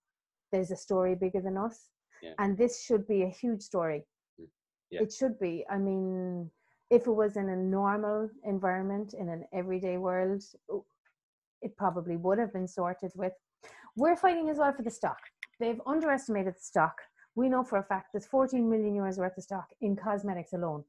there's 0.51 0.69
a 0.69 0.75
story 0.75 1.15
bigger 1.15 1.41
than 1.41 1.57
us. 1.57 1.89
Yeah. 2.21 2.33
And 2.37 2.55
this 2.55 2.83
should 2.83 3.07
be 3.07 3.23
a 3.23 3.29
huge 3.29 3.61
story. 3.63 4.05
Mm. 4.39 4.45
Yeah. 4.91 5.01
It 5.01 5.13
should 5.13 5.39
be. 5.39 5.65
I 5.69 5.79
mean, 5.79 6.51
if 6.89 7.07
it 7.07 7.11
was 7.11 7.37
in 7.37 7.49
a 7.49 7.55
normal 7.55 8.29
environment, 8.43 9.13
in 9.13 9.29
an 9.29 9.45
everyday 9.53 9.97
world, 9.97 10.43
it 11.61 11.75
probably 11.77 12.15
would 12.15 12.39
have 12.39 12.53
been 12.53 12.67
sorted 12.67 13.11
with. 13.15 13.33
We're 13.95 14.15
fighting 14.15 14.49
as 14.49 14.57
well 14.57 14.73
for 14.73 14.83
the 14.83 14.91
stock. 14.91 15.19
They've 15.59 15.81
underestimated 15.85 16.55
the 16.55 16.61
stock 16.61 17.01
we 17.37 17.49
know 17.49 17.63
for 17.63 17.77
a 17.77 17.83
fact 17.83 18.07
there's 18.11 18.25
14 18.25 18.67
million 18.67 18.95
euros 18.95 19.19
worth 19.19 19.37
of 19.37 19.43
stock 19.43 19.67
in 19.79 19.95
cosmetics 19.95 20.53
alone. 20.53 20.83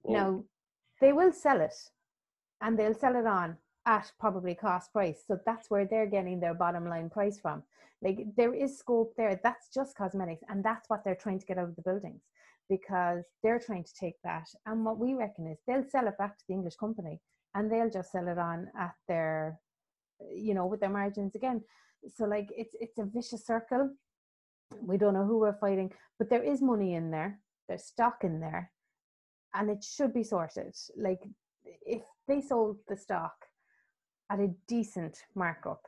Whoa. 0.00 0.14
Now, 0.14 0.44
they 1.02 1.12
will 1.12 1.32
sell 1.32 1.60
it 1.60 1.74
and 2.62 2.78
they'll 2.78 2.94
sell 2.94 3.14
it 3.14 3.26
on 3.26 3.58
at 3.84 4.10
probably 4.18 4.54
cost 4.54 4.90
price. 4.90 5.22
So 5.28 5.38
that's 5.44 5.70
where 5.70 5.84
they're 5.84 6.06
getting 6.06 6.40
their 6.40 6.54
bottom 6.54 6.88
line 6.88 7.10
price 7.10 7.38
from. 7.38 7.62
Like 8.00 8.20
there 8.38 8.54
is 8.54 8.78
scope 8.78 9.12
there. 9.18 9.38
That's 9.44 9.68
just 9.72 9.96
cosmetics. 9.96 10.42
And 10.48 10.64
that's 10.64 10.88
what 10.88 11.04
they're 11.04 11.14
trying 11.14 11.40
to 11.40 11.46
get 11.46 11.58
out 11.58 11.68
of 11.68 11.76
the 11.76 11.82
buildings 11.82 12.22
because 12.68 13.24
they're 13.42 13.58
trying 13.58 13.84
to 13.84 13.94
take 13.98 14.16
that. 14.24 14.46
And 14.66 14.84
what 14.84 14.98
we 14.98 15.14
reckon 15.14 15.46
is 15.46 15.58
they'll 15.66 15.88
sell 15.88 16.06
it 16.06 16.18
back 16.18 16.38
to 16.38 16.44
the 16.48 16.54
English 16.54 16.76
company 16.76 17.20
and 17.54 17.70
they'll 17.70 17.90
just 17.90 18.12
sell 18.12 18.28
it 18.28 18.38
on 18.38 18.68
at 18.78 18.94
their, 19.06 19.58
you 20.34 20.54
know, 20.54 20.66
with 20.66 20.80
their 20.80 20.90
margins 20.90 21.34
again. 21.34 21.62
So 22.14 22.24
like 22.24 22.48
it's 22.56 22.74
it's 22.80 22.98
a 22.98 23.04
vicious 23.04 23.46
circle 23.46 23.90
we 24.82 24.98
don't 24.98 25.14
know 25.14 25.24
who 25.24 25.38
we're 25.38 25.58
fighting, 25.58 25.92
but 26.18 26.28
there 26.28 26.42
is 26.42 26.60
money 26.62 26.94
in 26.94 27.10
there. 27.10 27.40
There's 27.68 27.84
stock 27.84 28.24
in 28.24 28.40
there, 28.40 28.70
and 29.54 29.70
it 29.70 29.84
should 29.84 30.12
be 30.12 30.24
sorted. 30.24 30.74
Like 30.96 31.20
if 31.64 32.02
they 32.26 32.40
sold 32.40 32.78
the 32.88 32.96
stock 32.96 33.34
at 34.30 34.40
a 34.40 34.54
decent 34.66 35.18
markup, 35.34 35.82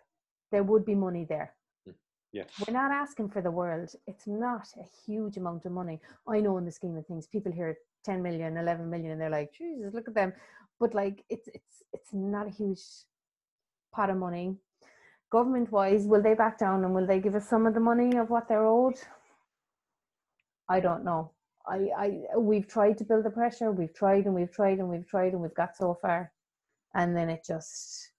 there 0.50 0.62
would 0.62 0.84
be 0.84 0.94
money 0.94 1.26
there. 1.28 1.54
We're 2.66 2.74
not 2.74 2.92
asking 2.92 3.30
for 3.30 3.42
the 3.42 3.50
world. 3.50 3.90
It's 4.06 4.26
not 4.26 4.68
a 4.78 4.84
huge 5.06 5.36
amount 5.36 5.66
of 5.66 5.72
money. 5.72 6.00
I 6.28 6.40
know 6.40 6.58
in 6.58 6.64
the 6.64 6.72
scheme 6.72 6.96
of 6.96 7.06
things, 7.06 7.26
people 7.26 7.52
hear 7.52 7.76
10 8.04 8.22
million, 8.22 8.56
11 8.56 8.88
million, 8.90 9.12
and 9.12 9.20
they're 9.20 9.30
like, 9.30 9.52
Jesus, 9.52 9.94
look 9.94 10.08
at 10.08 10.14
them. 10.14 10.32
but 10.80 10.94
like 10.94 11.24
it's 11.30 11.48
it's 11.54 11.82
it's 11.92 12.12
not 12.12 12.46
a 12.48 12.50
huge 12.50 12.82
pot 13.92 14.10
of 14.10 14.16
money. 14.16 14.56
Government 15.30 15.72
wise, 15.72 16.06
will 16.06 16.22
they 16.22 16.34
back 16.34 16.58
down 16.58 16.84
and 16.84 16.94
will 16.94 17.06
they 17.06 17.20
give 17.20 17.34
us 17.36 17.48
some 17.48 17.66
of 17.66 17.74
the 17.74 17.80
money 17.80 18.16
of 18.18 18.30
what 18.30 18.48
they're 18.48 18.66
owed? 18.66 18.96
I 20.68 20.80
don't 20.80 21.04
know. 21.04 21.32
I, 21.66 21.90
I 21.98 22.38
we've 22.38 22.68
tried 22.68 22.98
to 22.98 23.04
build 23.04 23.24
the 23.24 23.30
pressure, 23.30 23.72
we've 23.72 23.94
tried 23.94 24.26
and 24.26 24.34
we've 24.34 24.52
tried 24.52 24.78
and 24.78 24.88
we've 24.90 25.08
tried 25.08 25.32
and 25.34 25.42
we've 25.42 25.54
got 25.54 25.76
so 25.76 25.98
far. 26.02 26.32
And 26.94 27.16
then 27.16 27.30
it 27.30 27.44
just 27.46 28.12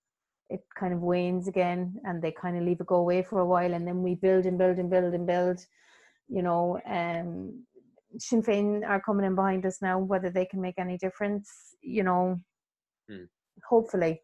it 0.56 0.64
kind 0.80 0.94
of 0.94 1.02
wanes 1.02 1.48
again 1.48 1.96
and 2.04 2.22
they 2.22 2.32
kind 2.32 2.58
of 2.58 2.64
leave 2.64 2.82
it 2.82 2.88
go 2.88 2.96
away 2.98 3.24
for 3.24 3.40
a 3.40 3.46
while 3.46 3.74
and 3.74 3.88
then 3.88 4.02
we 4.04 4.16
build 4.16 4.46
and 4.46 4.58
build 4.58 4.78
and 4.78 4.90
build 4.90 5.14
and 5.14 5.28
build. 5.28 5.60
You 6.28 6.44
know, 6.44 6.80
um 6.86 7.66
Sinn 8.20 8.44
Féin 8.44 8.88
are 8.88 9.02
coming 9.02 9.26
in 9.26 9.36
behind 9.36 9.66
us 9.66 9.82
now, 9.82 9.98
whether 10.00 10.30
they 10.30 10.46
can 10.46 10.62
make 10.62 10.78
any 10.78 10.98
difference, 10.98 11.50
you 11.82 12.04
know, 12.04 12.40
Hmm. 13.10 13.26
hopefully. 13.68 14.22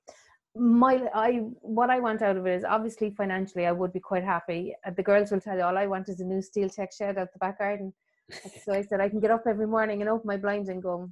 My, 0.55 1.07
I, 1.13 1.31
what 1.61 1.89
I 1.89 1.99
want 1.99 2.21
out 2.21 2.37
of 2.37 2.47
it 2.47 2.55
is 2.55 2.63
obviously 2.63 3.11
financially, 3.11 3.65
I 3.67 3.71
would 3.71 3.93
be 3.93 3.99
quite 3.99 4.23
happy. 4.23 4.73
Uh, 4.85 4.91
The 4.97 5.03
girls 5.03 5.31
will 5.31 5.39
tell 5.39 5.55
you 5.55 5.63
all 5.63 5.77
I 5.77 5.87
want 5.87 6.09
is 6.09 6.19
a 6.19 6.25
new 6.25 6.41
steel 6.41 6.69
tech 6.69 6.91
shed 6.91 7.17
out 7.17 7.31
the 7.31 7.39
back 7.39 7.59
garden. 7.59 7.93
So 8.65 8.73
I 8.73 8.81
said 8.81 8.99
I 8.99 9.09
can 9.09 9.19
get 9.21 9.31
up 9.31 9.43
every 9.47 9.67
morning 9.67 10.01
and 10.01 10.09
open 10.09 10.27
my 10.27 10.37
blinds 10.37 10.69
and 10.69 10.83
go, 10.83 11.09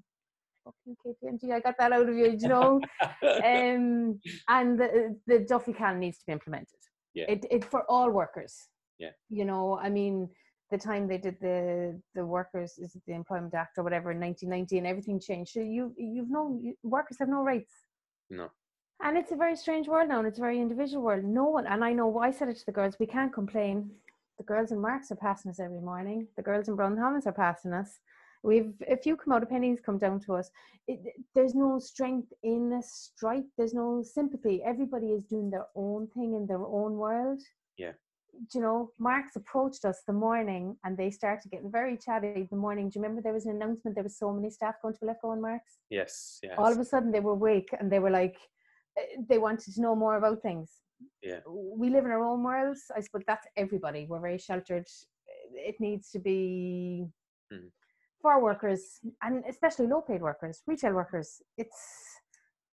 fucking 0.66 0.96
KPMG, 1.06 1.54
I 1.54 1.60
got 1.60 1.76
that 1.80 1.94
out 1.94 2.10
of 2.10 2.16
you, 2.16 2.38
you 2.40 2.48
know. 2.48 2.82
um, 3.24 4.20
and 4.50 4.80
the, 4.80 5.16
the 5.28 5.40
Duffy 5.48 5.74
Cahill 5.74 5.98
needs 5.98 6.18
to 6.20 6.26
be 6.26 6.34
implemented. 6.34 6.80
Yeah. 7.14 7.26
It, 7.30 7.46
it 7.50 7.64
for 7.64 7.90
all 7.90 8.12
workers. 8.12 8.68
Yeah. 9.00 9.12
You 9.30 9.46
know, 9.46 9.80
I 9.82 9.90
mean, 9.90 10.30
the 10.72 10.78
time 10.78 11.08
they 11.08 11.18
did 11.18 11.38
the 11.42 12.00
the 12.16 12.26
workers 12.26 12.78
is 12.78 12.96
it 12.96 13.04
the 13.06 13.14
Employment 13.14 13.54
Act 13.54 13.78
or 13.78 13.84
whatever 13.84 14.12
in 14.12 14.20
1990, 14.20 14.78
and 14.80 14.88
everything 14.88 15.20
changed. 15.20 15.52
So 15.52 15.60
you 15.60 15.94
you've 15.98 16.30
no 16.30 16.60
you, 16.62 16.74
workers 16.84 17.18
have 17.20 17.30
no 17.30 17.44
rights. 17.44 17.72
No. 18.30 18.50
And 19.04 19.18
it's 19.18 19.32
a 19.32 19.36
very 19.36 19.56
strange 19.56 19.88
world 19.88 20.10
now, 20.10 20.20
and 20.20 20.28
it's 20.28 20.40
a 20.40 20.42
very 20.42 20.60
individual 20.60 21.04
world. 21.04 21.24
No 21.24 21.46
one, 21.46 21.68
and 21.68 21.84
I 21.84 21.94
know 21.94 22.18
I 22.18 22.32
said 22.32 22.50
it 22.50 22.58
to 22.58 22.66
the 22.66 22.72
girls, 22.72 22.96
we 23.00 23.06
can't 23.06 23.34
complain. 23.34 23.92
The 24.38 24.44
girls 24.44 24.72
in 24.72 24.82
Marks 24.82 25.12
are 25.12 25.18
passing 25.18 25.52
us 25.52 25.60
every 25.60 25.80
morning. 25.82 26.28
The 26.36 26.42
girls 26.42 26.68
in 26.68 26.76
Brown 26.76 26.96
Thomas 26.96 27.28
are 27.28 27.34
passing 27.34 27.74
us. 27.74 28.00
We've 28.46 28.74
a 28.88 28.96
few 28.96 29.16
of 29.16 29.50
pennies 29.50 29.80
come 29.84 29.98
down 29.98 30.20
to 30.22 30.36
us. 30.36 30.52
It, 30.88 31.00
there's 31.34 31.56
no 31.56 31.80
strength 31.80 32.32
in 32.44 32.74
a 32.74 32.82
strike. 32.84 33.46
There's 33.58 33.74
no 33.74 34.04
sympathy. 34.04 34.62
Everybody 34.64 35.08
is 35.08 35.24
doing 35.24 35.50
their 35.50 35.66
own 35.76 36.08
thing 36.16 36.36
in 36.36 36.46
their 36.46 36.64
own 36.64 36.94
world. 36.96 37.42
Yeah. 37.78 37.94
Do 38.52 38.60
you 38.60 38.62
know, 38.62 38.92
Marks 39.00 39.36
approached 39.36 39.84
us 39.84 40.04
the 40.06 40.14
morning 40.14 40.78
and 40.84 40.96
they 40.96 41.10
started 41.10 41.50
getting 41.50 41.72
very 41.72 41.98
chatty 41.98 42.48
the 42.52 42.56
morning. 42.56 42.90
Do 42.90 43.00
you 43.00 43.02
remember 43.02 43.22
there 43.22 43.34
was 43.34 43.48
an 43.48 43.56
announcement 43.56 43.96
there 43.96 44.04
was 44.04 44.20
so 44.20 44.32
many 44.32 44.52
staff 44.52 44.76
going 44.82 44.94
to 44.94 45.00
be 45.00 45.08
let 45.08 45.22
go 45.24 45.32
in 45.34 45.42
Marks? 45.42 45.80
Yes, 45.90 46.40
yes. 46.44 46.54
All 46.60 46.72
of 46.72 46.78
a 46.78 46.86
sudden 46.86 47.12
they 47.12 47.22
were 47.22 47.32
awake 47.32 47.70
and 47.80 47.92
they 47.92 48.00
were 48.00 48.12
like, 48.12 48.38
eh, 48.98 49.22
they 49.28 49.40
wanted 49.40 49.74
to 49.74 49.82
know 49.82 49.96
more 49.96 50.18
about 50.18 50.44
things. 50.44 50.70
Yeah. 51.24 51.40
We 51.48 51.90
live 51.90 52.06
in 52.06 52.12
our 52.12 52.24
own 52.24 52.44
worlds. 52.44 52.84
I 52.96 53.00
suppose 53.00 53.24
that's 53.26 53.48
everybody. 53.58 54.06
We're 54.08 54.20
very 54.20 54.38
sheltered. 54.38 54.86
It 55.54 55.80
needs 55.80 56.12
to 56.12 56.20
be 56.20 57.08
Mhm. 57.52 57.72
For 58.26 58.42
workers 58.42 58.82
and 59.22 59.44
especially 59.48 59.86
low 59.86 60.02
paid 60.02 60.22
workers, 60.30 60.64
retail 60.66 60.94
workers. 60.94 61.28
It's 61.62 61.80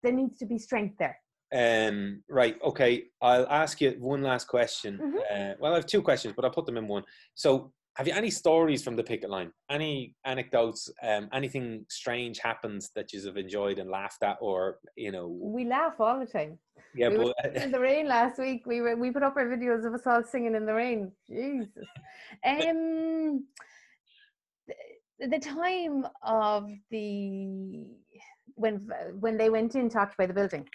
there 0.01 0.13
needs 0.13 0.37
to 0.37 0.45
be 0.45 0.57
strength 0.57 0.95
there. 0.97 1.17
Um, 1.61 2.23
right. 2.29 2.55
Okay. 2.63 2.93
I'll 3.21 3.47
ask 3.63 3.81
you 3.81 3.91
one 3.99 4.21
last 4.31 4.45
question. 4.47 4.91
Mhm. 4.97 5.19
Uh, 5.33 5.53
well, 5.59 5.73
I 5.73 5.75
have 5.75 5.85
two 5.93 6.01
questions, 6.01 6.33
but 6.35 6.45
I'll 6.45 6.57
put 6.59 6.65
them 6.65 6.77
in 6.77 6.87
one. 6.87 7.03
So, 7.35 7.73
have 7.97 8.07
you 8.07 8.13
any 8.13 8.29
stories 8.29 8.81
from 8.85 8.95
the 8.95 9.03
picket 9.03 9.29
line? 9.29 9.51
Any 9.69 10.15
anecdotes? 10.23 10.81
Um, 11.09 11.27
anything 11.33 11.85
strange 11.89 12.39
happens 12.39 12.91
that 12.95 13.11
you 13.11 13.19
have 13.27 13.35
enjoyed 13.35 13.77
and 13.79 13.89
laughed 13.99 14.23
at, 14.23 14.37
or 14.39 14.79
you 14.95 15.11
know? 15.11 15.27
We 15.27 15.65
laugh 15.65 15.99
all 15.99 16.17
the 16.17 16.31
time. 16.37 16.57
Yeah, 16.95 17.09
we 17.09 17.17
but 17.17 17.57
in 17.63 17.71
the 17.75 17.83
rain 17.89 18.07
last 18.07 18.39
week. 18.39 18.61
We 18.65 18.79
were 18.79 18.95
we 19.03 19.11
put 19.11 19.23
up 19.29 19.35
our 19.35 19.47
videos 19.55 19.85
of 19.85 19.93
us 19.93 20.07
all 20.07 20.23
singing 20.23 20.55
in 20.55 20.65
the 20.65 20.77
rain. 20.83 21.11
Jesus. 21.29 21.89
Um 22.51 23.45
the, 25.27 25.39
time 25.39 26.07
of 26.23 26.69
the 26.89 27.85
when 28.55 28.87
when 29.19 29.37
they 29.37 29.49
went 29.49 29.75
in 29.75 29.89
to 29.89 29.99
occupy 29.99 30.25
the 30.25 30.33
building, 30.33 30.67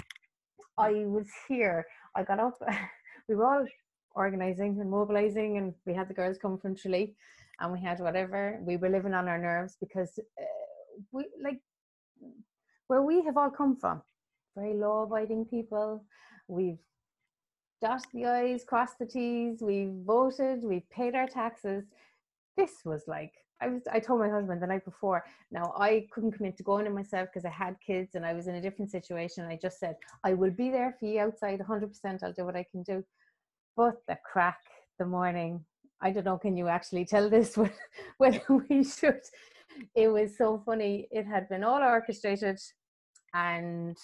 I 0.78 1.04
was 1.06 1.26
here. 1.48 1.86
I 2.14 2.22
got 2.22 2.40
up. 2.40 2.58
We 3.28 3.34
were 3.34 3.44
all 3.44 3.66
organizing 4.14 4.78
and 4.80 4.88
mobilizing, 4.88 5.58
and 5.58 5.74
we 5.84 5.94
had 5.94 6.06
the 6.08 6.14
girls 6.14 6.38
come 6.38 6.58
from 6.58 6.76
Chile, 6.76 7.16
and 7.58 7.72
we 7.72 7.80
had 7.80 7.98
whatever. 7.98 8.60
We 8.62 8.76
were 8.76 8.88
living 8.88 9.14
on 9.14 9.26
our 9.26 9.36
nerves 9.36 9.76
because 9.80 10.12
uh, 10.40 10.44
we 11.10 11.24
like 11.42 11.60
where 12.86 13.02
we 13.02 13.24
have 13.24 13.36
all 13.36 13.50
come 13.50 13.76
from. 13.76 14.00
Very 14.56 14.74
law-abiding 14.74 15.46
people. 15.46 16.04
We've 16.46 16.78
dotted 17.82 18.06
the 18.14 18.26
i's, 18.26 18.64
crossed 18.64 19.00
the 19.00 19.06
t's. 19.06 19.60
We've 19.60 19.92
voted. 20.06 20.62
We've 20.62 20.88
paid 20.90 21.16
our 21.16 21.26
taxes. 21.26 21.84
This 22.56 22.84
was 22.84 23.02
like 23.08 23.32
I 23.60 23.68
was. 23.68 23.82
I 23.90 24.00
told 24.00 24.20
my 24.20 24.28
husband 24.28 24.62
the 24.62 24.66
night 24.66 24.84
before. 24.84 25.24
Now 25.50 25.72
I 25.78 26.06
couldn't 26.12 26.32
commit 26.32 26.56
to 26.58 26.62
going 26.62 26.86
in 26.86 26.94
myself 26.94 27.28
because 27.32 27.44
I 27.46 27.50
had 27.50 27.76
kids 27.84 28.14
and 28.14 28.24
I 28.24 28.32
was 28.34 28.48
in 28.48 28.56
a 28.56 28.60
different 28.60 28.90
situation. 28.90 29.46
I 29.46 29.58
just 29.60 29.78
said 29.78 29.96
I 30.24 30.34
will 30.34 30.50
be 30.50 30.70
there 30.70 30.94
for 30.98 31.06
you 31.06 31.20
outside 31.20 31.60
100%. 31.60 32.22
I'll 32.22 32.32
do 32.32 32.44
what 32.44 32.56
I 32.56 32.66
can 32.70 32.82
do. 32.82 33.04
But 33.76 33.96
the 34.08 34.18
crack, 34.30 34.60
the 34.98 35.06
morning. 35.06 35.64
I 36.02 36.10
don't 36.10 36.24
know. 36.24 36.38
Can 36.38 36.56
you 36.56 36.68
actually 36.68 37.06
tell 37.06 37.30
this? 37.30 37.58
Whether 38.18 38.42
we 38.68 38.84
should. 38.84 39.22
It 39.94 40.08
was 40.08 40.36
so 40.36 40.62
funny. 40.64 41.08
It 41.10 41.26
had 41.26 41.48
been 41.48 41.64
all 41.64 41.82
orchestrated, 41.82 42.58
and 43.34 43.96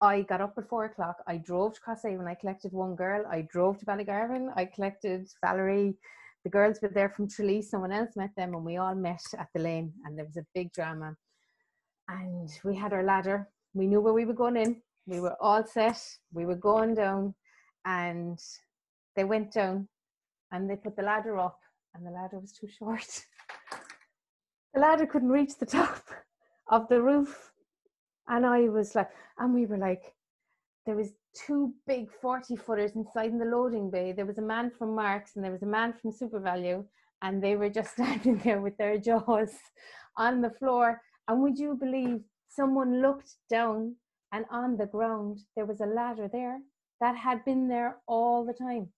I 0.00 0.22
got 0.22 0.40
up 0.40 0.54
at 0.56 0.68
four 0.68 0.84
o'clock. 0.86 1.16
I 1.26 1.36
drove 1.36 1.74
to 1.74 1.80
Crosshaven. 1.80 2.26
I 2.26 2.34
collected 2.34 2.72
one 2.72 2.94
girl. 2.94 3.24
I 3.30 3.42
drove 3.42 3.78
to 3.78 3.86
Ballygarvan. 3.86 4.52
I 4.56 4.64
collected 4.64 5.28
Valerie. 5.44 5.96
The 6.44 6.50
girls 6.50 6.78
were 6.80 6.88
there 6.88 7.10
from 7.10 7.28
Tralee. 7.28 7.62
Someone 7.62 7.92
else 7.92 8.16
met 8.16 8.34
them, 8.36 8.54
and 8.54 8.64
we 8.64 8.78
all 8.78 8.94
met 8.94 9.22
at 9.38 9.48
the 9.54 9.60
lane. 9.60 9.92
And 10.04 10.16
there 10.16 10.24
was 10.24 10.36
a 10.36 10.46
big 10.54 10.72
drama. 10.72 11.14
And 12.08 12.50
we 12.64 12.74
had 12.76 12.92
our 12.92 13.04
ladder. 13.04 13.48
We 13.74 13.86
knew 13.86 14.00
where 14.00 14.14
we 14.14 14.24
were 14.24 14.34
going 14.34 14.56
in. 14.56 14.82
We 15.06 15.20
were 15.20 15.36
all 15.40 15.64
set. 15.64 16.00
We 16.32 16.46
were 16.46 16.56
going 16.56 16.94
down, 16.94 17.34
and 17.84 18.38
they 19.16 19.24
went 19.24 19.52
down, 19.52 19.88
and 20.50 20.68
they 20.68 20.76
put 20.76 20.96
the 20.96 21.02
ladder 21.02 21.38
up, 21.38 21.58
and 21.94 22.06
the 22.06 22.10
ladder 22.10 22.38
was 22.38 22.52
too 22.52 22.68
short. 22.68 23.24
The 24.74 24.80
ladder 24.80 25.06
couldn't 25.06 25.30
reach 25.30 25.58
the 25.58 25.66
top 25.66 26.02
of 26.68 26.88
the 26.88 27.02
roof. 27.02 27.52
And 28.28 28.46
I 28.46 28.68
was 28.68 28.94
like, 28.94 29.10
and 29.38 29.52
we 29.52 29.66
were 29.66 29.78
like, 29.78 30.14
there 30.86 30.96
was 30.96 31.12
two 31.34 31.72
big 31.86 32.10
40 32.20 32.56
footers 32.56 32.92
inside 32.96 33.30
in 33.30 33.38
the 33.38 33.44
loading 33.44 33.90
bay. 33.90 34.12
There 34.12 34.26
was 34.26 34.38
a 34.38 34.42
man 34.42 34.70
from 34.70 34.94
Marks 34.94 35.36
and 35.36 35.44
there 35.44 35.52
was 35.52 35.62
a 35.62 35.66
man 35.66 35.92
from 35.92 36.12
SuperValu, 36.12 36.84
and 37.22 37.42
they 37.42 37.56
were 37.56 37.68
just 37.68 37.92
standing 37.94 38.38
there 38.38 38.60
with 38.60 38.76
their 38.76 38.98
jaws 38.98 39.52
on 40.16 40.40
the 40.40 40.50
floor. 40.50 41.00
And 41.28 41.42
would 41.42 41.58
you 41.58 41.74
believe 41.74 42.20
someone 42.48 43.00
looked 43.00 43.34
down 43.48 43.94
and 44.32 44.44
on 44.50 44.76
the 44.76 44.86
ground 44.86 45.40
there 45.56 45.66
was 45.66 45.80
a 45.80 45.86
ladder 45.86 46.28
there 46.32 46.60
that 47.00 47.16
had 47.16 47.44
been 47.44 47.68
there 47.68 47.96
all 48.06 48.44
the 48.44 48.52
time. 48.52 48.88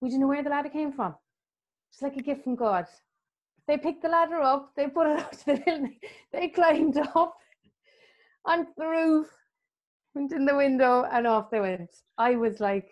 Would 0.00 0.12
you 0.12 0.18
know 0.18 0.26
where 0.26 0.42
the 0.42 0.50
ladder 0.50 0.68
came 0.68 0.92
from? 0.92 1.14
It's 1.92 2.02
like 2.02 2.16
a 2.16 2.22
gift 2.22 2.44
from 2.44 2.56
God. 2.56 2.86
They 3.66 3.76
picked 3.78 4.02
the 4.02 4.08
ladder 4.08 4.40
up, 4.40 4.72
they 4.76 4.88
put 4.88 5.06
it 5.06 5.18
up 5.20 5.30
to 5.30 5.46
the 5.46 5.62
building, 5.64 5.98
they 6.32 6.48
climbed 6.48 6.98
up 6.98 7.34
onto 8.44 8.72
the 8.76 8.86
roof, 8.86 9.28
went 10.14 10.32
in 10.32 10.44
the 10.44 10.56
window, 10.56 11.04
and 11.10 11.26
off 11.26 11.50
they 11.50 11.60
went. 11.60 11.90
I 12.18 12.36
was 12.36 12.60
like, 12.60 12.90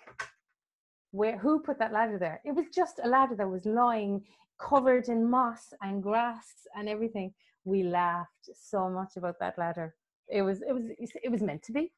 where 1.12 1.38
who 1.38 1.60
put 1.60 1.78
that 1.78 1.92
ladder 1.92 2.18
there? 2.18 2.40
It 2.44 2.52
was 2.52 2.66
just 2.74 3.00
a 3.02 3.08
ladder 3.08 3.34
that 3.36 3.48
was 3.48 3.66
lying 3.66 4.22
covered 4.58 5.08
in 5.08 5.28
moss 5.28 5.72
and 5.82 6.02
grass 6.02 6.66
and 6.76 6.88
everything. 6.88 7.32
We 7.64 7.82
laughed 7.82 8.48
so 8.54 8.88
much 8.88 9.16
about 9.16 9.38
that 9.40 9.58
ladder. 9.58 9.94
It 10.28 10.42
was 10.42 10.62
it 10.62 10.72
was 10.72 10.84
it 11.22 11.30
was 11.30 11.42
meant 11.42 11.62
to 11.64 11.72
be. 11.72 11.92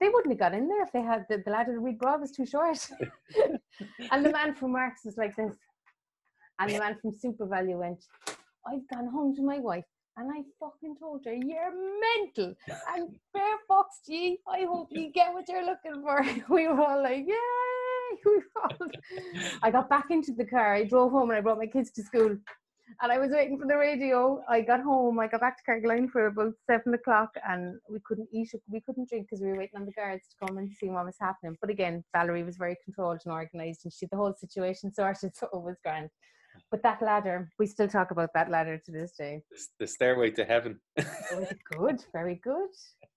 They 0.00 0.08
wouldn't 0.08 0.32
have 0.32 0.38
got 0.38 0.54
in 0.54 0.68
there 0.68 0.82
if 0.82 0.92
they 0.92 1.02
had 1.02 1.26
the, 1.28 1.42
the 1.44 1.50
ladder 1.50 1.72
that 1.74 1.80
we 1.80 1.92
brought 1.92 2.20
was 2.20 2.30
too 2.30 2.46
short. 2.46 2.78
and 4.12 4.24
the 4.24 4.30
man 4.30 4.54
from 4.54 4.72
Marks 4.72 5.04
was 5.04 5.16
like 5.16 5.34
this. 5.34 5.56
And 6.60 6.70
the 6.70 6.78
man 6.78 6.96
from 7.00 7.12
SuperValu 7.12 7.78
went, 7.78 8.04
I've 8.28 8.88
gone 8.92 9.08
home 9.08 9.34
to 9.36 9.42
my 9.42 9.58
wife 9.58 9.84
and 10.18 10.30
I 10.32 10.42
fucking 10.58 10.96
told 10.98 11.24
her, 11.24 11.32
You're 11.32 11.72
mental. 11.72 12.54
And 12.94 13.10
fair 13.32 13.56
fox 13.66 14.00
ye, 14.06 14.38
I 14.48 14.64
hope 14.64 14.88
you 14.90 15.10
get 15.12 15.32
what 15.32 15.48
you're 15.48 15.64
looking 15.64 16.02
for. 16.02 16.24
We 16.54 16.66
were 16.66 16.80
all 16.80 17.02
like, 17.02 17.26
Yay! 17.26 17.34
We 18.26 18.42
all... 18.56 18.88
I 19.62 19.70
got 19.70 19.88
back 19.88 20.06
into 20.10 20.32
the 20.32 20.44
car, 20.44 20.74
I 20.74 20.84
drove 20.84 21.12
home 21.12 21.30
and 21.30 21.38
I 21.38 21.40
brought 21.40 21.58
my 21.58 21.66
kids 21.66 21.90
to 21.92 22.02
school. 22.02 22.36
And 23.02 23.12
I 23.12 23.18
was 23.18 23.30
waiting 23.30 23.58
for 23.58 23.66
the 23.66 23.76
radio. 23.76 24.42
I 24.48 24.62
got 24.62 24.80
home. 24.80 25.20
I 25.20 25.28
got 25.28 25.42
back 25.42 25.58
to 25.58 25.70
Carrigaline 25.70 26.10
for 26.10 26.28
about 26.28 26.54
seven 26.66 26.94
o'clock, 26.94 27.28
and 27.46 27.78
we 27.88 27.98
couldn't 28.04 28.30
eat. 28.32 28.50
We 28.66 28.80
couldn't 28.80 29.10
drink 29.10 29.26
because 29.28 29.42
we 29.42 29.48
were 29.48 29.58
waiting 29.58 29.78
on 29.78 29.84
the 29.84 29.92
guards 29.92 30.24
to 30.28 30.46
come 30.46 30.56
and 30.56 30.72
see 30.72 30.88
what 30.88 31.04
was 31.04 31.14
happening. 31.20 31.56
But 31.60 31.68
again, 31.68 32.02
Valerie 32.14 32.44
was 32.44 32.56
very 32.56 32.76
controlled 32.82 33.20
and 33.26 33.34
organised, 33.34 33.84
and 33.84 33.92
she 33.92 34.06
had 34.06 34.10
the 34.10 34.16
whole 34.16 34.34
situation 34.34 34.92
sorted, 34.92 35.36
so 35.36 35.48
it 35.52 35.62
was 35.62 35.76
grand. 35.84 36.08
But 36.70 36.82
that 36.82 37.00
ladder, 37.02 37.50
we 37.58 37.66
still 37.66 37.88
talk 37.88 38.10
about 38.10 38.30
that 38.34 38.50
ladder 38.50 38.78
to 38.84 38.92
this 38.92 39.12
day. 39.12 39.42
The 39.80 39.86
stairway 39.86 40.30
to 40.32 40.44
heaven. 40.44 40.80
good, 41.76 42.04
very 42.12 42.36
good, 42.36 42.70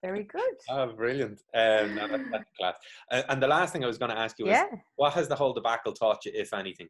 very 0.03 0.23
good. 0.23 0.55
Oh, 0.69 0.87
brilliant! 0.93 1.39
Um, 1.53 1.95
no, 1.95 2.07
that, 2.07 2.21
that's 2.31 2.49
class. 2.57 2.75
Uh, 3.11 3.23
and 3.29 3.41
the 3.41 3.47
last 3.47 3.73
thing 3.73 3.83
I 3.83 3.87
was 3.87 3.97
going 3.97 4.11
to 4.11 4.17
ask 4.17 4.37
you 4.39 4.45
is, 4.45 4.51
Yeah. 4.51 4.67
what 4.95 5.13
has 5.13 5.27
the 5.27 5.35
whole 5.35 5.53
debacle 5.53 5.93
taught 5.93 6.25
you, 6.25 6.31
if 6.35 6.53
anything? 6.53 6.89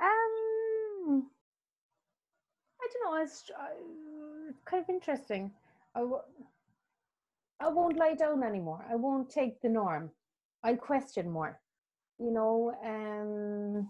Um, 0.00 1.26
I 2.80 2.86
don't 2.92 3.04
know. 3.16 3.22
It's 3.22 3.44
uh, 3.50 4.52
kind 4.64 4.82
of 4.82 4.88
interesting. 4.90 5.50
I 5.94 6.00
w- 6.00 6.22
I 7.60 7.68
won't 7.68 7.96
lie 7.96 8.14
down 8.14 8.42
anymore. 8.42 8.84
I 8.90 8.96
won't 8.96 9.30
take 9.30 9.60
the 9.62 9.68
norm. 9.68 10.10
I'll 10.64 10.76
question 10.76 11.30
more. 11.30 11.60
You 12.18 12.30
know, 12.32 12.74
um, 12.84 13.88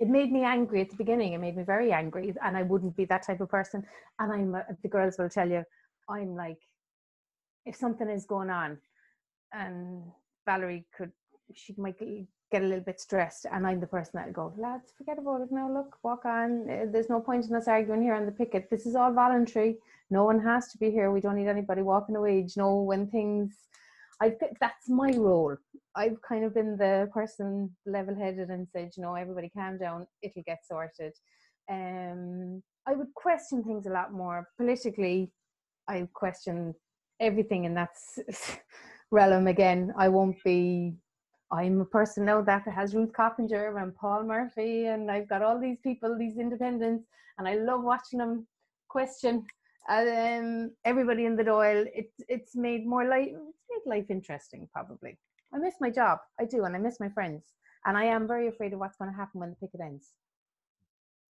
it 0.00 0.08
made 0.08 0.32
me 0.32 0.44
angry 0.44 0.80
at 0.82 0.90
the 0.90 0.96
beginning. 0.96 1.34
It 1.34 1.38
made 1.40 1.56
me 1.56 1.64
very 1.64 1.92
angry, 1.92 2.34
and 2.42 2.56
I 2.56 2.62
wouldn't 2.62 2.96
be 2.96 3.04
that 3.06 3.24
type 3.26 3.40
of 3.42 3.50
person. 3.50 3.84
And 4.18 4.32
I'm 4.32 4.54
uh, 4.56 4.62
the 4.82 4.88
girls 4.88 5.16
will 5.18 5.28
tell 5.30 5.48
you, 5.48 5.64
I'm 6.08 6.34
like, 6.36 6.58
if 7.66 7.76
something 7.76 8.08
is 8.10 8.26
going 8.26 8.50
on, 8.50 8.78
and 9.52 10.02
Valerie 10.46 10.86
could, 10.96 11.12
she 11.54 11.74
might 11.78 11.98
get 12.52 12.62
a 12.62 12.66
little 12.66 12.84
bit 12.84 13.00
stressed, 13.00 13.46
and 13.52 13.66
I'm 13.66 13.80
the 13.80 13.86
person 13.86 14.12
that'll 14.14 14.32
go, 14.32 14.54
lads, 14.58 14.92
forget 14.96 15.18
about 15.18 15.42
it 15.42 15.52
now. 15.52 15.72
Look, 15.72 15.98
walk 16.02 16.24
on. 16.24 16.68
Uh, 16.70 16.86
There's 16.90 17.10
no 17.10 17.20
point 17.20 17.46
in 17.46 17.54
us 17.54 17.68
arguing 17.68 18.02
here 18.02 18.14
on 18.14 18.26
the 18.26 18.32
picket. 18.32 18.70
This 18.70 18.86
is 18.86 18.96
all 18.96 19.12
voluntary. 19.12 19.78
No 20.10 20.24
one 20.24 20.40
has 20.40 20.72
to 20.72 20.78
be 20.78 20.90
here. 20.90 21.12
We 21.12 21.20
don't 21.20 21.36
need 21.36 21.48
anybody 21.48 21.82
walking 21.82 22.16
away. 22.16 22.42
Do 22.42 22.48
You 22.56 22.62
know, 22.62 22.76
when 22.82 23.06
things, 23.08 23.54
got- 24.20 24.58
that's 24.60 24.88
my 24.88 25.12
role. 25.16 25.56
I've 25.96 26.20
kind 26.22 26.44
of 26.44 26.54
been 26.54 26.76
the 26.76 27.08
person 27.12 27.74
level-headed 27.86 28.48
and 28.48 28.68
said, 28.72 28.92
you 28.96 29.02
know, 29.02 29.14
everybody 29.14 29.48
calm 29.50 29.78
down. 29.78 30.06
It'll 30.22 30.42
get 30.42 30.60
sorted. 30.66 31.12
Um, 31.70 32.62
I 32.86 32.94
would 32.94 33.12
question 33.14 33.62
things 33.62 33.86
a 33.86 33.90
lot 33.90 34.12
more 34.12 34.48
politically. 34.56 35.32
I 35.88 36.06
question 36.14 36.74
everything 37.18 37.64
in 37.64 37.74
that 37.74 37.90
s- 37.90 38.58
realm 39.10 39.46
again. 39.46 39.92
I 39.98 40.08
won't 40.08 40.42
be. 40.44 40.94
I'm 41.52 41.80
a 41.80 41.84
person 41.84 42.24
now 42.24 42.42
that 42.42 42.62
has 42.68 42.94
Ruth 42.94 43.12
Coppinger 43.12 43.76
and 43.76 43.94
Paul 43.96 44.22
Murphy, 44.24 44.86
and 44.86 45.10
I've 45.10 45.28
got 45.28 45.42
all 45.42 45.58
these 45.60 45.78
people, 45.82 46.16
these 46.16 46.38
independents, 46.38 47.04
and 47.38 47.48
I 47.48 47.54
love 47.56 47.82
watching 47.82 48.20
them 48.20 48.46
question 48.88 49.44
um, 49.88 50.70
everybody 50.84 51.24
in 51.26 51.34
the 51.34 51.42
Dáil. 51.42 51.86
It's 51.92 52.14
it's 52.28 52.54
made 52.54 52.86
more 52.86 53.04
life. 53.04 53.30
It's 53.32 53.86
made 53.86 53.90
life 53.96 54.06
interesting, 54.10 54.68
probably. 54.72 55.18
I 55.52 55.58
miss 55.58 55.74
my 55.80 55.90
job. 55.90 56.18
I 56.40 56.44
do, 56.44 56.64
and 56.64 56.76
I 56.76 56.78
miss 56.78 57.00
my 57.00 57.08
friends, 57.08 57.42
and 57.84 57.96
I 57.96 58.04
am 58.04 58.26
very 58.26 58.48
afraid 58.48 58.72
of 58.72 58.78
what's 58.78 58.96
going 58.96 59.10
to 59.10 59.16
happen 59.16 59.40
when 59.40 59.50
the 59.50 59.56
picket 59.56 59.80
ends. 59.80 60.14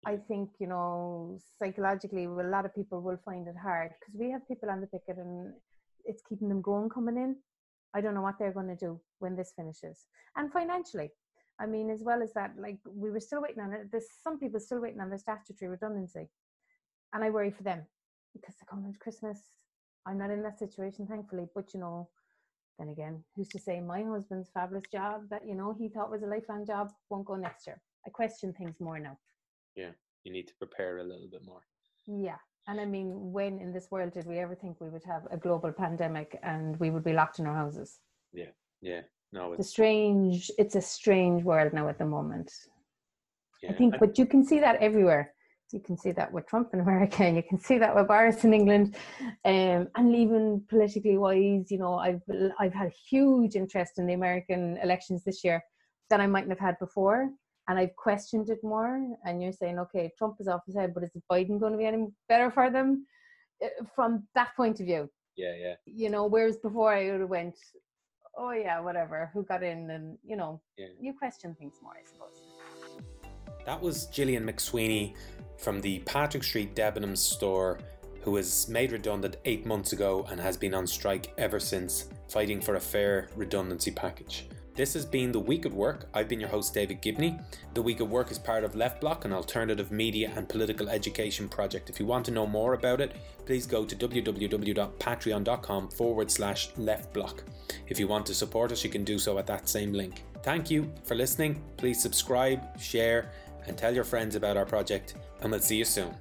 I 0.05 0.16
think 0.16 0.51
you 0.59 0.66
know 0.66 1.39
psychologically, 1.59 2.25
a 2.25 2.29
lot 2.29 2.64
of 2.64 2.75
people 2.75 3.01
will 3.01 3.18
find 3.25 3.47
it 3.49 3.57
hard 3.61 3.91
because 3.99 4.18
we 4.18 4.31
have 4.31 4.47
people 4.49 4.71
on 4.71 4.81
the 4.81 4.87
picket, 4.87 5.16
and 5.18 5.55
it's 6.05 6.23
keeping 6.29 6.49
them 6.49 6.62
going 6.62 6.89
coming 6.89 7.16
in. 7.16 7.37
I 7.95 8.01
don't 8.01 8.14
know 8.14 8.23
what 8.23 8.39
they're 8.39 8.53
going 8.53 8.68
to 8.68 8.77
do 8.77 9.01
when 9.18 9.37
this 9.37 9.53
finishes, 9.57 10.07
and 10.37 10.53
financially. 10.53 11.11
I 11.59 11.66
mean, 11.66 11.91
as 11.91 12.03
well 12.03 12.23
as 12.23 12.33
that, 12.33 12.53
like 12.59 12.79
we 12.87 13.11
were 13.11 13.21
still 13.21 13.43
waiting 13.43 13.62
on 13.62 13.73
it. 13.75 13.91
There's 13.91 14.07
some 14.23 14.39
people 14.39 14.61
still 14.61 14.81
waiting 14.81 15.01
on 15.01 15.11
their 15.11 15.18
statutory 15.18 15.71
redundancy, 15.71 16.29
and 17.12 17.25
I 17.25 17.31
worry 17.31 17.51
for 17.51 17.62
them 17.62 17.87
because 18.35 18.55
they're 18.57 18.68
coming 18.68 18.87
into 18.87 18.99
Christmas. 18.99 19.39
I'm 20.07 20.18
not 20.18 20.31
in 20.31 20.43
that 20.43 20.59
situation, 20.59 21.07
thankfully, 21.07 21.47
but 21.55 21.75
you 21.75 21.81
know, 21.81 22.09
then 22.79 22.89
again, 22.89 23.23
who's 23.37 23.49
to 23.49 23.59
say 23.59 23.81
my 23.81 24.03
husband's 24.03 24.49
fabulous 24.53 24.85
job 24.93 25.23
that 25.31 25.47
you 25.47 25.55
know 25.55 25.75
he 25.79 25.89
thought 25.89 26.11
was 26.11 26.23
a 26.23 26.27
lifelong 26.27 26.64
job 26.66 26.91
won't 27.11 27.27
go 27.27 27.37
next 27.37 27.66
year? 27.66 27.81
I 28.07 28.11
question 28.11 28.53
things 28.53 28.77
more 28.81 28.99
now. 28.99 29.18
Yeah, 29.77 29.91
you 30.25 30.33
need 30.33 30.49
to 30.49 30.55
prepare 30.55 30.99
a 30.99 31.05
little 31.05 31.29
bit 31.31 31.45
more. 31.45 31.61
Yeah. 32.07 32.37
And 32.68 32.81
I 32.81 32.85
mean, 32.85 33.33
when 33.33 33.59
in 33.59 33.73
this 33.73 33.89
world 33.91 34.12
did 34.12 34.27
we 34.27 34.39
ever 34.39 34.55
think 34.55 34.81
we 34.81 34.89
would 34.89 35.05
have 35.05 35.27
a 35.31 35.37
global 35.37 35.73
pandemic 35.73 36.39
and 36.43 36.79
we 36.79 36.91
would 36.91 37.05
be 37.05 37.12
locked 37.12 37.39
in 37.39 37.47
our 37.47 37.55
houses? 37.55 37.99
Yeah. 38.33 38.53
Yeah. 38.81 39.01
No, 39.33 39.53
It's 39.53 39.66
a 39.66 39.71
strange, 39.71 40.51
it's 40.59 40.75
a 40.75 40.81
strange 40.81 41.43
world 41.45 41.73
now 41.73 41.89
at 41.89 41.99
the 41.99 42.05
moment. 42.07 42.53
yeah. 43.62 43.71
I 43.71 43.75
think, 43.75 43.95
but 44.01 44.18
you 44.18 44.27
can 44.27 44.45
see 44.45 44.61
that 44.61 44.81
everywhere. 44.81 45.33
You 45.73 45.81
can 45.81 45.97
see 45.97 46.11
that 46.12 46.33
with 46.33 46.47
Trump 46.47 46.71
in 46.75 46.81
America, 46.81 47.23
and 47.25 47.37
you 47.37 47.43
can 47.43 47.59
see 47.61 47.79
that 47.79 47.95
with 47.95 48.09
Boris 48.09 48.43
in 48.45 48.53
England, 48.53 48.97
um, 49.45 49.89
and 49.95 50.16
even 50.16 50.62
politically 50.68 51.16
wise, 51.16 51.71
you 51.71 51.79
know, 51.79 51.95
I've 51.95 52.23
I've 52.59 52.75
had 52.75 52.91
huge 53.09 53.55
interest 53.55 53.93
in 53.99 54.07
the 54.07 54.14
American 54.14 54.79
elections 54.83 55.23
this 55.25 55.45
year 55.45 55.62
that 56.11 56.21
I 56.21 56.27
mightn't 56.27 56.51
have 56.51 56.59
had 56.59 56.77
before, 56.81 57.31
and 57.68 57.79
I've 57.79 57.95
questioned 57.97 58.51
it 58.51 58.59
more. 58.64 59.01
And 59.25 59.41
you're 59.43 59.53
saying, 59.53 59.79
okay, 59.79 60.11
Trump 60.18 60.37
is 60.41 60.49
off 60.49 60.62
his 60.66 60.75
head, 60.77 60.93
but 60.93 61.05
is 61.05 61.11
Biden 61.31 61.61
going 61.61 61.73
to 61.73 61.79
be 61.79 61.87
any 61.87 62.09
better 62.29 62.51
for 62.51 62.68
them 62.71 63.07
Uh, 63.62 63.68
from 63.95 64.11
that 64.35 64.51
point 64.57 64.81
of 64.81 64.87
view? 64.87 65.09
yeah, 65.37 65.55
yeah. 65.64 65.75
You 65.87 66.11
know, 66.11 66.25
whereas 66.27 66.57
before 66.57 66.93
I 66.93 67.03
would 67.12 67.21
have 67.21 67.31
went, 67.31 67.57
oh 68.37 68.51
yeah, 68.53 68.81
whatever, 68.81 69.31
who 69.33 69.45
got 69.45 69.62
in, 69.62 69.91
and 69.91 70.18
you 70.31 70.37
know, 70.41 70.61
Yeah. 70.77 70.89
you 71.05 71.12
question 71.23 71.55
things 71.61 71.77
more, 71.83 71.95
I 72.03 72.05
suppose. 72.11 72.37
That 73.66 73.81
was 73.87 74.07
Gillian 74.16 74.45
McSweeney 74.51 75.14
from 75.61 75.81
the 75.81 75.99
Patrick 76.01 76.43
Street 76.43 76.75
Debenhams 76.75 77.19
store, 77.19 77.79
who 78.23 78.33
was 78.33 78.69
made 78.69 78.93
redundant 78.93 79.37
eight 79.45 79.67
months 79.67 79.93
ago 79.93 80.27
and 80.31 80.41
has 80.41 80.57
been 80.57 80.75
on 80.75 80.87
strike 80.87 81.33
ever 81.39 81.61
since, 81.61 82.09
fighting 82.29 82.61
for 82.61 82.77
a 82.77 82.81
fair 82.81 83.29
redundancy 83.37 83.91
package. 83.91 84.47
This 84.75 84.95
has 84.95 85.05
been 85.05 85.33
The 85.33 85.41
Week 85.41 85.67
at 85.67 85.73
Work. 85.73 86.09
I've 86.15 86.29
been 86.29 86.41
your 86.41 86.49
host, 86.49 86.73
David 86.73 87.03
Gibney. 87.03 87.39
The 87.75 87.83
Week 87.83 88.01
at 88.01 88.09
Work 88.09 88.31
is 88.31 88.39
part 88.39 88.65
of 88.65 88.75
Left 88.75 89.01
Block, 89.01 89.25
an 89.27 89.33
alternative 89.33 89.91
media 89.93 90.33
and 90.35 90.49
political 90.49 90.89
education 90.89 91.49
project. 91.49 91.91
If 91.91 92.01
you 92.01 92.07
want 92.07 92.25
to 92.27 92.31
know 92.31 92.47
more 92.47 92.73
about 92.75 93.01
it, 93.01 93.17
please 93.45 93.67
go 93.67 93.85
to 93.85 93.97
www.patreon.com 93.97 95.89
forward 95.91 96.31
slash 96.31 96.71
left 96.79 97.13
block. 97.13 97.43
If 97.89 97.99
you 97.99 98.09
want 98.09 98.25
to 98.27 98.35
support 98.35 98.73
us, 98.73 98.83
you 98.85 98.91
can 98.91 99.05
do 99.05 99.19
so 99.19 99.39
at 99.39 99.47
that 99.49 99.69
same 99.69 99.93
link. 99.93 100.23
Thank 100.43 100.71
you 100.71 100.91
for 101.05 101.15
listening. 101.15 101.63
Please 101.77 102.01
subscribe, 102.01 102.81
share, 102.81 103.31
and 103.67 103.77
tell 103.77 103.95
your 103.95 104.05
friends 104.05 104.35
about 104.35 104.57
our 104.57 104.67
project, 104.67 105.15
and 105.41 105.51
we'll 105.51 105.61
see 105.61 105.77
you 105.77 105.85
soon. 105.85 106.15